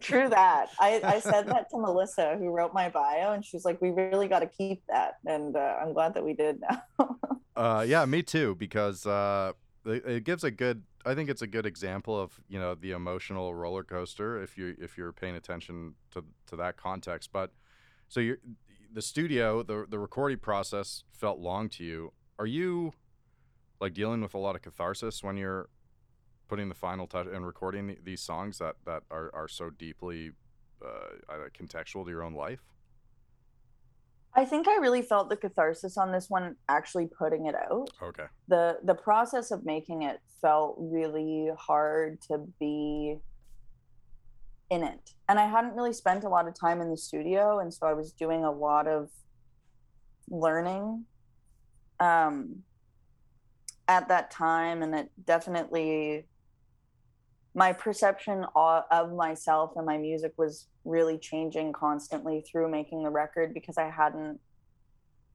True 0.00 0.28
that. 0.28 0.68
I, 0.78 1.00
I 1.02 1.18
said 1.20 1.46
that 1.48 1.70
to 1.70 1.78
Melissa, 1.80 2.36
who 2.38 2.50
wrote 2.50 2.74
my 2.74 2.90
bio, 2.90 3.32
and 3.32 3.44
she's 3.44 3.64
like, 3.64 3.80
"We 3.80 3.90
really 3.90 4.28
got 4.28 4.40
to 4.40 4.46
keep 4.46 4.82
that," 4.88 5.14
and 5.26 5.56
uh, 5.56 5.76
I'm 5.80 5.92
glad 5.92 6.14
that 6.14 6.24
we 6.24 6.34
did 6.34 6.60
now. 6.60 7.16
Uh, 7.54 7.84
yeah, 7.86 8.02
me 8.06 8.22
too, 8.22 8.54
because 8.54 9.04
uh, 9.04 9.52
it, 9.84 10.06
it 10.06 10.24
gives 10.24 10.42
a 10.42 10.50
good. 10.50 10.84
I 11.04 11.14
think 11.14 11.28
it's 11.28 11.42
a 11.42 11.46
good 11.46 11.66
example 11.66 12.18
of 12.18 12.40
you 12.48 12.58
know 12.58 12.74
the 12.74 12.92
emotional 12.92 13.54
roller 13.54 13.84
coaster 13.84 14.42
if 14.42 14.56
you 14.56 14.74
if 14.80 14.96
you're 14.96 15.12
paying 15.12 15.36
attention 15.36 15.94
to 16.12 16.24
to 16.46 16.56
that 16.56 16.78
context. 16.78 17.28
But 17.30 17.52
so 18.08 18.20
you're 18.20 18.38
the 18.92 19.02
studio, 19.02 19.62
the 19.62 19.86
the 19.88 19.98
recording 19.98 20.38
process 20.38 21.04
felt 21.12 21.38
long 21.38 21.68
to 21.70 21.84
you. 21.84 22.12
Are 22.38 22.46
you 22.46 22.92
like 23.80 23.94
dealing 23.94 24.20
with 24.20 24.34
a 24.34 24.38
lot 24.38 24.54
of 24.54 24.62
catharsis 24.62 25.22
when 25.22 25.36
you're 25.36 25.68
putting 26.48 26.68
the 26.68 26.74
final 26.74 27.06
touch 27.06 27.26
and 27.26 27.46
recording 27.46 27.86
the, 27.86 27.98
these 28.04 28.20
songs 28.20 28.58
that 28.58 28.76
that 28.84 29.02
are 29.10 29.30
are 29.34 29.48
so 29.48 29.70
deeply 29.70 30.32
uh, 30.84 31.48
contextual 31.58 32.04
to 32.04 32.10
your 32.10 32.22
own 32.22 32.34
life? 32.34 32.60
I 34.34 34.46
think 34.46 34.66
I 34.66 34.76
really 34.76 35.02
felt 35.02 35.28
the 35.28 35.36
catharsis 35.36 35.98
on 35.98 36.10
this 36.10 36.30
one 36.30 36.56
actually 36.68 37.06
putting 37.06 37.46
it 37.46 37.54
out. 37.54 37.90
Okay. 38.02 38.24
The 38.48 38.78
the 38.84 38.94
process 38.94 39.50
of 39.50 39.64
making 39.64 40.02
it 40.02 40.20
felt 40.40 40.76
really 40.78 41.50
hard 41.58 42.20
to 42.28 42.46
be 42.58 43.18
in 44.72 44.82
it. 44.82 45.10
And 45.28 45.38
I 45.38 45.46
hadn't 45.46 45.74
really 45.74 45.92
spent 45.92 46.24
a 46.24 46.30
lot 46.30 46.48
of 46.48 46.58
time 46.58 46.80
in 46.80 46.90
the 46.90 46.96
studio 46.96 47.58
and 47.60 47.72
so 47.72 47.86
I 47.86 47.92
was 47.92 48.10
doing 48.12 48.42
a 48.42 48.50
lot 48.50 48.88
of 48.88 49.10
learning 50.30 51.04
um 52.00 52.62
at 53.86 54.08
that 54.08 54.30
time 54.30 54.82
and 54.82 54.94
it 54.94 55.10
definitely 55.26 56.24
my 57.54 57.70
perception 57.74 58.46
of 58.56 59.12
myself 59.12 59.72
and 59.76 59.84
my 59.84 59.98
music 59.98 60.32
was 60.38 60.68
really 60.86 61.18
changing 61.18 61.74
constantly 61.74 62.42
through 62.50 62.70
making 62.70 63.02
the 63.02 63.10
record 63.10 63.52
because 63.52 63.76
I 63.76 63.90
hadn't 63.90 64.40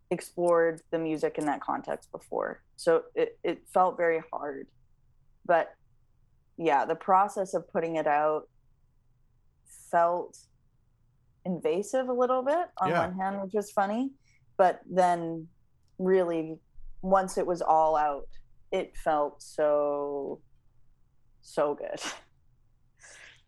explored 0.09 0.81
the 0.89 0.97
music 0.97 1.37
in 1.37 1.45
that 1.45 1.61
context 1.61 2.11
before. 2.11 2.63
So 2.75 3.03
it, 3.13 3.37
it 3.43 3.61
felt 3.71 3.97
very 3.97 4.23
hard. 4.31 4.65
But 5.45 5.75
yeah, 6.57 6.85
the 6.85 6.95
process 6.95 7.53
of 7.53 7.69
putting 7.71 7.97
it 7.97 8.07
out 8.07 8.47
felt 9.91 10.37
invasive 11.45 12.09
a 12.09 12.13
little 12.13 12.41
bit 12.43 12.67
on 12.79 12.89
Yeah. 12.89 13.07
one 13.07 13.17
hand, 13.17 13.41
which 13.41 13.53
was 13.53 13.71
funny. 13.71 14.11
But 14.57 14.81
then 14.89 15.47
really 15.97 16.57
once 17.01 17.37
it 17.37 17.45
was 17.45 17.61
all 17.61 17.95
out, 17.95 18.27
it 18.71 18.95
felt 18.97 19.41
so 19.41 20.41
so 21.41 21.75
good. 21.75 21.99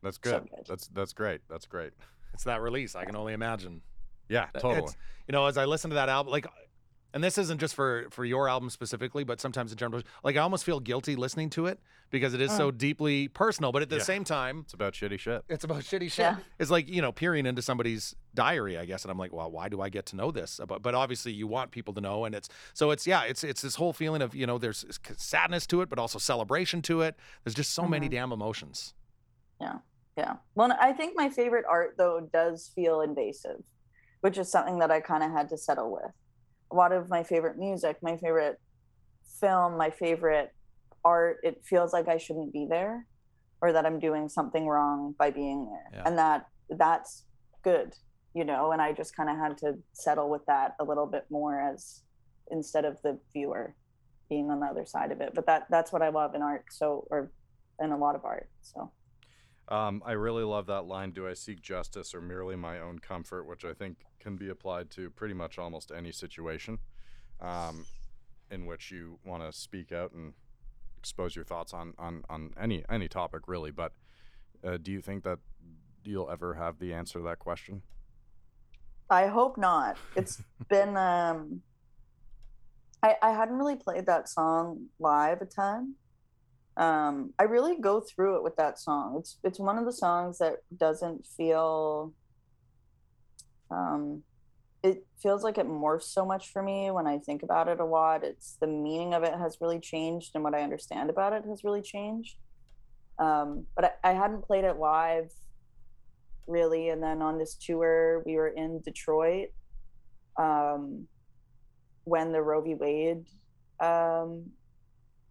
That's 0.01 0.17
So 0.23 0.31
good. 0.31 0.49
good. 0.49 0.65
That's 0.67 0.87
that's 0.87 1.13
great. 1.13 1.41
That's 1.49 1.65
great. 1.65 1.91
It's 2.33 2.43
that 2.45 2.61
release. 2.61 2.95
I 2.95 3.05
can 3.05 3.15
only 3.15 3.33
imagine. 3.33 3.81
Yeah, 4.29 4.43
It's- 4.49 4.61
totally. 4.61 4.93
you 5.27 5.31
know, 5.33 5.45
as 5.47 5.57
I 5.57 5.65
listen 5.65 5.89
to 5.89 5.95
that 5.95 6.07
album, 6.09 6.31
like, 6.31 6.45
and 7.13 7.23
this 7.23 7.37
isn't 7.37 7.59
just 7.59 7.73
for 7.75 8.07
for 8.11 8.23
your 8.25 8.47
album 8.47 8.69
specifically, 8.69 9.23
but 9.23 9.39
sometimes 9.41 9.71
in 9.71 9.77
general, 9.77 10.01
like 10.23 10.35
I 10.35 10.39
almost 10.39 10.63
feel 10.63 10.79
guilty 10.79 11.15
listening 11.15 11.49
to 11.51 11.65
it 11.65 11.79
because 12.11 12.33
it 12.33 12.41
is 12.41 12.55
so 12.55 12.71
deeply 12.71 13.27
personal. 13.27 13.71
But 13.71 13.81
at 13.81 13.89
the 13.89 13.97
Yeah. 13.97 14.03
same 14.03 14.23
time, 14.23 14.59
It's 14.61 14.73
about 14.73 14.93
shitty 14.93 15.19
shit. 15.19 15.43
it's 15.49 15.63
about 15.63 15.81
shitty 15.83 16.11
shit. 16.11 16.19
Yeah. 16.19 16.37
It's 16.59 16.69
like 16.71 16.87
you 16.87 17.01
know 17.01 17.11
peering 17.11 17.45
into 17.45 17.61
somebody's 17.61 18.15
diary, 18.35 18.77
I 18.77 18.85
guess, 18.85 19.03
and 19.03 19.11
I'm 19.11 19.17
like, 19.17 19.33
well, 19.33 19.49
why 19.49 19.69
do 19.69 19.81
I 19.81 19.89
get 19.89 20.05
to 20.07 20.15
know 20.15 20.31
this? 20.31 20.59
But 20.67 20.81
but 20.81 20.93
obviously 20.95 21.31
you 21.33 21.47
want 21.47 21.71
people 21.71 21.93
to 21.95 22.01
know, 22.01 22.25
and 22.25 22.35
it's 22.35 22.49
so 22.73 22.91
it's 22.91 23.07
yeah, 23.07 23.23
it's 23.23 23.43
it's 23.43 23.61
this 23.61 23.75
whole 23.75 23.93
feeling 23.93 24.21
of 24.21 24.35
you 24.35 24.45
know 24.45 24.57
there's 24.57 24.85
sadness 25.17 25.65
to 25.67 25.81
it, 25.81 25.89
but 25.89 25.97
also 25.99 26.19
celebration 26.19 26.81
to 26.83 27.01
it. 27.01 27.15
There's 27.43 27.55
just 27.55 27.71
so 27.71 27.83
many 27.87 28.07
Mhm. 28.07 28.11
damn 28.11 28.31
emotions. 28.31 28.93
Yeah, 29.59 29.79
yeah. 30.15 30.37
Well, 30.55 30.71
I 30.79 30.93
think 30.93 31.15
my 31.15 31.29
favorite 31.29 31.65
art 31.67 31.95
though 31.97 32.21
does 32.31 32.67
feel 32.75 33.01
invasive, 33.01 33.63
which 34.21 34.37
is 34.37 34.49
something 34.51 34.79
that 34.79 34.91
I 34.91 34.99
kind 35.01 35.23
of 35.23 35.31
had 35.31 35.49
to 35.49 35.57
settle 35.57 35.91
with. 35.91 36.11
A 36.71 36.75
lot 36.75 36.91
of 36.91 37.09
my 37.09 37.23
favorite 37.23 37.57
music, 37.57 37.97
my 38.01 38.17
favorite 38.17 38.59
film, 39.39 39.77
my 39.77 39.89
favorite 39.89 40.53
art, 41.03 41.37
it 41.43 41.61
feels 41.63 41.93
like 41.93 42.07
I 42.07 42.17
shouldn't 42.17 42.53
be 42.53 42.67
there 42.69 43.07
or 43.61 43.73
that 43.73 43.85
I'm 43.85 43.99
doing 43.99 44.29
something 44.29 44.67
wrong 44.67 45.15
by 45.17 45.31
being 45.31 45.65
there. 45.65 45.99
Yeah. 45.99 46.03
And 46.05 46.17
that 46.17 46.47
that's 46.69 47.25
good, 47.63 47.93
you 48.33 48.45
know, 48.45 48.71
and 48.71 48.81
I 48.81 48.93
just 48.93 49.15
kind 49.15 49.29
of 49.29 49.37
had 49.37 49.57
to 49.59 49.77
settle 49.93 50.29
with 50.29 50.45
that 50.47 50.75
a 50.79 50.83
little 50.83 51.05
bit 51.05 51.25
more 51.29 51.59
as 51.59 52.03
instead 52.51 52.85
of 52.85 52.97
the 53.03 53.19
viewer 53.33 53.75
being 54.29 54.49
on 54.49 54.59
the 54.59 54.67
other 54.67 54.85
side 54.85 55.11
of 55.11 55.21
it. 55.21 55.31
But 55.33 55.45
that 55.47 55.67
that's 55.69 55.91
what 55.91 56.01
I 56.01 56.09
love 56.09 56.35
in 56.35 56.41
art, 56.41 56.65
so 56.69 57.07
or 57.09 57.31
in 57.81 57.91
a 57.91 57.97
lot 57.97 58.15
of 58.15 58.25
art. 58.25 58.49
So 58.61 58.91
Um, 59.69 60.01
I 60.03 60.13
really 60.13 60.43
love 60.43 60.65
that 60.65 60.85
line. 60.85 61.11
Do 61.11 61.27
I 61.27 61.33
seek 61.33 61.61
justice 61.61 62.15
or 62.15 62.21
merely 62.21 62.55
my 62.55 62.79
own 62.79 62.99
comfort? 62.99 63.45
Which 63.45 63.63
I 63.63 63.73
think 63.73 63.97
can 64.19 64.35
be 64.35 64.49
applied 64.49 64.89
to 64.91 65.11
pretty 65.11 65.35
much 65.35 65.59
almost 65.59 65.91
any 65.95 66.11
situation, 66.11 66.79
um, 67.39 67.85
in 68.49 68.65
which 68.65 68.89
you 68.89 69.19
want 69.23 69.43
to 69.43 69.57
speak 69.57 69.91
out 69.91 70.11
and 70.11 70.33
expose 70.97 71.35
your 71.35 71.45
thoughts 71.45 71.73
on 71.73 71.93
on 71.99 72.23
on 72.29 72.51
any 72.59 72.83
any 72.89 73.07
topic 73.07 73.47
really. 73.47 73.71
But 73.71 73.93
uh, 74.63 74.77
do 74.81 74.91
you 74.91 75.01
think 75.01 75.23
that 75.23 75.39
you'll 76.03 76.31
ever 76.31 76.55
have 76.55 76.79
the 76.79 76.93
answer 76.93 77.19
to 77.19 77.25
that 77.25 77.37
question? 77.39 77.83
I 79.09 79.27
hope 79.27 79.57
not. 79.57 79.97
It's 80.15 80.41
been 80.69 80.97
um 80.97 81.61
I 83.03 83.15
I 83.21 83.31
hadn't 83.31 83.55
really 83.55 83.75
played 83.75 84.07
that 84.07 84.27
song 84.29 84.87
live 84.99 85.41
a 85.41 85.45
ton. 85.45 85.93
Um 86.79 87.33
I 87.37 87.43
really 87.43 87.77
go 87.79 87.99
through 88.01 88.37
it 88.37 88.43
with 88.43 88.55
that 88.55 88.79
song. 88.79 89.17
It's 89.19 89.37
it's 89.43 89.59
one 89.59 89.77
of 89.77 89.85
the 89.85 89.93
songs 89.93 90.39
that 90.39 90.57
doesn't 90.75 91.27
feel 91.27 92.13
um 93.69 94.23
it 94.81 95.05
feels 95.21 95.43
like 95.43 95.57
it 95.57 95.67
morphs 95.67 96.03
so 96.03 96.25
much 96.25 96.51
for 96.53 96.63
me 96.63 96.89
when 96.89 97.05
I 97.05 97.17
think 97.19 97.43
about 97.43 97.67
it 97.67 97.81
a 97.81 97.85
lot. 97.85 98.23
It's 98.23 98.57
the 98.61 98.67
meaning 98.67 99.13
of 99.13 99.23
it 99.23 99.33
has 99.33 99.57
really 99.59 99.79
changed 99.79 100.31
and 100.35 100.43
what 100.43 100.55
I 100.55 100.61
understand 100.61 101.09
about 101.09 101.33
it 101.33 101.43
has 101.45 101.63
really 101.63 101.81
changed. 101.81 102.37
Um 103.19 103.65
but 103.75 103.99
I, 104.03 104.11
I 104.11 104.13
hadn't 104.13 104.43
played 104.43 104.63
it 104.63 104.77
live 104.77 105.29
really 106.47 106.89
and 106.89 107.03
then 107.03 107.21
on 107.21 107.37
this 107.37 107.55
tour 107.55 108.23
we 108.25 108.35
were 108.35 108.47
in 108.49 108.81
detroit 108.81 109.49
um, 110.39 111.07
when 112.05 112.31
the 112.31 112.41
roe 112.41 112.61
v 112.61 112.73
wade 112.75 113.25
um, 113.79 114.45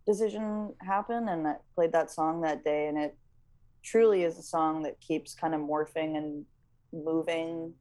decision 0.08 0.72
happened 0.80 1.28
and 1.28 1.46
i 1.46 1.54
played 1.74 1.92
that 1.92 2.10
song 2.10 2.40
that 2.40 2.64
day 2.64 2.88
and 2.88 2.96
it 2.98 3.16
truly 3.84 4.22
is 4.24 4.38
a 4.38 4.42
song 4.42 4.82
that 4.82 4.98
keeps 5.00 5.34
kind 5.34 5.54
of 5.54 5.60
morphing 5.60 6.16
and 6.16 6.44
moving 6.92 7.72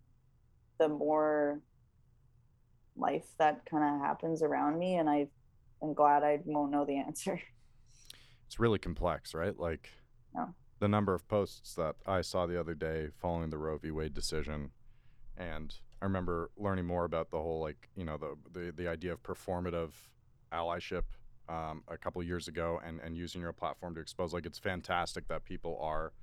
the 0.80 0.90
more 0.90 1.60
life 2.96 3.26
that 3.40 3.62
kind 3.70 3.84
of 3.96 4.02
happens 4.06 4.44
around 4.44 4.78
me 4.78 4.96
and 4.98 5.10
i 5.10 5.28
am 5.82 5.94
glad 5.94 6.24
i 6.24 6.40
won't 6.46 6.72
know 6.72 6.86
the 6.86 6.98
answer 6.98 7.40
It's 8.48 8.62
really 8.62 8.80
complex, 8.80 9.34
right? 9.34 9.60
Like 9.60 9.90
Yeah. 10.34 10.46
the 10.80 10.88
number 10.88 11.14
of 11.14 11.28
posts 11.28 11.76
that 11.76 11.98
I 12.06 12.22
saw 12.22 12.46
the 12.46 12.58
other 12.58 12.74
day 12.76 13.10
following 13.14 13.50
the 13.50 13.58
Roe 13.58 13.78
v. 13.78 13.92
Wade 13.92 14.14
decision, 14.14 14.72
and 15.36 15.76
I 16.02 16.06
remember 16.06 16.50
learning 16.56 16.86
more 16.86 17.04
about 17.04 17.30
the 17.30 17.42
whole 17.42 17.60
like 17.60 17.90
you 17.94 18.06
know 18.06 18.16
the 18.16 18.38
the, 18.50 18.72
the 18.72 18.88
idea 18.88 19.12
of 19.12 19.22
performative 19.22 19.92
allyship 20.54 21.04
um, 21.50 21.84
a 21.88 21.98
couple 21.98 22.22
years 22.24 22.48
ago, 22.48 22.80
and 22.86 23.00
and 23.00 23.16
using 23.18 23.42
your 23.42 23.54
platform 23.54 23.96
to 23.96 24.02
expose 24.02 24.34
like 24.34 24.46
it's 24.46 24.60
fantastic 24.60 25.28
that 25.28 25.44
people 25.46 25.78
are 25.82 26.14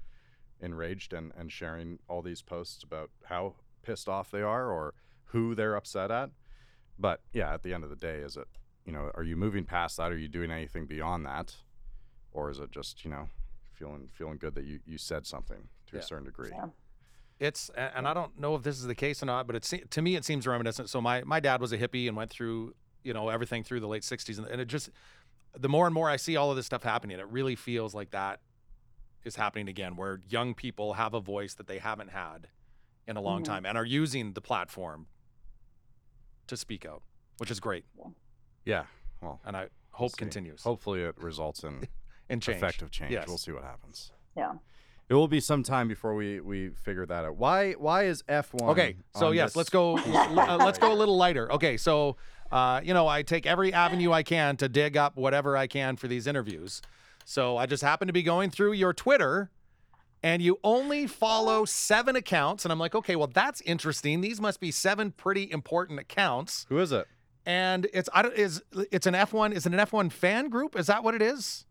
enraged 0.61 1.13
and 1.13 1.33
and 1.37 1.51
sharing 1.53 1.99
all 2.09 2.23
these 2.23 2.43
posts 2.43 2.83
about 2.83 3.11
how 3.25 3.55
pissed 3.83 4.09
off 4.09 4.31
they 4.31 4.43
are 4.43 4.71
or 4.71 4.95
who 5.27 5.55
they're 5.55 5.75
upset 5.77 6.11
at. 6.11 6.31
But 6.99 7.21
yeah, 7.33 7.53
at 7.53 7.63
the 7.63 7.75
end 7.75 7.85
of 7.85 7.91
the 7.91 7.97
day, 7.97 8.19
is 8.19 8.37
it 8.37 8.49
you 8.85 8.93
know 8.93 9.11
are 9.15 9.23
you 9.25 9.37
moving 9.37 9.65
past 9.65 9.97
that? 9.97 10.13
Are 10.13 10.19
you 10.19 10.29
doing 10.29 10.51
anything 10.51 10.87
beyond 10.87 11.27
that? 11.27 11.57
or 12.37 12.51
is 12.51 12.59
it 12.59 12.69
just 12.73 13.05
you 13.05 13.11
know 13.13 13.29
feeling 13.73 14.09
feeling 14.13 14.37
good 14.39 14.57
that 14.57 14.65
you 14.65 14.81
you 14.85 14.99
said 14.99 15.25
something 15.25 15.69
to 15.87 15.95
Yeah. 15.97 16.01
a 16.01 16.03
certain 16.03 16.25
degree 16.25 16.51
Yeah. 16.53 16.67
It's 17.39 17.71
and 17.77 18.09
I 18.09 18.15
don't 18.15 18.37
know 18.41 18.57
if 18.57 18.63
this 18.65 18.77
is 18.79 18.87
the 18.87 18.95
case 18.97 19.23
or 19.23 19.27
not, 19.27 19.47
but 19.47 19.55
it 19.55 19.65
se- 19.65 19.85
to 19.91 20.03
me 20.03 20.17
it 20.17 20.25
seems 20.25 20.45
reminiscent. 20.47 20.91
So 20.91 21.01
my 21.01 21.23
my 21.25 21.39
dad 21.39 21.61
was 21.61 21.73
a 21.73 21.79
hippie 21.79 22.09
and 22.09 22.17
went 22.17 22.31
through 22.31 22.75
you 23.05 23.13
know 23.13 23.29
everything 23.29 23.63
through 23.63 23.81
the 23.81 23.87
late 23.89 24.03
'60s, 24.03 24.39
and, 24.39 24.47
and 24.49 24.61
it 24.61 24.67
just 24.67 24.91
the 25.57 25.69
more 25.69 25.87
and 25.87 25.95
more 25.95 26.11
I 26.11 26.17
see 26.17 26.35
all 26.37 26.51
of 26.51 26.57
this 26.57 26.67
stuff 26.67 26.83
happening, 26.83 27.19
it 27.21 27.29
really 27.29 27.55
feels 27.55 27.95
like 27.95 28.11
that 28.11 28.41
is 29.25 29.37
happening 29.37 29.69
again, 29.69 29.95
where 29.97 30.21
young 30.29 30.53
people 30.55 30.95
have 30.95 31.15
a 31.15 31.21
voice 31.21 31.55
that 31.55 31.67
they 31.69 31.79
haven't 31.79 32.11
had 32.11 32.49
in 33.07 33.17
a 33.17 33.21
long 33.21 33.43
Mhm. 33.43 33.47
time 33.47 33.67
and 33.67 33.79
are 33.79 33.85
using 33.85 34.33
the 34.33 34.41
platform 34.41 35.07
to 36.47 36.57
speak 36.57 36.85
out, 36.85 37.03
which 37.39 37.51
is 37.51 37.61
great, 37.61 37.85
yeah 38.65 38.85
well 39.21 39.41
and 39.45 39.57
I 39.57 39.61
we'll 39.61 39.69
hope 39.93 40.11
see. 40.13 40.17
continues 40.17 40.63
hopefully 40.63 41.03
it 41.03 41.17
results 41.19 41.63
in 41.65 41.87
in 42.31 42.41
change. 42.41 42.57
effective 42.57 42.91
change 42.91 43.13
Yes. 43.13 43.29
we'll 43.29 43.39
see 43.39 43.53
what 43.53 43.63
happens 43.63 44.11
Yeah. 44.37 44.55
It 45.07 45.13
will 45.15 45.29
be 45.29 45.39
some 45.41 45.63
time 45.63 45.87
before 45.87 46.15
we 46.15 46.41
we 46.41 46.71
figure 46.71 47.05
that 47.07 47.25
out. 47.27 47.37
Why 47.37 47.73
why 47.73 48.05
is 48.05 48.25
F 48.27 48.55
one? 48.55 48.71
Okay, 48.71 48.97
so 49.15 49.33
yes, 49.33 49.55
let's 49.55 49.69
go. 49.69 49.99
uh, 49.99 50.57
let's 50.57 50.79
go 50.79 50.93
a 50.93 50.99
little 51.03 51.19
lighter. 51.19 51.53
Okay, 51.53 51.77
so 51.77 52.17
uh, 52.55 52.81
you 52.85 52.95
know, 52.95 53.09
I 53.09 53.23
take 53.23 53.47
every 53.47 53.73
avenue 53.73 54.13
I 54.13 54.23
can 54.23 54.57
to 54.59 54.69
dig 54.69 54.97
up 54.97 55.17
whatever 55.17 55.57
I 55.57 55.67
can 55.67 55.97
for 55.97 56.07
these 56.07 56.27
interviews. 56.29 56.81
So 57.25 57.57
I 57.57 57.67
just 57.67 57.83
happen 57.83 58.07
to 58.07 58.13
be 58.13 58.23
going 58.23 58.51
through 58.51 58.75
your 58.75 58.93
Twitter, 58.93 59.51
and 60.23 60.41
you 60.41 60.61
only 60.63 61.07
follow 61.09 61.65
seven 61.65 62.15
accounts, 62.17 62.65
and 62.65 62.71
I'm 62.71 62.79
like, 62.79 62.95
okay, 62.95 63.17
well 63.17 63.27
that's 63.27 63.61
interesting. 63.63 64.21
These 64.21 64.41
must 64.41 64.61
be 64.61 64.71
seven 64.71 65.11
pretty 65.11 65.51
important 65.51 65.99
accounts. 65.99 66.65
Who 66.69 66.79
is 66.79 66.93
it? 66.93 67.09
And 67.45 67.89
it's 67.93 68.09
I 68.15 68.23
don't 68.23 68.35
is 68.35 68.63
it's 68.93 69.07
an 69.07 69.15
F1 69.15 69.53
is 69.53 69.67
it 69.67 69.75
an 69.75 69.81
F1 69.81 70.13
fan 70.13 70.49
group? 70.49 70.79
Is 70.79 70.87
that 70.87 71.03
what 71.03 71.15
it 71.15 71.23
is? 71.23 71.67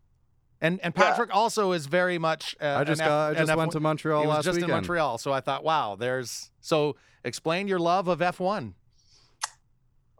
And 0.60 0.78
and 0.82 0.94
Yeah. 0.96 1.10
Patrick 1.10 1.34
also 1.34 1.72
is 1.72 1.86
very 1.86 2.18
much. 2.18 2.54
Uh, 2.60 2.76
I 2.80 2.84
just 2.84 3.00
F- 3.00 3.08
got, 3.08 3.30
I 3.36 3.38
just 3.38 3.56
went 3.56 3.70
F1 3.70 3.72
to 3.72 3.80
Montreal 3.80 4.20
he 4.20 4.26
was 4.26 4.36
last 4.36 4.44
just 4.44 4.56
weekend. 4.56 4.70
in 4.70 4.76
Montreal, 4.76 5.18
so 5.18 5.32
I 5.32 5.40
thought, 5.40 5.64
wow, 5.64 5.96
there's 5.96 6.50
so 6.60 6.94
explain 7.24 7.68
your 7.68 7.78
love 7.80 8.06
of 8.06 8.18
F1. 8.20 8.74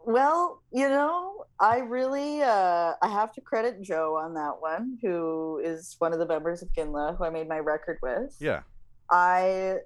Well, 0.05 0.61
you 0.71 0.87
know, 0.87 1.45
I 1.59 1.79
really 1.79 2.41
uh 2.41 2.93
I 3.01 3.07
have 3.07 3.33
to 3.33 3.41
credit 3.41 3.81
Joe 3.81 4.17
on 4.21 4.33
that 4.35 4.59
one, 4.59 4.97
who 5.01 5.61
is 5.63 5.95
one 5.99 6.13
of 6.13 6.19
the 6.19 6.27
members 6.27 6.61
of 6.61 6.71
Ginla 6.73 7.17
who 7.17 7.23
I 7.23 7.29
made 7.29 7.47
my 7.47 7.59
record 7.59 7.97
with. 8.01 8.35
Yeah. 8.39 8.61
I 9.09 9.77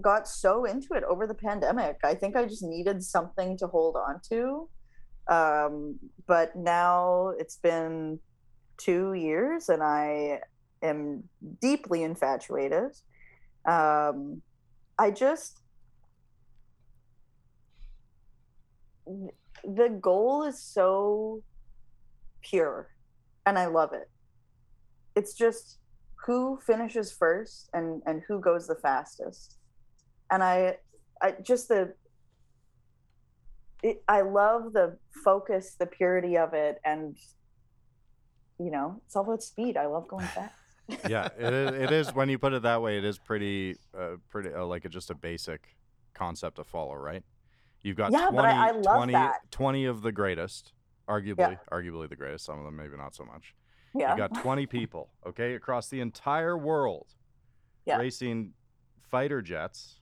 got 0.00 0.26
so 0.28 0.64
into 0.64 0.94
it 0.94 1.04
over 1.04 1.26
the 1.26 1.34
pandemic. 1.34 1.98
I 2.02 2.14
think 2.14 2.36
I 2.36 2.46
just 2.46 2.62
needed 2.62 3.02
something 3.02 3.58
to 3.58 3.66
hold 3.66 3.96
on 3.96 4.20
to. 4.30 4.68
Um, 5.28 5.98
but 6.26 6.56
now 6.56 7.34
it's 7.38 7.56
been 7.56 8.18
two 8.78 9.12
years 9.12 9.68
and 9.68 9.82
I 9.82 10.40
am 10.82 11.24
deeply 11.60 12.02
infatuated. 12.02 12.92
Um, 13.66 14.42
I 14.98 15.10
just, 15.10 15.59
the 19.64 19.88
goal 20.00 20.44
is 20.44 20.60
so 20.60 21.42
pure 22.42 22.88
and 23.46 23.58
I 23.58 23.66
love 23.66 23.92
it. 23.92 24.10
It's 25.16 25.34
just 25.34 25.78
who 26.26 26.58
finishes 26.66 27.12
first 27.12 27.70
and 27.72 28.02
and 28.06 28.22
who 28.28 28.40
goes 28.40 28.66
the 28.66 28.74
fastest 28.74 29.56
and 30.30 30.42
i 30.42 30.76
i 31.22 31.34
just 31.42 31.68
the 31.68 31.94
it, 33.82 34.02
i 34.08 34.20
love 34.20 34.72
the 34.72 34.96
focus 35.24 35.76
the 35.78 35.86
purity 35.86 36.36
of 36.36 36.52
it 36.52 36.78
and 36.84 37.16
you 38.58 38.70
know 38.70 39.00
it's 39.06 39.16
all 39.16 39.24
about 39.24 39.42
speed 39.42 39.76
i 39.76 39.86
love 39.86 40.06
going 40.08 40.26
fast 40.26 40.54
yeah, 41.08 41.28
it 41.38 41.52
is, 41.54 41.70
it 41.72 41.92
is. 41.92 42.14
When 42.14 42.28
you 42.28 42.36
put 42.36 42.52
it 42.52 42.62
that 42.62 42.82
way, 42.82 42.98
it 42.98 43.04
is 43.04 43.16
pretty, 43.16 43.76
uh, 43.96 44.16
pretty 44.28 44.52
uh, 44.52 44.64
like 44.64 44.84
a, 44.84 44.88
just 44.88 45.10
a 45.10 45.14
basic 45.14 45.76
concept 46.14 46.56
to 46.56 46.64
follow, 46.64 46.94
right? 46.94 47.22
You've 47.82 47.96
got 47.96 48.12
Yeah, 48.12 48.28
20, 48.28 48.36
but 48.36 48.44
I- 48.44 48.68
I 48.68 48.70
love 48.72 48.96
20, 48.96 49.12
that. 49.14 49.50
20 49.50 49.84
of 49.86 50.02
the 50.02 50.12
greatest, 50.12 50.72
arguably, 51.08 51.58
arguably 51.70 52.08
the 52.08 52.16
greatest. 52.16 52.44
Some 52.44 52.58
of 52.58 52.64
them 52.64 52.76
maybe 52.76 52.96
not 52.96 53.14
so 53.14 53.24
much. 53.24 53.54
yeah 53.94 54.12
You 54.12 54.16
got 54.18 54.34
20 54.42 54.66
people, 54.78 55.10
okay, 55.26 55.54
across 55.54 55.88
the 55.88 56.00
entire 56.00 56.56
world, 56.56 57.14
Yeah. 57.86 57.96
racing 57.98 58.54
fighter 59.02 59.42
jets. 59.42 59.98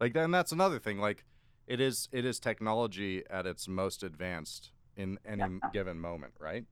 Like, 0.00 0.14
then 0.14 0.30
that's 0.30 0.52
another 0.52 0.78
thing. 0.78 0.98
Like, 0.98 1.24
it 1.66 1.80
is, 1.80 2.08
it 2.12 2.24
is 2.24 2.40
technology 2.40 3.22
at 3.30 3.46
its 3.46 3.68
most 3.68 4.02
advanced 4.02 4.72
in 4.96 5.18
any 5.24 5.40
Yeah. 5.62 5.70
given 5.72 6.00
moment, 6.00 6.34
right? 6.40 6.64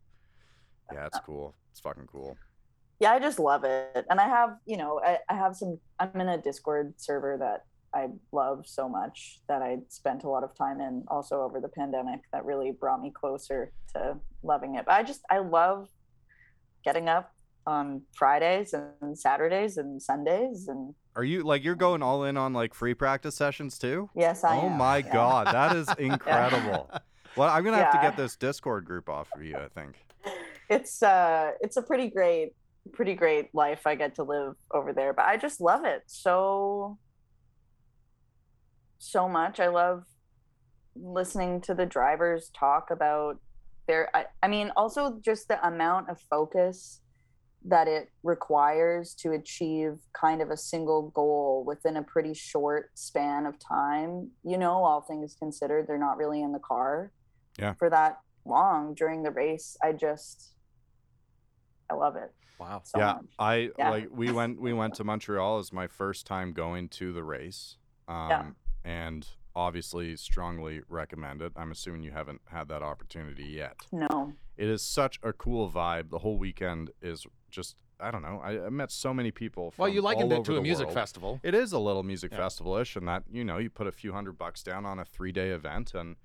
Yeah, 0.92 1.06
it's 1.06 1.20
cool. 1.20 1.54
It's 1.70 1.80
fucking 1.80 2.08
cool. 2.08 2.36
yeah 2.98 3.12
i 3.12 3.18
just 3.18 3.38
love 3.38 3.62
it 3.64 4.04
and 4.10 4.20
i 4.20 4.28
have 4.28 4.58
you 4.66 4.76
know 4.76 5.00
I, 5.02 5.20
I 5.30 5.34
have 5.34 5.56
some 5.56 5.78
i'm 6.00 6.20
in 6.20 6.28
a 6.28 6.36
discord 6.36 6.92
server 7.00 7.38
that 7.38 7.64
i 7.94 8.06
love 8.32 8.66
so 8.66 8.88
much 8.88 9.40
that 9.48 9.62
i 9.62 9.78
spent 9.88 10.24
a 10.24 10.28
lot 10.28 10.44
of 10.44 10.54
time 10.56 10.80
in 10.80 11.04
also 11.08 11.42
over 11.42 11.60
the 11.60 11.68
pandemic 11.68 12.20
that 12.32 12.44
really 12.44 12.70
brought 12.72 13.00
me 13.00 13.10
closer 13.10 13.72
to 13.92 14.16
loving 14.42 14.76
it 14.76 14.84
but 14.86 14.92
i 14.94 15.02
just 15.02 15.20
i 15.30 15.38
love 15.38 15.88
getting 16.84 17.08
up 17.08 17.32
on 17.66 18.02
fridays 18.14 18.72
and 18.74 19.18
saturdays 19.18 19.76
and 19.76 20.00
sundays 20.02 20.66
and 20.68 20.94
Are 21.14 21.24
you 21.24 21.42
like 21.42 21.62
you're 21.62 21.74
going 21.74 22.02
all 22.02 22.24
in 22.24 22.36
on 22.36 22.52
like 22.52 22.72
free 22.74 22.94
practice 22.94 23.34
sessions 23.36 23.78
too? 23.78 24.08
yes 24.16 24.44
i 24.44 24.56
oh 24.56 24.66
am. 24.66 24.78
my 24.78 24.98
Yeah. 24.98 25.12
god, 25.12 25.46
that 25.48 25.76
is 25.76 25.88
incredible. 25.98 26.90
Well, 27.36 27.48
I'm 27.48 27.62
gonna 27.62 27.76
have 27.76 27.92
to 27.92 28.00
get 28.00 28.16
this 28.16 28.34
Discord 28.36 28.84
group 28.86 29.08
off 29.08 29.28
of 29.36 29.44
you. 29.44 29.56
I 29.56 29.68
think. 29.68 29.94
it's 30.70 31.02
uh 31.02 31.50
it's 31.60 31.76
a 31.76 31.82
pretty 31.82 32.08
great 32.08 32.52
pretty 32.92 33.14
great 33.14 33.54
life 33.54 33.86
i 33.86 33.94
get 33.94 34.14
to 34.14 34.22
live 34.22 34.54
over 34.72 34.92
there 34.92 35.12
but 35.12 35.26
i 35.26 35.36
just 35.36 35.60
love 35.60 35.84
it 35.84 36.02
so 36.06 36.96
so 39.00 39.26
much 39.28 39.58
i 39.58 39.66
love 39.66 40.04
listening 40.94 41.60
to 41.62 41.74
the 41.74 41.86
drivers 41.86 42.50
talk 42.54 42.90
about 42.90 43.38
their 43.86 44.14
I, 44.14 44.26
I 44.42 44.48
mean 44.48 44.70
also 44.76 45.18
just 45.24 45.48
the 45.48 45.66
amount 45.66 46.10
of 46.10 46.20
focus 46.20 47.00
that 47.64 47.88
it 47.88 48.08
requires 48.22 49.14
to 49.14 49.32
achieve 49.32 49.94
kind 50.12 50.42
of 50.42 50.50
a 50.50 50.56
single 50.56 51.10
goal 51.14 51.64
within 51.66 51.96
a 51.96 52.02
pretty 52.02 52.34
short 52.34 52.90
span 52.94 53.46
of 53.46 53.54
time 53.58 54.30
you 54.44 54.58
know 54.58 54.84
all 54.84 55.00
things 55.00 55.34
considered 55.38 55.86
they're 55.86 55.98
not 55.98 56.18
really 56.18 56.42
in 56.42 56.52
the 56.52 56.58
car 56.60 57.10
Yeah. 57.58 57.72
for 57.78 57.88
that 57.90 58.18
long 58.44 58.94
during 58.94 59.22
the 59.22 59.30
race 59.30 59.76
i 59.82 59.92
just 59.92 60.52
i 61.90 61.94
love 61.94 62.16
it 62.16 62.30
Wow. 62.58 62.82
so 62.84 62.98
yeah, 62.98 63.14
much 63.14 63.24
I 63.38 63.70
Yeah. 63.78 63.90
like 63.90 64.08
we 64.10 64.30
went 64.30 64.60
we 64.60 64.74
went 64.74 64.94
to 64.96 65.04
Montreal 65.04 65.56
as 65.58 65.72
my 65.72 65.86
first 65.86 66.26
time 66.26 66.52
going 66.52 66.90
to 66.90 67.10
the 67.10 67.24
race. 67.24 67.78
Um 68.06 68.54
and 68.84 69.26
obviously 69.54 70.16
strongly 70.16 70.80
recommend 70.88 71.42
it. 71.42 71.52
I'm 71.56 71.70
assuming 71.72 72.02
you 72.02 72.12
haven't 72.12 72.40
had 72.46 72.68
that 72.68 72.82
opportunity 72.82 73.44
yet. 73.44 73.76
no 73.92 74.32
It 74.56 74.68
is 74.68 74.82
such 74.82 75.18
a 75.22 75.32
cool 75.32 75.70
vibe. 75.70 76.10
The 76.10 76.18
whole 76.18 76.38
weekend 76.38 76.90
is 77.02 77.26
just 77.50 77.76
I 78.02 78.10
don't 78.10 78.22
know. 78.22 78.40
I, 78.42 78.64
I 78.66 78.70
met 78.70 78.90
so 78.90 79.12
many 79.12 79.30
people 79.30 79.72
from 79.72 79.82
Well, 79.82 79.92
you 79.92 80.00
likened 80.00 80.32
all 80.32 80.40
it 80.40 80.44
to 80.46 80.56
a 80.56 80.62
music 80.62 80.86
world. 80.86 80.94
festival. 80.94 81.40
It 81.42 81.54
is 81.54 81.72
a 81.72 81.78
little 81.78 82.02
music 82.02 82.30
Yeah. 82.32 82.38
festival-ish, 82.38 82.96
and 82.96 83.06
that 83.08 83.24
you 83.30 83.44
know 83.44 83.58
you 83.58 83.68
put 83.68 83.86
a 83.86 83.92
few 83.92 84.12
hundred 84.12 84.38
bucks 84.38 84.62
down 84.62 84.86
on 84.86 84.98
a 84.98 85.04
three-day 85.04 85.50
event, 85.50 85.92
and 85.94 86.16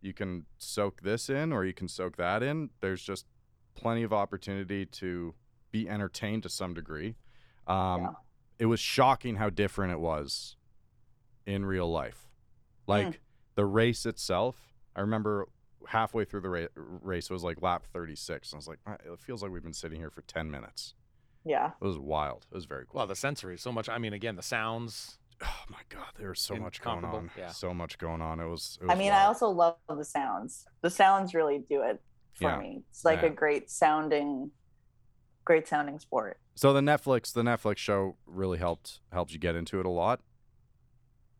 you 0.00 0.14
can 0.14 0.46
soak 0.56 1.02
this 1.02 1.28
in 1.28 1.52
or 1.52 1.66
you 1.66 1.74
can 1.74 1.86
soak 1.86 2.16
that 2.16 2.42
in. 2.42 2.70
There's 2.80 3.02
just 3.02 3.26
plenty 3.74 4.04
of 4.04 4.12
opportunity 4.12 4.86
to 4.86 5.34
be 5.70 5.86
entertained 5.86 6.44
to 6.44 6.48
some 6.48 6.72
degree. 6.72 7.16
Um, 7.66 8.00
Yeah. 8.02 8.10
It 8.60 8.66
was 8.66 8.80
shocking 8.80 9.36
how 9.36 9.50
different 9.50 9.92
it 9.92 10.00
was 10.00 10.56
in 11.48 11.64
real 11.64 11.90
life. 11.90 12.28
Like 12.86 13.20
the 13.54 13.64
race 13.66 14.06
itself, 14.06 14.56
I 14.94 15.00
remember 15.00 15.48
halfway 15.88 16.24
through 16.24 16.40
the 16.42 16.48
ra- 16.50 16.66
race, 16.76 17.30
it 17.30 17.32
was 17.32 17.42
like 17.44 17.60
lap 17.62 17.86
36. 17.92 18.52
And 18.52 18.56
I 18.56 18.58
was 18.58 18.68
like, 18.68 18.78
"Ah, 18.86 18.96
it 19.12 19.18
feels 19.20 19.42
like 19.42 19.50
we've 19.50 19.62
been 19.62 19.72
sitting 19.72 19.98
here 19.98 20.10
for 20.10 20.22
10 20.22 20.50
minutes. 20.50 20.94
yeah 21.44 21.70
It 21.80 21.84
was 21.84 21.98
wild. 21.98 22.46
It 22.50 22.54
was 22.54 22.66
very 22.66 22.84
cool. 22.86 22.98
Well, 22.98 23.06
the 23.06 23.16
sensory, 23.16 23.56
so 23.58 23.72
much. 23.72 23.88
I 23.88 23.98
mean, 23.98 24.12
again, 24.12 24.36
the 24.36 24.42
sounds. 24.42 25.18
Oh 25.42 25.64
my 25.70 25.80
god, 25.88 26.12
there 26.18 26.30
was 26.30 26.40
so 26.40 26.56
much 26.56 26.80
going 26.80 27.04
on. 27.04 27.30
yeah. 27.38 27.48
So 27.50 27.72
much 27.72 27.96
going 27.98 28.20
on. 28.20 28.40
It 28.40 28.46
was. 28.48 28.76
It 28.82 28.86
i 28.86 28.88
was 28.94 28.98
mean 28.98 29.12
i 29.12 29.24
also 29.24 29.48
love 29.48 29.76
the 29.88 30.04
sounds 30.04 30.66
the 30.82 30.90
sounds 30.90 31.32
really 31.32 31.58
do 31.70 31.82
it 31.82 32.00
for 32.34 32.48
Yeah. 32.50 32.58
me 32.58 32.82
it's 32.90 33.04
like 33.04 33.22
Yeah. 33.22 33.28
a 33.28 33.30
great 33.30 33.70
sounding 33.70 34.50
great 35.44 35.68
sounding 35.68 35.98
sport 36.00 36.40
So 36.56 36.72
the 36.72 36.80
Netflix, 36.80 37.32
the 37.32 37.42
Netflix 37.42 37.76
show 37.78 38.16
really 38.26 38.58
helped 38.58 39.00
helped 39.12 39.32
you 39.32 39.38
get 39.38 39.54
into 39.54 39.78
it 39.80 39.86
a 39.86 39.90
lot. 39.90 40.20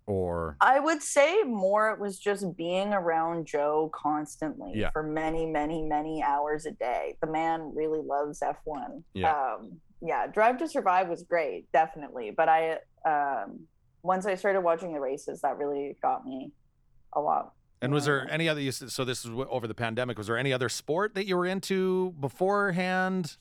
Or 0.08 0.56
I 0.62 0.80
would 0.80 1.02
say 1.02 1.42
more 1.42 1.90
it 1.92 2.00
was 2.00 2.18
just 2.18 2.56
being 2.56 2.94
around 2.94 3.46
Joe 3.46 3.90
constantly 3.94 4.72
Yeah. 4.74 4.90
for 4.90 5.02
many, 5.02 5.44
many, 5.44 5.82
many 5.82 6.22
hours 6.22 6.64
a 6.64 6.70
day. 6.70 7.16
The 7.20 7.26
man 7.26 7.72
really 7.74 8.00
loves 8.00 8.40
F1. 8.40 9.04
Yeah. 9.12 9.30
Um, 9.32 9.72
yeah, 10.00 10.26
Drive 10.26 10.56
to 10.58 10.68
Survive 10.68 11.08
was 11.08 11.24
great, 11.24 11.70
definitely. 11.72 12.30
But 12.30 12.48
I, 12.48 12.78
um, 13.04 13.60
once 14.02 14.24
I 14.24 14.34
started 14.34 14.62
watching 14.62 14.94
the 14.94 15.00
races, 15.00 15.42
that 15.42 15.58
really 15.58 15.98
got 16.00 16.24
me 16.24 16.52
a 17.12 17.20
lot. 17.20 17.52
And 17.82 17.92
was 17.92 18.06
there 18.06 18.26
any 18.30 18.48
other? 18.48 18.72
said- 18.72 18.90
So 18.90 19.04
this 19.04 19.24
is 19.26 19.30
over 19.50 19.66
the 19.66 19.74
pandemic. 19.74 20.16
Was 20.16 20.26
there 20.26 20.38
any 20.38 20.52
other 20.54 20.68
sport 20.70 21.14
that 21.16 21.26
you 21.26 21.36
were 21.36 21.46
into 21.46 22.12
beforehand? 22.18 23.36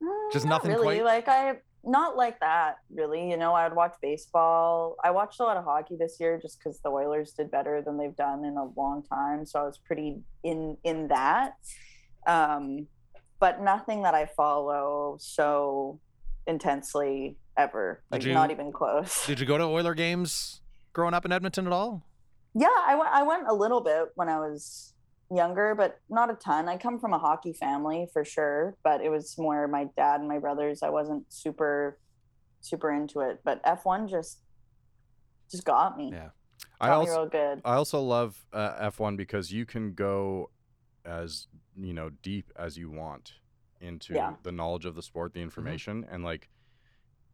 Mm, 0.00 0.32
Just 0.32 0.44
not 0.46 0.64
nothing 0.64 0.70
really. 0.72 1.00
quite- 1.00 1.04
Like 1.04 1.28
I, 1.28 1.56
not 1.84 2.16
like 2.16 2.40
that 2.40 2.76
really. 2.94 3.30
You 3.30 3.36
know, 3.36 3.54
I'd 3.54 3.74
watch 3.74 3.94
baseball. 4.00 4.96
I 5.02 5.10
watched 5.10 5.40
a 5.40 5.44
lot 5.44 5.56
of 5.56 5.64
hockey 5.64 5.96
this 5.96 6.18
year 6.20 6.38
just 6.40 6.58
because 6.58 6.80
the 6.80 6.90
Oilers 6.90 7.32
did 7.32 7.50
better 7.50 7.82
than 7.82 7.98
they've 7.98 8.16
done 8.16 8.44
in 8.44 8.56
a 8.56 8.64
long 8.76 9.02
time. 9.02 9.44
So 9.46 9.60
I 9.60 9.64
was 9.64 9.78
pretty 9.78 10.20
in 10.42 10.76
in 10.84 11.08
that. 11.08 11.54
Um, 12.26 12.86
but 13.40 13.60
nothing 13.60 14.02
that 14.02 14.14
I 14.14 14.26
follow 14.26 15.16
so 15.20 15.98
intensely 16.46 17.36
ever. 17.56 18.02
Like 18.10 18.22
Did 18.22 18.34
not 18.34 18.50
even 18.50 18.72
close. 18.72 19.26
Did 19.26 19.40
you 19.40 19.46
go 19.46 19.58
to 19.58 19.64
Oiler 19.64 19.94
games 19.94 20.60
growing 20.92 21.14
up 21.14 21.24
in 21.24 21.32
Edmonton 21.32 21.66
at 21.66 21.72
all? 21.72 22.06
Yeah, 22.54 22.68
I 22.86 22.94
went. 22.94 23.10
I 23.12 23.22
went 23.22 23.48
a 23.48 23.54
little 23.54 23.80
bit 23.80 24.08
when 24.14 24.28
I 24.28 24.38
was 24.38 24.92
younger, 25.36 25.74
but 25.74 26.00
not 26.08 26.30
a 26.30 26.34
ton. 26.34 26.68
I 26.68 26.76
come 26.76 26.98
from 26.98 27.12
a 27.12 27.18
hockey 27.18 27.52
family 27.52 28.08
for 28.12 28.24
sure, 28.24 28.76
but 28.84 29.00
it 29.00 29.08
was 29.10 29.34
more 29.38 29.66
my 29.68 29.86
dad 29.96 30.20
and 30.20 30.28
my 30.28 30.38
brothers. 30.38 30.82
I 30.82 30.90
wasn't 30.90 31.24
super 31.32 31.98
super 32.60 32.92
into 32.92 33.20
it, 33.20 33.40
but 33.44 33.62
F1 33.64 34.08
just 34.08 34.38
just 35.50 35.64
got 35.64 35.96
me. 35.96 36.10
Yeah. 36.12 36.28
I 36.80 36.88
Got 36.88 36.92
me 36.92 37.08
also 37.08 37.20
real 37.22 37.28
good. 37.28 37.60
I 37.64 37.74
also 37.74 38.00
love 38.00 38.44
uh, 38.52 38.90
F1 38.90 39.16
because 39.16 39.52
you 39.52 39.66
can 39.66 39.94
go 39.94 40.50
as 41.04 41.48
you 41.76 41.92
know 41.92 42.10
deep 42.22 42.50
as 42.56 42.76
you 42.78 42.90
want 42.90 43.32
into 43.80 44.14
Yeah. 44.14 44.34
the 44.44 44.52
knowledge 44.52 44.84
of 44.84 44.94
the 44.94 45.02
sport, 45.02 45.30
Mm-hmm. 45.32 45.38
the 45.40 45.42
information, 45.42 46.06
and 46.10 46.24
like 46.24 46.48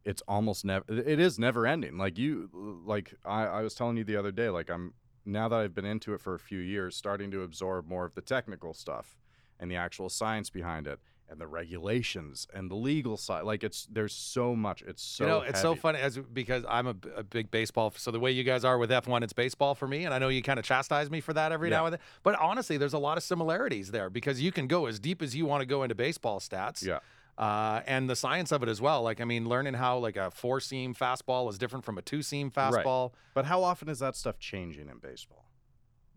it's 0.05 0.23
almost 0.27 0.65
never. 0.65 0.85
It 0.87 1.19
is 1.19 1.37
never 1.37 1.67
ending. 1.67 1.97
Like 1.97 2.17
you, 2.17 2.49
like 2.85 3.13
I, 3.25 3.43
I 3.45 3.61
was 3.61 3.75
telling 3.75 3.97
you 3.97 4.03
the 4.03 4.15
other 4.15 4.31
day. 4.31 4.49
Like 4.49 4.69
I'm 4.69 4.93
now 5.31 5.47
that 5.49 5.55
I've 5.59 5.75
been 5.75 5.85
into 5.85 6.13
it 6.13 6.21
for 6.21 6.33
a 6.35 6.39
few 6.39 6.59
years, 6.59 6.95
starting 6.95 7.31
to 7.31 7.41
absorb 7.43 7.87
more 7.87 8.05
of 8.05 8.15
the 8.15 8.21
technical 8.21 8.73
stuff 8.73 9.17
and 9.59 9.69
the 9.69 9.75
actual 9.75 10.09
science 10.09 10.49
behind 10.49 10.87
it. 10.87 10.99
And 11.31 11.39
the 11.39 11.45
regulations 11.45 12.47
and 12.55 12.71
the 12.71 12.75
legal 12.75 13.15
side, 13.15 13.43
like 13.43 13.63
it's 13.63 13.85
there's 13.91 14.13
so 14.13 14.55
much. 14.55 14.81
It's 14.81 15.03
so 15.03 15.23
you 15.23 15.29
know, 15.29 15.41
it's 15.41 15.61
so 15.61 15.75
funny 15.75 15.99
as 15.99 16.17
because 16.17 16.63
I'm 16.67 16.87
a 16.87 16.95
big 17.23 17.51
baseball. 17.51 17.93
So 17.95 18.09
the 18.09 18.19
way 18.19 18.31
you 18.31 18.43
guys 18.43 18.65
are 18.65 18.79
with 18.79 18.89
F1, 18.89 19.21
it's 19.21 19.31
baseball 19.33 19.75
for 19.75 19.87
me, 19.87 20.05
and 20.05 20.13
I 20.13 20.17
know 20.17 20.29
you 20.29 20.41
kind 20.41 20.57
of 20.57 20.65
chastise 20.65 21.11
me 21.11 21.21
for 21.21 21.33
that 21.33 21.51
every 21.51 21.69
Yeah. 21.69 21.77
now 21.77 21.85
and 21.85 21.93
then. 21.93 21.99
But 22.23 22.33
honestly, 22.39 22.77
there's 22.77 22.93
a 22.93 22.97
lot 22.97 23.15
of 23.17 23.23
similarities 23.23 23.91
there 23.91 24.09
because 24.09 24.41
you 24.41 24.51
can 24.51 24.65
go 24.65 24.87
as 24.87 24.99
deep 24.99 25.21
as 25.21 25.35
you 25.35 25.45
want 25.45 25.61
to 25.61 25.67
go 25.67 25.83
into 25.83 25.93
baseball 25.93 26.39
stats. 26.39 26.83
Yeah. 26.83 26.97
Uh, 27.39 27.81
and 27.87 28.09
the 28.09 28.15
science 28.17 28.51
of 28.51 28.61
it 28.63 28.67
as 28.69 28.81
well. 28.81 29.01
Like, 29.01 29.21
I 29.21 29.23
mean, 29.23 29.47
learning 29.47 29.75
how 29.75 29.97
like 29.97 30.17
a 30.17 30.29
four 30.29 30.59
seam 30.59 30.93
fastball 30.93 31.49
is 31.49 31.57
different 31.57 31.85
from 31.85 31.97
a 31.97 32.01
two 32.01 32.21
seam 32.21 32.51
Right. 32.55 32.73
fastball. 32.85 33.13
But 33.33 33.45
how 33.45 33.63
often 33.63 33.87
is 33.87 33.99
that 33.99 34.15
stuff 34.17 34.37
changing 34.39 34.89
in 34.89 34.97
baseball? 34.97 35.45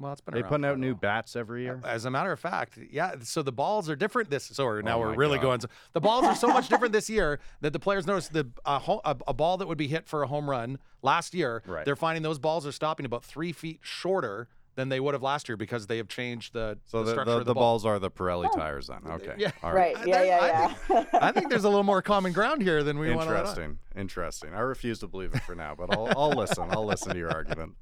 Well, 0.00 0.10
it's 0.12 0.20
been 0.20 0.34
They 0.34 0.40
around 0.40 0.48
putting 0.48 0.64
out 0.64 0.78
new 0.80 0.96
bats 0.96 1.36
every 1.36 1.62
year. 1.62 1.80
As 1.84 2.06
a 2.06 2.10
matter 2.10 2.32
of 2.32 2.40
fact, 2.40 2.76
yeah. 2.90 3.14
So 3.22 3.42
the 3.42 3.52
balls 3.52 3.88
are 3.88 3.94
different 3.94 4.30
this. 4.30 4.46
Sorry, 4.46 4.82
now 4.82 4.96
Oh 4.96 5.00
we're 5.00 5.14
really 5.14 5.36
God. 5.38 5.42
going. 5.42 5.60
The 5.92 6.00
balls 6.00 6.24
are 6.24 6.34
so 6.34 6.48
much 6.48 6.68
different 6.68 6.92
this 6.92 7.08
year 7.08 7.38
that 7.60 7.72
the 7.72 7.78
players 7.78 8.04
notice 8.04 8.26
the 8.26 8.48
uh, 8.64 8.80
ho- 8.80 9.00
a, 9.04 9.16
a 9.28 9.34
ball 9.34 9.58
that 9.58 9.68
would 9.68 9.78
be 9.78 9.86
hit 9.86 10.08
for 10.08 10.24
a 10.24 10.26
home 10.26 10.50
run 10.50 10.78
last 11.02 11.34
year. 11.34 11.62
Right. 11.66 11.84
They're 11.84 11.94
finding 11.94 12.24
those 12.24 12.40
balls 12.40 12.66
are 12.66 12.72
stopping 12.72 13.06
about 13.06 13.24
three 13.24 13.52
feet 13.52 13.78
shorter 13.82 14.48
than 14.74 14.88
they 14.88 15.00
would 15.00 15.12
have 15.14 15.22
last 15.22 15.48
year 15.48 15.56
because 15.56 15.86
they 15.86 15.98
have 15.98 16.08
changed 16.08 16.54
the, 16.54 16.78
So 16.86 16.98
the 17.00 17.04
the, 17.04 17.10
structure 17.12 17.30
the, 17.32 17.38
of 17.38 17.44
the, 17.44 17.50
the 17.50 17.54
ball. 17.54 17.62
balls 17.74 17.84
are 17.86 17.98
the 17.98 18.10
Pirelli 18.10 18.50
tires 18.54 18.86
then. 18.86 19.00
Okay. 19.06 19.34
Yeah. 19.36 19.50
All 19.62 19.72
right. 19.72 19.96
I- 19.96 20.04
Yeah, 20.04 20.18
that- 20.18 20.26
yeah, 20.26 20.74
I 20.90 20.94
yeah. 20.94 21.04
I 21.20 21.32
think 21.32 21.50
there's 21.50 21.64
a 21.64 21.68
little 21.68 21.82
more 21.82 22.00
common 22.00 22.32
ground 22.32 22.62
here 22.62 22.82
than 22.82 22.98
we 22.98 23.14
want 23.14 23.28
to. 23.28 23.36
Interesting. 23.38 23.78
Interesting. 23.96 24.54
I 24.54 24.60
refuse 24.60 24.98
to 25.00 25.06
believe 25.08 25.34
it 25.34 25.42
for 25.42 25.54
now, 25.54 25.74
but 25.74 25.92
I'll, 25.94 26.08
I'll 26.16 26.30
listen. 26.30 26.64
I'll 26.70 26.86
listen 26.86 27.12
to 27.12 27.18
your 27.18 27.30
argument. 27.30 27.74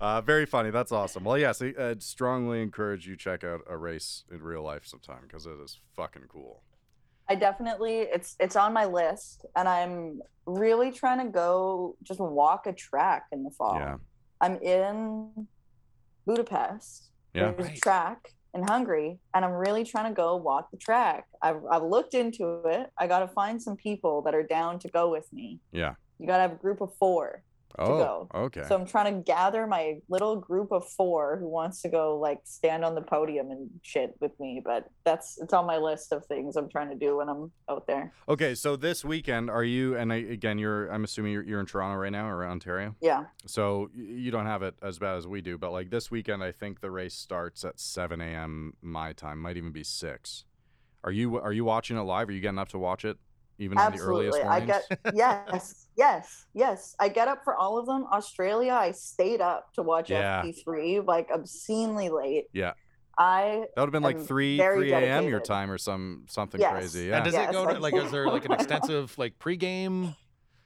Uh, 0.00 0.20
very 0.22 0.46
funny. 0.46 0.70
That's 0.70 0.90
awesome. 0.92 1.24
Well, 1.24 1.36
yes, 1.38 1.60
I- 1.60 1.74
I'd 1.78 2.02
strongly 2.02 2.62
encourage 2.62 3.06
you 3.06 3.14
check 3.16 3.44
out 3.44 3.60
a 3.68 3.76
race 3.76 4.24
in 4.30 4.42
real 4.42 4.62
life 4.62 4.86
sometime 4.86 5.22
because 5.26 5.44
it 5.46 5.56
is 5.62 5.80
fucking 5.94 6.22
cool. 6.28 6.62
I 7.28 7.34
definitely 7.34 7.98
it's 8.00 8.36
it's 8.40 8.56
on 8.56 8.72
my 8.72 8.84
list 8.84 9.46
and 9.54 9.68
I'm 9.68 10.20
really 10.44 10.90
trying 10.90 11.24
to 11.24 11.30
go 11.30 11.96
just 12.02 12.20
walk 12.20 12.66
a 12.66 12.72
track 12.72 13.26
in 13.32 13.44
the 13.44 13.50
fall. 13.50 13.76
Yeah. 13.76 13.96
I'm 14.40 14.56
in 14.60 15.46
Budapest. 16.26 17.10
Yeah. 17.34 17.50
There's 17.52 17.68
Right. 17.68 17.76
a 17.76 17.80
track 17.80 18.34
in 18.54 18.62
Hungary 18.62 19.18
and 19.34 19.44
I'm 19.44 19.52
really 19.52 19.84
trying 19.84 20.08
to 20.12 20.14
go 20.14 20.36
walk 20.36 20.70
the 20.70 20.76
track. 20.76 21.26
I've 21.40 21.62
I've 21.70 21.82
looked 21.82 22.14
into 22.14 22.62
it. 22.66 22.90
I 22.98 23.06
got 23.06 23.20
to 23.20 23.28
find 23.28 23.60
some 23.60 23.76
people 23.76 24.22
that 24.22 24.34
are 24.34 24.42
down 24.42 24.78
to 24.80 24.88
go 24.88 25.10
with 25.10 25.32
me. 25.32 25.60
Yeah. 25.72 25.94
You 26.18 26.26
got 26.26 26.36
to 26.36 26.42
have 26.42 26.52
a 26.52 26.56
group 26.56 26.80
of 26.80 26.94
4. 26.98 27.42
Oh, 27.78 28.28
okay. 28.34 28.64
So 28.68 28.74
I'm 28.74 28.86
trying 28.86 29.14
to 29.14 29.20
gather 29.20 29.66
my 29.66 29.98
little 30.08 30.36
group 30.36 30.72
of 30.72 30.88
4 30.88 31.38
who 31.38 31.48
wants 31.48 31.82
to 31.82 31.88
go 31.88 32.18
like 32.18 32.40
stand 32.44 32.84
on 32.84 32.94
the 32.94 33.00
podium 33.02 33.50
and 33.50 33.70
shit 33.82 34.14
with 34.20 34.38
me, 34.38 34.62
but 34.64 34.90
that's 35.04 35.38
it's 35.40 35.52
on 35.52 35.66
my 35.66 35.78
list 35.78 36.12
of 36.12 36.24
things 36.26 36.56
I'm 36.56 36.68
trying 36.68 36.90
to 36.90 36.96
do 36.96 37.16
when 37.16 37.28
I'm 37.28 37.50
out 37.68 37.86
there. 37.86 38.12
okay. 38.28 38.54
So 38.54 38.76
this 38.76 39.04
weekend, 39.04 39.50
are 39.50 39.64
you, 39.64 39.96
and 39.96 40.12
I, 40.12 40.16
again, 40.16 40.58
you're, 40.58 40.88
I'm 40.88 41.04
assuming 41.04 41.32
you're, 41.32 41.42
you're 41.42 41.60
in 41.60 41.66
Toronto 41.66 41.96
right 41.96 42.12
now 42.12 42.28
or 42.28 42.44
Ontario? 42.44 42.94
Yeah. 43.00 43.24
So 43.46 43.90
you 43.94 44.30
don't 44.30 44.46
have 44.46 44.62
it 44.62 44.74
as 44.82 44.98
bad 44.98 45.16
as 45.16 45.26
we 45.26 45.40
do, 45.40 45.58
but 45.58 45.72
like 45.72 45.90
this 45.90 46.10
weekend, 46.10 46.42
I 46.42 46.52
think 46.52 46.80
the 46.80 46.90
race 46.90 47.14
starts 47.14 47.64
at 47.64 47.80
7 47.80 48.20
a.m. 48.20 48.74
my 48.82 49.12
time, 49.12 49.38
might 49.38 49.56
even 49.56 49.72
be 49.72 49.84
6. 49.84 50.44
Are 51.04 51.12
you, 51.12 51.40
are 51.40 51.52
you 51.52 51.64
watching 51.64 51.96
it 51.96 52.02
live? 52.02 52.28
Are 52.28 52.32
you 52.32 52.40
getting 52.40 52.58
up 52.58 52.68
to 52.68 52.78
watch 52.78 53.04
it 53.04 53.18
even 53.62 53.78
on 53.78 53.92
the 53.92 53.98
Absolutely. 53.98 54.40
earliest 54.40 54.44
I 54.46 54.60
get 54.60 54.82
yes, 55.14 55.86
yes, 55.96 56.46
yes. 56.52 56.96
I 56.98 57.08
get 57.08 57.28
up 57.28 57.44
for 57.44 57.56
all 57.56 57.78
of 57.78 57.86
them. 57.86 58.04
Australia, 58.12 58.72
I 58.72 58.90
stayed 58.90 59.40
up 59.40 59.72
to 59.74 59.82
watch 59.82 60.10
Yeah. 60.10 60.42
FP3 60.42 61.06
like 61.06 61.28
obscenely 61.32 62.08
late. 62.08 62.46
Yeah. 62.52 62.72
I 63.18 63.66
That 63.76 63.82
would 63.82 63.86
have 63.88 63.92
been 63.92 64.02
like 64.02 64.20
three 64.20 64.58
three 64.58 64.92
a.m. 64.92 65.28
your 65.28 65.40
time 65.40 65.70
or 65.70 65.78
some 65.78 66.24
something 66.28 66.60
Yes. 66.60 66.72
crazy. 66.72 67.06
Yeah. 67.08 67.16
And 67.16 67.24
does 67.24 67.34
Yes, 67.34 67.50
it 67.50 67.52
go 67.52 67.66
to 67.66 67.78
like- 67.78 67.92
like? 67.92 68.04
Is 68.04 68.10
there 68.10 68.26
like 68.28 68.44
an 68.44 68.52
extensive 68.58 69.16
like 69.18 69.38
pregame? 69.38 70.16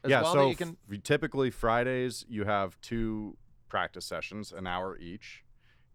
As 0.04 0.10
yeah. 0.10 0.22
well 0.22 0.32
so 0.32 0.38
that 0.44 0.48
you 0.50 0.56
can. 0.56 0.76
f- 0.92 1.02
typically 1.02 1.50
Fridays 1.50 2.24
you 2.28 2.44
have 2.44 2.80
two 2.80 3.36
practice 3.68 4.06
sessions, 4.06 4.52
an 4.52 4.64
hour 4.66 4.96
each, 4.98 5.42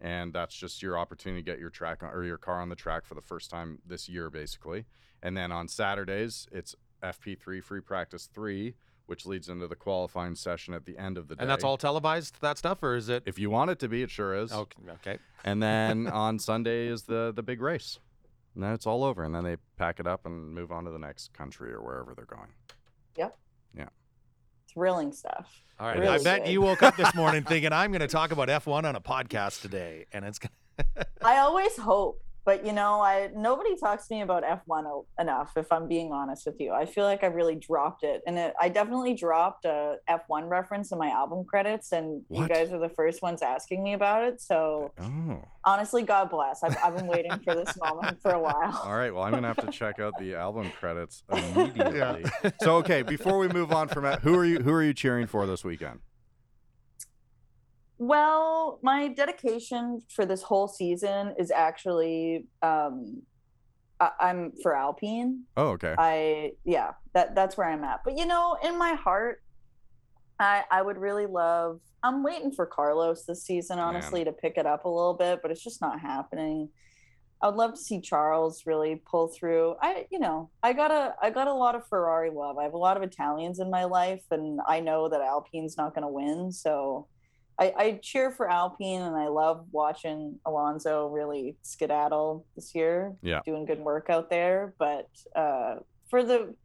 and 0.01 0.33
that's 0.33 0.53
just 0.53 0.83
your 0.83 0.97
opportunity 0.97 1.41
to 1.41 1.45
get 1.49 1.57
your 1.59 1.69
track 1.69 2.03
on, 2.03 2.09
or 2.09 2.25
your 2.25 2.37
car 2.37 2.59
on 2.59 2.67
the 2.67 2.75
track 2.75 3.05
for 3.05 3.15
the 3.15 3.21
first 3.21 3.49
time 3.49 3.79
this 3.85 4.09
year, 4.09 4.29
basically. 4.29 4.85
And 5.23 5.37
then 5.37 5.51
on 5.53 5.69
Saturdays 5.69 6.47
it's 6.51 6.75
FP3 7.03 7.63
free 7.63 7.81
practice 7.81 8.29
three, 8.33 8.75
which 9.05 9.25
leads 9.25 9.49
into 9.49 9.67
the 9.67 9.75
qualifying 9.75 10.35
session 10.35 10.73
at 10.73 10.85
the 10.85 10.97
end 10.97 11.17
of 11.17 11.27
the 11.27 11.35
day. 11.35 11.41
And 11.41 11.49
that's 11.49 11.63
all 11.63 11.77
televised 11.77 12.41
that 12.41 12.57
stuff, 12.57 12.83
or 12.83 12.95
is 12.95 13.09
it? 13.09 13.23
If 13.25 13.39
you 13.39 13.49
want 13.49 13.71
it 13.71 13.79
to 13.79 13.87
be, 13.87 14.03
it 14.03 14.09
sure 14.09 14.35
is. 14.35 14.51
Okay. 14.51 14.81
okay. 14.89 15.19
And 15.43 15.61
then 15.61 16.07
on 16.11 16.39
Sunday 16.39 16.87
is 16.87 17.03
the 17.03 17.31
the 17.35 17.43
big 17.43 17.61
race. 17.61 17.99
And 18.53 18.63
then 18.63 18.73
it's 18.73 18.85
all 18.85 19.05
over, 19.05 19.23
and 19.23 19.33
then 19.33 19.45
they 19.45 19.55
pack 19.77 20.01
it 20.01 20.07
up 20.07 20.25
and 20.25 20.53
move 20.53 20.73
on 20.73 20.83
to 20.83 20.91
the 20.91 20.99
next 20.99 21.31
country 21.31 21.71
or 21.71 21.81
wherever 21.81 22.13
they're 22.13 22.25
going. 22.25 22.49
Yep. 23.15 23.37
Yeah 23.77 23.87
thrilling 24.73 25.11
stuff. 25.11 25.63
All 25.79 25.87
right. 25.87 25.97
It 25.97 26.07
I 26.07 26.15
is. 26.15 26.23
bet 26.23 26.47
you 26.47 26.61
woke 26.61 26.83
up 26.83 26.95
this 26.95 27.13
morning 27.15 27.43
thinking 27.47 27.73
I'm 27.73 27.91
going 27.91 28.01
to 28.01 28.07
talk 28.07 28.31
about 28.31 28.47
F1 28.47 28.83
on 28.83 28.95
a 28.95 29.01
podcast 29.01 29.61
today, 29.61 30.05
and 30.13 30.25
it's 30.25 30.39
going. 30.39 30.51
to 30.77 31.07
I 31.21 31.39
always 31.39 31.75
hope, 31.77 32.23
but 32.45 32.65
you 32.65 32.73
know, 32.73 33.01
I 33.01 33.29
nobody 33.35 33.75
talks 33.77 34.07
to 34.07 34.15
me 34.15 34.21
about 34.21 34.43
F1 34.43 34.85
o- 34.85 35.05
enough. 35.19 35.53
If 35.55 35.71
I'm 35.71 35.87
being 35.87 36.11
honest 36.11 36.45
with 36.45 36.55
you, 36.59 36.71
I 36.73 36.85
feel 36.85 37.05
like 37.05 37.23
I 37.23 37.27
really 37.27 37.55
dropped 37.55 38.03
it, 38.03 38.21
and 38.25 38.37
it, 38.37 38.53
I 38.59 38.69
definitely 38.69 39.13
dropped 39.13 39.65
a 39.65 39.97
F1 40.09 40.49
reference 40.49 40.91
in 40.91 40.97
my 40.97 41.09
album 41.09 41.43
credits, 41.45 41.91
and 41.91 42.23
you 42.29 42.47
guys 42.47 42.71
are 42.71 42.79
the 42.79 42.89
first 42.89 43.21
ones 43.21 43.41
asking 43.41 43.83
me 43.83 43.93
about 43.93 44.23
it. 44.23 44.41
So 44.41 44.91
Oh. 45.01 45.41
honestly, 45.65 46.03
God 46.03 46.29
bless. 46.29 46.63
I've, 46.63 46.77
I've 46.83 46.95
been 46.95 47.07
waiting 47.07 47.39
for 47.39 47.53
this 47.55 47.77
moment 47.81 48.21
for 48.21 48.31
a 48.31 48.39
while. 48.39 48.81
All 48.83 48.95
right. 48.95 49.13
Well, 49.13 49.23
I'm 49.23 49.31
gonna 49.33 49.47
have 49.47 49.57
to 49.65 49.71
check 49.71 49.99
out 49.99 50.13
the 50.19 50.35
album 50.35 50.71
credits 50.79 51.23
immediately. 51.31 52.25
So 52.61 52.77
okay, 52.77 53.01
before 53.03 53.37
we 53.37 53.47
move 53.47 53.71
on 53.71 53.87
from 53.87 54.03
that, 54.03 54.21
who 54.21 54.35
are 54.37 54.45
you 54.45 54.59
who 54.59 54.71
are 54.71 54.83
you 54.83 54.93
cheering 54.93 55.27
for 55.27 55.45
this 55.47 55.63
weekend? 55.63 55.99
Well, 58.01 58.79
my 58.81 59.09
dedication 59.09 60.01
for 60.09 60.25
this 60.25 60.41
whole 60.41 60.67
season 60.67 61.35
is 61.37 61.51
actually 61.51 62.47
um 62.63 63.21
I- 63.99 64.13
I'm 64.19 64.53
for 64.63 64.75
Alpine. 64.75 65.43
Oh, 65.55 65.67
okay. 65.73 65.93
I 65.99 66.53
yeah, 66.63 66.93
that 67.13 67.35
that's 67.35 67.57
where 67.57 67.69
I'm 67.69 67.83
at. 67.83 67.99
But 68.03 68.17
you 68.17 68.25
know, 68.25 68.57
in 68.63 68.79
my 68.79 68.93
heart, 68.95 69.43
I 70.39 70.63
I 70.71 70.81
would 70.81 70.97
really 70.97 71.27
love 71.27 71.79
I'm 72.01 72.23
waiting 72.23 72.51
for 72.51 72.65
Carlos 72.65 73.25
this 73.25 73.43
season, 73.43 73.77
honestly, 73.77 74.23
to 74.23 74.31
pick 74.31 74.57
it 74.57 74.65
up 74.65 74.85
a 74.85 74.89
little 74.89 75.13
bit, 75.13 75.43
but 75.43 75.51
it's 75.51 75.63
just 75.63 75.79
not 75.79 75.99
happening. 75.99 76.69
I 77.39 77.49
would 77.49 77.55
love 77.55 77.75
to 77.75 77.79
see 77.79 78.01
Charles 78.01 78.63
really 78.65 78.95
pull 78.95 79.27
through. 79.27 79.75
I 79.79 80.07
you 80.09 80.17
know, 80.17 80.49
I 80.63 80.73
got 80.73 80.89
a 80.89 81.13
I 81.21 81.29
got 81.29 81.45
a 81.45 81.53
lot 81.53 81.75
of 81.75 81.85
Ferrari 81.87 82.31
love. 82.31 82.57
I 82.57 82.63
have 82.63 82.73
a 82.73 82.79
lot 82.79 82.97
of 82.97 83.03
Italians 83.03 83.59
in 83.59 83.69
my 83.69 83.83
life 83.83 84.23
and 84.31 84.59
I 84.67 84.79
know 84.79 85.07
that 85.07 85.21
Alpine's 85.21 85.77
not 85.77 85.93
gonna 85.93 86.09
win. 86.09 86.51
So 86.51 87.07
I, 87.61 87.73
I 87.77 87.99
cheer 88.01 88.31
for 88.31 88.49
Alpine 88.49 89.03
and 89.03 89.15
I 89.15 89.27
love 89.27 89.67
watching 89.71 90.39
Alonso 90.47 91.09
really 91.09 91.57
skedaddle 91.61 92.47
this 92.55 92.73
year. 92.73 93.15
Yeah. 93.21 93.41
Doing 93.45 93.65
good 93.65 93.79
work 93.79 94.09
out 94.09 94.31
there. 94.31 94.73
But 94.79 95.09
uh, 95.35 95.75
for 96.09 96.23
the 96.23 96.55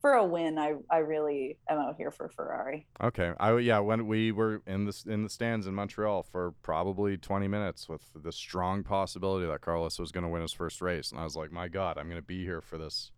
for 0.00 0.14
a 0.14 0.24
win, 0.24 0.58
I, 0.58 0.74
I 0.90 0.98
really 0.98 1.58
am 1.68 1.78
out 1.78 1.96
here 1.98 2.10
for 2.10 2.30
Ferrari. 2.30 2.86
Okay. 3.02 3.32
I 3.38 3.58
yeah, 3.58 3.80
when 3.80 4.06
we 4.06 4.32
were 4.32 4.62
in 4.66 4.86
the 4.86 5.02
in 5.06 5.24
the 5.24 5.28
stands 5.28 5.66
in 5.66 5.74
Montreal 5.74 6.22
for 6.22 6.54
probably 6.62 7.18
20 7.18 7.48
minutes 7.48 7.86
with 7.86 8.02
the 8.14 8.32
strong 8.32 8.82
possibility 8.82 9.46
that 9.46 9.60
Carlos 9.60 9.98
was 9.98 10.10
going 10.10 10.24
to 10.24 10.30
win 10.30 10.40
his 10.40 10.54
first 10.54 10.80
race, 10.80 11.10
and 11.10 11.20
I 11.20 11.24
was 11.24 11.36
like, 11.36 11.52
my 11.52 11.68
God, 11.68 11.98
I'm 11.98 12.08
going 12.08 12.20
to 12.20 12.26
be 12.26 12.44
here 12.44 12.62
for 12.62 12.78
this 12.78 13.10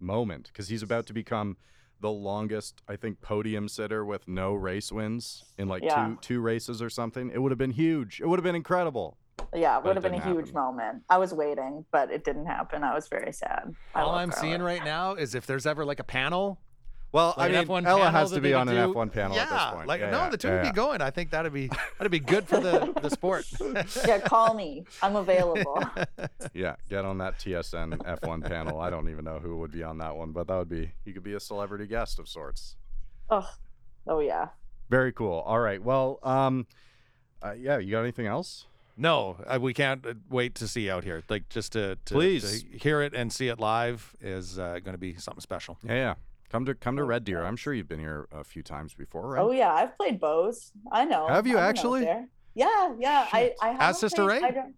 moment 0.00 0.48
because 0.48 0.68
he's 0.68 0.82
about 0.82 1.06
to 1.06 1.12
become 1.12 1.56
the 2.00 2.10
longest, 2.10 2.82
I 2.88 2.96
think, 2.96 3.20
podium 3.20 3.68
sitter 3.68 4.04
with 4.04 4.26
no 4.26 4.54
race 4.54 4.90
wins 4.90 5.44
in 5.58 5.68
like 5.68 5.82
Yeah. 5.82 6.06
two 6.06 6.18
two 6.20 6.40
races 6.40 6.80
or 6.82 6.90
something. 6.90 7.30
It 7.30 7.38
would 7.42 7.52
have 7.52 7.58
been 7.58 7.70
huge. 7.72 8.20
It 8.20 8.26
would 8.26 8.38
have 8.38 8.44
been 8.44 8.54
incredible. 8.56 9.16
Yeah, 9.54 9.78
it 9.78 9.84
would 9.84 9.96
have 9.96 10.02
been 10.02 10.14
a 10.14 10.22
huge 10.22 10.46
happen. 10.48 10.54
moment. 10.54 11.02
I 11.10 11.18
was 11.18 11.34
waiting, 11.34 11.84
but 11.90 12.10
it 12.10 12.24
didn't 12.24 12.46
happen. 12.46 12.84
I 12.84 12.94
was 12.94 13.08
very 13.08 13.32
sad. 13.32 13.74
I 13.94 14.02
All 14.02 14.14
I'm 14.14 14.30
seeing 14.30 14.62
right 14.62 14.84
now 14.84 15.14
is 15.14 15.34
if 15.34 15.46
there's 15.46 15.66
ever 15.66 15.84
like 15.84 15.98
a 15.98 16.04
panel 16.04 16.60
Well, 17.12 17.34
Like 17.36 17.52
I 17.52 17.54
an 17.58 17.66
mean, 17.68 17.84
F1 17.84 17.86
Ella 17.86 18.10
has 18.10 18.30
to 18.30 18.40
be 18.40 18.50
could 18.50 18.56
on 18.56 18.68
an 18.68 18.74
do- 18.76 18.94
F1 18.94 19.12
panel 19.12 19.36
yeah, 19.36 19.42
at 19.42 19.50
this 19.50 19.74
point. 19.74 19.88
like 19.88 20.00
Yeah, 20.00 20.10
no, 20.10 20.18
yeah, 20.18 20.28
the 20.30 20.36
two 20.36 20.48
yeah, 20.48 20.54
would 20.54 20.64
yeah. 20.66 20.70
be 20.70 20.76
going. 20.76 21.00
I 21.02 21.10
think 21.10 21.30
that'd 21.30 21.52
be 21.52 21.68
that'd 21.98 22.10
be 22.12 22.20
good 22.20 22.46
for 22.46 22.60
the 22.60 22.92
the 23.02 23.10
sport. 23.10 23.46
Yeah, 24.06 24.20
call 24.20 24.54
me. 24.54 24.84
I'm 25.02 25.16
available. 25.16 25.82
Yeah, 26.54 26.76
get 26.88 27.04
on 27.04 27.18
that 27.18 27.38
TSN 27.38 27.96
F1 27.98 28.44
panel. 28.48 28.80
I 28.80 28.90
don't 28.90 29.08
even 29.08 29.24
know 29.24 29.38
who 29.40 29.56
would 29.58 29.70
be 29.72 29.82
on 29.82 29.98
that 29.98 30.14
one, 30.16 30.32
but 30.32 30.46
that 30.48 30.56
would 30.56 30.68
be 30.68 30.92
you 31.04 31.12
could 31.12 31.22
be 31.24 31.34
a 31.34 31.40
celebrity 31.40 31.86
guest 31.86 32.18
of 32.18 32.28
sorts. 32.28 32.76
oh, 33.30 33.48
oh 34.06 34.20
yeah. 34.20 34.48
Very 34.88 35.12
cool. 35.12 35.40
All 35.46 35.60
right. 35.60 35.82
Well, 35.82 36.18
um, 36.22 36.66
uh, 37.42 37.52
yeah. 37.52 37.78
You 37.78 37.92
got 37.92 38.00
anything 38.02 38.26
else? 38.26 38.66
No, 38.96 39.36
uh, 39.46 39.58
we 39.60 39.72
can't 39.72 40.04
uh, 40.04 40.14
wait 40.28 40.54
to 40.56 40.66
see 40.68 40.90
out 40.90 41.04
here. 41.04 41.22
Like 41.28 41.48
just 41.48 41.72
to, 41.72 41.96
to, 42.06 42.14
Please. 42.14 42.62
to 42.64 42.78
hear 42.78 43.00
it 43.02 43.14
and 43.14 43.32
see 43.32 43.48
it 43.48 43.58
live 43.60 44.14
is 44.20 44.58
uh, 44.58 44.78
going 44.84 44.94
to 44.94 44.98
be 44.98 45.14
something 45.14 45.40
special. 45.40 45.78
Yeah, 45.84 45.94
yeah. 45.94 46.14
Come 46.50 46.64
to 46.64 46.74
come 46.74 46.96
to 46.96 47.04
Red 47.04 47.24
Deer. 47.24 47.44
I'm 47.44 47.54
sure 47.56 47.72
you've 47.72 47.88
been 47.88 48.00
here 48.00 48.26
a 48.32 48.42
few 48.42 48.62
times 48.64 48.92
before, 48.92 49.28
right? 49.28 49.40
Oh 49.40 49.52
yeah, 49.52 49.72
I've 49.72 49.96
played 49.96 50.18
Bo's. 50.18 50.72
I 50.90 51.04
know. 51.04 51.28
Have 51.28 51.46
you 51.46 51.56
out 51.58 51.68
actually? 51.68 52.02
Yeah, 52.54 52.92
yeah. 52.98 53.28
I 53.32 53.54
I 53.62 53.68
haven't 53.70 53.94
Sister 53.94 54.24
played- 54.24 54.42
Ray? 54.42 54.48
I 54.48 54.50
don't. 54.50 54.74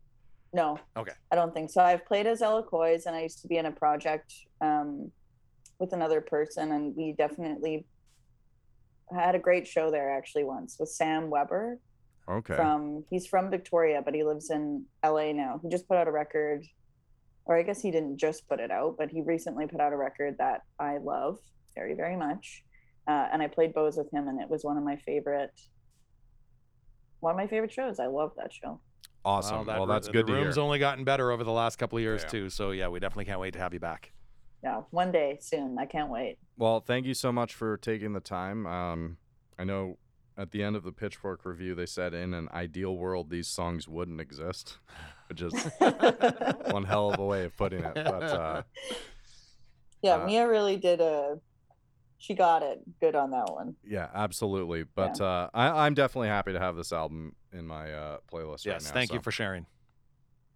No. 0.52 0.78
Okay. 0.98 1.12
I 1.30 1.34
don't 1.36 1.54
think 1.54 1.70
so. 1.70 1.80
I've 1.82 2.04
played 2.04 2.26
as 2.26 2.40
Coyes, 2.40 3.06
and 3.06 3.16
I 3.16 3.22
used 3.22 3.40
to 3.40 3.48
be 3.48 3.56
in 3.56 3.64
a 3.64 3.70
project 3.72 4.34
um, 4.60 5.10
with 5.78 5.94
another 5.94 6.20
person, 6.20 6.72
and 6.72 6.94
we 6.94 7.12
definitely 7.16 7.86
had 9.10 9.34
a 9.34 9.38
great 9.38 9.66
show 9.66 9.90
there 9.90 10.10
actually 10.10 10.44
once 10.44 10.76
with 10.78 10.90
Sam 10.90 11.30
Weber 11.30 11.78
Okay. 12.28 12.54
from. 12.54 13.02
He's 13.08 13.26
from 13.26 13.48
Victoria, 13.50 14.02
but 14.04 14.14
he 14.14 14.24
lives 14.24 14.50
in 14.50 14.84
LA 15.02 15.32
now. 15.32 15.58
He 15.62 15.70
just 15.70 15.88
put 15.88 15.96
out 15.96 16.06
a 16.06 16.12
record, 16.12 16.66
or 17.46 17.56
I 17.56 17.62
guess 17.62 17.80
he 17.80 17.90
didn't 17.90 18.18
just 18.18 18.46
put 18.46 18.60
it 18.60 18.70
out, 18.70 18.96
but 18.98 19.08
he 19.08 19.22
recently 19.22 19.66
put 19.66 19.80
out 19.80 19.94
a 19.94 19.96
record 19.96 20.36
that 20.36 20.64
I 20.78 20.98
love 20.98 21.38
very 21.74 21.94
very 21.94 22.16
much, 22.16 22.62
uh, 23.08 23.28
and 23.32 23.42
I 23.42 23.48
played 23.48 23.74
Bo's 23.74 23.96
with 23.96 24.12
him, 24.12 24.28
and 24.28 24.40
it 24.40 24.48
was 24.48 24.64
one 24.64 24.76
of 24.76 24.84
my 24.84 24.96
favorite. 24.96 25.58
One 27.20 27.32
of 27.32 27.36
my 27.36 27.46
favorite 27.46 27.72
shows. 27.72 28.00
I 28.00 28.06
love 28.06 28.32
that 28.36 28.52
show. 28.52 28.80
awesome. 29.24 29.66
that 29.66 29.78
well, 29.78 29.86
that's 29.86 30.08
the 30.08 30.12
good 30.12 30.26
to 30.26 30.32
room's 30.32 30.56
hear. 30.56 30.64
only 30.64 30.78
gotten 30.80 31.04
better 31.04 31.30
over 31.30 31.44
the 31.44 31.52
last 31.52 31.76
couple 31.76 31.96
of 31.98 32.02
years 32.02 32.22
Yeah. 32.24 32.28
too. 32.28 32.50
So 32.50 32.72
yeah, 32.72 32.88
we 32.88 32.98
definitely 32.98 33.26
can't 33.26 33.38
wait 33.40 33.52
to 33.52 33.60
have 33.60 33.72
you 33.72 33.80
back. 33.80 34.12
Yeah, 34.64 34.82
one 34.90 35.12
day 35.12 35.38
soon. 35.40 35.76
I 35.78 35.86
can't 35.86 36.10
wait. 36.10 36.38
Well, 36.56 36.80
thank 36.80 37.06
you 37.06 37.14
so 37.14 37.30
much 37.32 37.54
for 37.54 37.76
taking 37.76 38.12
the 38.12 38.20
time. 38.20 38.66
Um, 38.66 39.16
I 39.58 39.64
know 39.64 39.98
at 40.36 40.50
the 40.50 40.62
end 40.64 40.74
of 40.76 40.82
the 40.82 40.92
Pitchfork 40.92 41.44
review, 41.44 41.74
they 41.74 41.86
said 41.86 42.14
in 42.14 42.32
an 42.34 42.48
ideal 42.52 42.96
world 42.96 43.28
these 43.30 43.46
songs 43.48 43.86
wouldn't 43.86 44.20
exist, 44.20 44.78
which 45.28 45.42
is 45.42 45.52
one 46.70 46.84
hell 46.84 47.12
of 47.12 47.18
a 47.20 47.24
way 47.24 47.44
of 47.44 47.56
putting 47.56 47.84
it. 47.84 47.94
But 47.94 48.22
uh, 48.24 48.62
Yeah, 50.02 50.14
Uh, 50.16 50.26
Mia 50.26 50.48
really 50.48 50.76
did 50.76 51.00
a. 51.00 51.38
She 52.22 52.34
got 52.34 52.62
it 52.62 52.80
good 53.00 53.16
on 53.16 53.32
that 53.32 53.52
one. 53.52 53.74
yeah, 53.84 54.06
absolutely. 54.14 54.84
But 54.84 55.20
uh, 55.20 55.50
I, 55.52 55.84
I'm 55.86 55.94
definitely 55.94 56.28
happy 56.28 56.52
to 56.52 56.60
have 56.60 56.76
this 56.76 56.92
album 56.92 57.34
in 57.52 57.66
my 57.66 57.92
uh, 57.92 58.18
playlist 58.32 58.64
Yes, 58.64 58.84
right 58.84 58.84
now. 58.84 58.92
thank 58.92 59.12
you 59.12 59.20
for 59.20 59.32
sharing. 59.32 59.66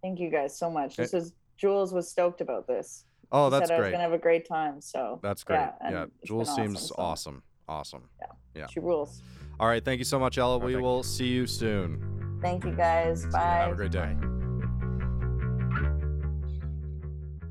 Thank 0.01 0.21
you 0.21 0.29
guys 0.31 0.57
so 0.57 0.69
much. 0.71 0.95
This 0.95 1.13
is 1.13 1.33
Jules 1.57 1.93
was 1.93 2.09
stoked 2.09 2.39
about 2.39 2.67
this. 2.67 3.03
Oh, 3.33 3.47
She 3.49 3.51
that's 3.51 3.67
said 3.67 3.75
I 3.75 3.79
was 3.79 3.83
great. 3.83 3.91
gonna 3.91 4.03
have 4.03 4.13
a 4.13 4.17
great 4.17 4.47
time. 4.47 4.79
So 4.79 5.19
That's 5.21 5.43
great. 5.43 5.57
Yeah, 5.57 5.89
Yeah, 5.91 6.05
Jules 6.25 6.47
been 6.55 6.67
seems 6.67 6.89
awesome, 6.93 7.03
awesome. 7.03 7.33
so- 7.35 7.43
Awesome. 7.69 8.09
Yeah. 8.55 8.67
she 8.67 8.79
rules. 8.79 9.21
All 9.59 9.67
right. 9.67 9.83
Thank 9.83 9.99
you 9.99 10.05
so 10.05 10.17
much, 10.17 10.37
Ella. 10.37 10.59
We 10.59 10.77
will 10.77 11.03
see 11.03 11.27
you 11.27 11.45
soon. 11.45 12.39
Thank 12.41 12.63
you 12.63 12.71
guys. 12.71 13.25
Bye. 13.25 13.39
Have 13.67 13.73
a 13.73 13.75
great 13.75 13.91
day. 13.91 14.15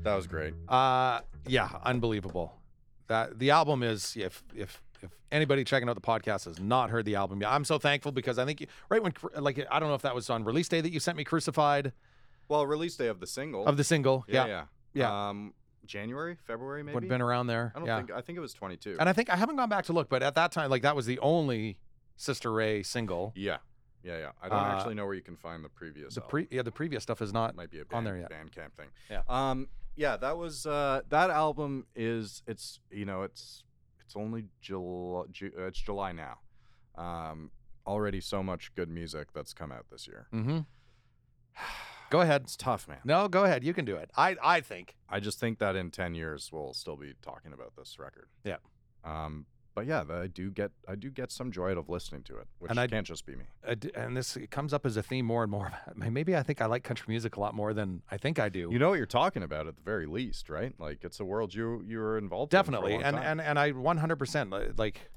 That 0.03 0.15
was 0.15 0.25
great. 0.25 0.55
Uh, 0.67 1.19
yeah, 1.45 1.69
unbelievable. 1.83 2.56
That 3.07 3.39
the 3.39 3.51
album 3.51 3.83
is 3.83 4.15
if 4.17 4.43
if 4.55 4.81
if 5.01 5.11
anybody 5.31 5.63
checking 5.63 5.87
out 5.89 5.95
the 5.95 6.01
podcast 6.01 6.45
has 6.45 6.59
not 6.59 6.89
heard 6.89 7.05
the 7.05 7.15
album 7.15 7.41
yet, 7.41 7.49
I'm 7.51 7.63
so 7.65 7.77
thankful 7.77 8.11
because 8.11 8.37
I 8.39 8.45
think 8.45 8.61
you, 8.61 8.67
right 8.89 9.01
when 9.01 9.13
like 9.37 9.65
I 9.69 9.79
don't 9.79 9.89
know 9.89 9.95
if 9.95 10.01
that 10.01 10.15
was 10.15 10.29
on 10.29 10.43
release 10.43 10.67
day 10.67 10.81
that 10.81 10.91
you 10.91 10.99
sent 10.99 11.17
me 11.17 11.23
Crucified 11.23 11.93
Well, 12.49 12.65
release 12.65 12.95
day 12.95 13.07
of 13.07 13.19
the 13.19 13.27
single. 13.27 13.65
of 13.65 13.77
the 13.77 13.83
single. 13.83 14.25
yeah, 14.27 14.45
Yeah, 14.45 14.47
yeah, 14.47 14.65
yeah. 14.93 15.29
Um, 15.29 15.53
January, 15.85 16.35
February, 16.45 16.83
maybe. 16.83 16.95
would 16.95 17.03
have 17.03 17.09
been 17.09 17.21
around 17.21 17.47
there. 17.47 17.71
I 17.73 17.79
don't 17.79 17.87
yeah. 17.87 17.97
think. 17.99 18.11
I 18.11 18.19
think 18.21 18.37
it 18.37 18.41
was 18.41 18.53
22. 18.53 18.97
And 18.99 19.07
I 19.07 19.13
think 19.13 19.29
I 19.29 19.37
haven't 19.37 19.55
gone 19.55 19.69
back 19.69 19.85
to 19.85 19.93
look, 19.93 20.09
but 20.09 20.21
at 20.21 20.35
that 20.35 20.51
time, 20.51 20.69
like 20.69 20.81
that 20.81 20.95
was 20.97 21.05
the 21.05 21.17
only 21.19 21.77
Sister 22.17 22.51
Ray 22.51 22.83
single. 22.83 23.31
yeah, 23.35 23.57
yeah, 24.03 24.17
yeah. 24.17 24.31
I 24.41 24.49
don't 24.49 24.57
Uh, 24.59 24.75
actually 24.75 24.95
know 24.95 25.05
where 25.05 25.13
you 25.15 25.21
can 25.21 25.37
find 25.37 25.63
the 25.63 25.69
previous. 25.69 26.15
The 26.15 26.21
album. 26.21 26.29
pre 26.29 26.47
yeah, 26.51 26.61
the 26.63 26.71
previous 26.73 27.03
stuff 27.03 27.21
is 27.21 27.31
not. 27.31 27.55
Might 27.55 27.69
be 27.71 27.77
a 27.77 27.81
on 27.83 27.87
band, 28.03 28.07
there 28.07 28.17
yet. 28.17 28.31
Bandcamp 28.31 28.73
thing. 28.75 28.89
Yeah. 29.09 29.21
Um. 29.29 29.69
Yeah, 29.97 30.15
that 30.17 30.37
was 30.37 30.65
uh 30.65 31.01
that 31.09 31.29
album 31.29 31.85
is 31.95 32.41
it's 32.47 32.79
you 32.91 33.03
know 33.03 33.23
it's 33.23 33.63
it's 33.99 34.15
only 34.15 34.45
July 34.61 35.23
Ju- 35.31 35.51
uh, 35.57 35.63
it's 35.65 35.79
July 35.81 36.13
now. 36.13 36.37
Um. 36.95 37.51
Already 37.85 38.19
so 38.19 38.43
much 38.43 38.75
good 38.75 38.89
music 38.89 39.29
that's 39.33 39.53
come 39.53 39.71
out 39.71 39.85
this 39.89 40.07
year. 40.07 40.27
Mm-hmm. 40.33 40.59
Go 42.09 42.19
ahead. 42.21 42.41
It's 42.43 42.57
tough, 42.57 42.85
man. 42.87 42.99
No, 43.05 43.27
go 43.27 43.43
ahead. 43.45 43.63
You 43.65 43.73
can 43.73 43.83
do 43.85 43.95
it. 43.95 44.09
I 44.15 44.35
I 44.41 44.61
think. 44.61 44.95
I 45.09 45.19
just 45.19 45.39
think 45.39 45.59
that 45.59 45.75
in 45.75 45.91
10 45.91 46.13
years 46.15 46.49
we'll 46.53 46.73
still 46.73 46.95
be 46.95 47.13
talking 47.21 47.51
about 47.53 47.73
this 47.77 47.97
record. 47.99 48.27
Yeah. 48.45 48.57
Um. 49.03 49.45
But 49.77 49.85
yeah, 49.85 50.03
I 50.09 50.25
do 50.25 50.49
get 50.49 50.71
I 50.87 50.95
do 50.95 51.11
get 51.11 51.31
some 51.31 51.51
joy 51.51 51.69
out 51.69 51.77
of 51.77 51.87
listening 51.87 52.23
to 52.23 52.37
it, 52.39 52.47
which 52.57 52.71
And 52.71 52.79
I- 52.79 52.87
can't 52.87 53.05
just 53.05 53.27
be 53.27 53.35
me. 53.35 53.43
d- 53.77 53.91
and 53.93 54.17
this 54.17 54.35
it 54.35 54.49
comes 54.49 54.73
up 54.73 54.87
as 54.87 54.97
a 54.97 55.03
theme 55.03 55.27
more 55.27 55.43
and 55.43 55.51
more. 55.51 55.71
Maybe 55.95 56.35
I 56.35 56.41
think 56.41 56.61
I 56.63 56.65
like 56.65 56.83
country 56.83 57.05
music 57.09 57.35
a 57.35 57.39
lot 57.39 57.53
more 57.53 57.75
than 57.75 58.01
I 58.09 58.17
think 58.17 58.39
I 58.39 58.49
do. 58.49 58.69
You 58.71 58.79
know 58.79 58.89
what 58.89 58.95
you're 58.97 59.05
talking 59.05 59.43
about 59.43 59.67
at 59.67 59.75
the 59.75 59.83
very 59.83 60.07
least, 60.07 60.49
right? 60.49 60.73
Like 60.79 61.03
it's 61.03 61.19
a 61.19 61.25
world 61.25 61.53
you 61.53 61.83
you 61.85 61.99
were 61.99 62.17
involved 62.17 62.49
definitely, 62.51 62.95
in 62.95 63.01
for 63.01 63.07
a 63.09 63.11
long 63.11 63.19
and 63.19 63.39
time. 63.39 63.39
and 63.39 63.49
and 63.49 63.59
I 63.59 63.71
100% 63.73 64.79
like 64.79 65.11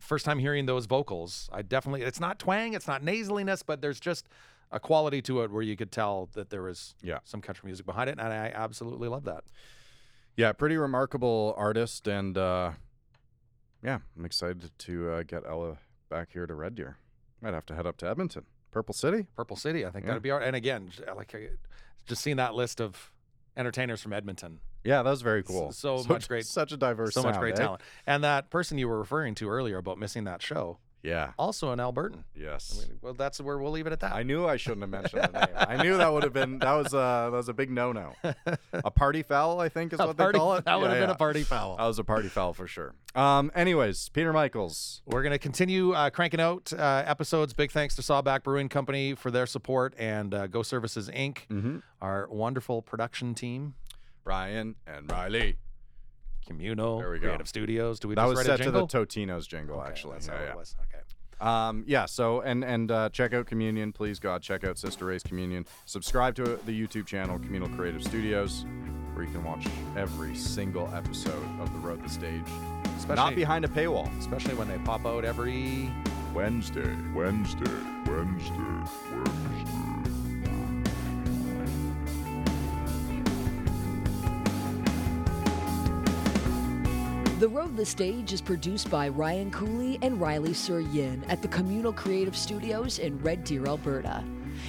first 0.00 0.26
time 0.26 0.38
hearing 0.38 0.66
those 0.66 0.84
vocals. 0.84 1.48
I 1.50 1.62
definitely. 1.62 2.02
It's 2.02 2.20
not 2.20 2.38
twang. 2.38 2.74
It's 2.74 2.86
not 2.86 3.00
nasaliness, 3.02 3.62
but 3.64 3.80
there's 3.80 4.00
just 4.00 4.28
a 4.70 4.80
quality 4.80 5.22
to 5.22 5.40
it 5.44 5.50
where 5.50 5.62
you 5.62 5.76
could 5.78 5.90
tell 5.92 6.28
that 6.34 6.50
there 6.50 6.62
was 6.62 6.94
Yeah. 7.00 7.20
some 7.24 7.40
country 7.40 7.68
music 7.68 7.86
behind 7.86 8.10
it, 8.10 8.18
and 8.18 8.20
I 8.34 8.52
absolutely 8.54 9.08
love 9.08 9.24
that. 9.24 9.44
yeah, 10.36 10.52
pretty 10.52 10.76
remarkable 10.76 11.54
artist, 11.56 12.06
and 12.06 12.36
uh, 12.36 12.72
yeah, 13.82 13.98
I'm 14.16 14.24
excited 14.24 14.70
to 14.78 15.10
uh, 15.10 15.22
get 15.22 15.42
Ella 15.46 15.78
back 16.08 16.28
here 16.32 16.46
to 16.46 16.54
Red 16.54 16.74
Deer. 16.74 16.96
Might 17.40 17.54
have 17.54 17.66
to 17.66 17.74
head 17.74 17.86
up 17.86 17.96
to 17.98 18.08
Edmonton, 18.08 18.44
Purple 18.70 18.94
City. 18.94 19.26
Purple 19.34 19.56
City, 19.56 19.84
I 19.84 19.90
think 19.90 20.04
Yeah. 20.04 20.10
that'd 20.12 20.22
be 20.22 20.30
art. 20.30 20.42
And 20.44 20.54
again, 20.54 20.90
like 21.16 21.34
just 22.06 22.22
seeing 22.22 22.36
that 22.36 22.54
list 22.54 22.80
of 22.80 23.12
entertainers 23.56 24.00
from 24.00 24.12
Edmonton, 24.12 24.60
Yeah, 24.84 25.02
that 25.02 25.10
was 25.10 25.22
very 25.22 25.42
cool. 25.42 25.72
so 25.72 26.02
much 26.04 26.28
great- 26.28 26.46
such 26.46 26.72
a 26.72 26.76
diverse, 26.76 27.14
so 27.14 27.22
much 27.22 27.34
sound, 27.34 27.42
great 27.42 27.54
eh? 27.54 27.58
talent. 27.62 27.82
And 28.06 28.22
that 28.24 28.50
person 28.50 28.78
you 28.78 28.88
were 28.88 28.98
referring 28.98 29.34
to 29.36 29.48
earlier 29.48 29.78
about 29.78 29.98
missing 29.98 30.24
that 30.24 30.42
show, 30.42 30.78
Yeah, 31.02 31.32
also 31.36 31.72
an 31.72 31.80
Albertan. 31.80 32.22
yes. 32.36 32.78
I 32.78 32.86
mean, 32.88 32.98
well, 33.02 33.14
that's 33.14 33.40
where 33.40 33.58
we'll 33.58 33.72
leave 33.72 33.88
it 33.88 33.92
at 33.92 33.98
that. 34.00 34.12
I 34.12 34.22
knew 34.22 34.46
I 34.46 34.56
shouldn't 34.56 34.82
have 34.82 34.90
mentioned 34.90 35.22
the 35.32 35.46
name. 35.46 35.56
I 35.56 35.82
knew 35.82 35.96
that 35.96 36.12
would 36.12 36.22
have 36.22 36.32
been 36.32 36.60
that 36.60 36.72
was 36.74 36.94
uh 36.94 37.28
that 37.30 37.36
was 37.36 37.48
a 37.48 37.52
big 37.52 37.70
no 37.72 37.90
no. 37.90 38.12
A 38.72 38.90
party 38.90 39.22
foul, 39.24 39.58
I 39.60 39.68
think 39.68 39.92
is 39.92 39.98
A 40.00 40.06
what 40.06 40.16
party- 40.16 40.36
they 40.36 40.38
call 40.38 40.54
it. 40.54 40.64
That 40.64 40.80
would 40.80 40.86
Yeah, 40.90 40.94
have 40.98 41.02
been 41.02 41.10
a 41.10 41.14
party 41.16 41.42
foul. 41.42 41.76
That 41.76 41.86
was 41.86 41.98
a 41.98 42.04
party 42.04 42.28
foul 42.28 42.52
for 42.54 42.68
sure. 42.68 42.94
Um. 43.16 43.50
Anyways, 43.54 44.10
Peter 44.10 44.32
Michaels. 44.32 45.02
We're 45.04 45.22
going 45.22 45.32
to 45.32 45.38
continue 45.40 45.92
uh, 45.92 46.10
cranking 46.10 46.40
out 46.40 46.72
uh, 46.72 47.02
episodes. 47.04 47.52
Big 47.52 47.72
thanks 47.72 47.96
to 47.96 48.02
Sawback 48.02 48.44
Brewing 48.44 48.68
Company 48.68 49.14
for 49.14 49.30
their 49.32 49.46
support 49.46 49.94
and 49.98 50.32
uh, 50.32 50.46
Go 50.46 50.62
Services 50.62 51.08
Inc., 51.10 51.38
Mm-hmm. 51.50 51.78
our 52.00 52.28
wonderful 52.30 52.80
production 52.80 53.34
team, 53.34 53.74
Ryan 54.24 54.76
and 54.86 55.10
Riley. 55.10 55.56
Communal, 56.46 56.98
There 56.98 57.10
we 57.10 57.18
go. 57.18 57.28
Creative 57.28 57.48
Studios. 57.48 57.98
Do 58.00 58.08
we 58.08 58.14
That 58.14 58.28
was 58.28 58.42
set 58.44 58.60
to 58.62 58.70
the? 58.70 58.86
Totino's 58.86 59.46
jingle, 59.46 59.78
Okay, 59.80 59.88
actually. 59.88 60.12
that's 60.14 60.26
Yeah, 60.28 60.36
how 60.36 60.42
it 60.42 60.46
yeah. 60.48 60.54
was. 60.54 60.76
Okay. 60.80 60.98
Um, 61.40 61.84
yeah. 61.88 62.06
So 62.06 62.40
and 62.42 62.62
and 62.64 62.90
uh, 62.90 63.08
check 63.10 63.32
out 63.34 63.46
Communion, 63.46 63.92
please 63.92 64.18
God. 64.20 64.42
Check 64.42 64.62
out 64.64 64.78
Sister 64.78 65.06
Ray's 65.06 65.22
Communion. 65.24 65.66
Subscribe 65.86 66.34
to 66.36 66.44
the 66.66 66.72
YouTube 66.86 67.06
channel 67.06 67.38
Communal 67.38 67.68
Creative 67.70 68.02
Studios, 68.02 68.64
where 69.14 69.24
you 69.24 69.32
can 69.32 69.42
watch 69.42 69.66
every 69.96 70.36
single 70.36 70.88
episode 70.94 71.44
of 71.60 71.72
the 71.72 71.78
Road 71.80 72.02
the 72.04 72.08
Stage, 72.08 72.44
Especially, 72.96 73.16
not 73.16 73.34
behind 73.34 73.64
a 73.64 73.68
paywall. 73.68 74.08
especially 74.20 74.54
when 74.54 74.68
they 74.68 74.78
pop 74.78 75.04
out 75.04 75.24
every. 75.24 75.90
Wednesday, 76.32 76.96
Wednesday, 77.14 77.70
Wednesday, 78.06 78.52
Wednesday. 79.10 79.41
The 87.42 87.48
Road 87.48 87.76
the 87.76 87.84
Stage 87.84 88.32
is 88.32 88.40
produced 88.40 88.88
by 88.88 89.08
Ryan 89.08 89.50
Cooley 89.50 89.98
and 90.00 90.20
Riley 90.20 90.54
Sur 90.54 90.78
Yin 90.78 91.24
at 91.28 91.42
the 91.42 91.48
Communal 91.48 91.92
Creative 91.92 92.36
Studios 92.36 93.00
in 93.00 93.18
Red 93.18 93.42
Deer, 93.42 93.66
Alberta. 93.66 94.22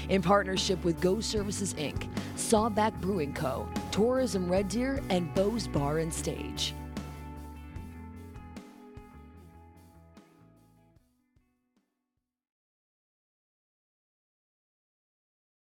In 0.09 0.23
partnership 0.23 0.83
with 0.83 0.99
Go 0.99 1.21
Services 1.21 1.75
Inc., 1.75 2.09
Sawback 2.35 2.99
Brewing 2.99 3.31
Co., 3.31 3.69
Tourism 3.91 4.51
Red 4.51 4.69
Deer, 4.69 5.03
and 5.11 5.31
Bo's 5.35 5.67
Bar 5.67 5.99
and 5.99 6.11
Stage. 6.11 6.73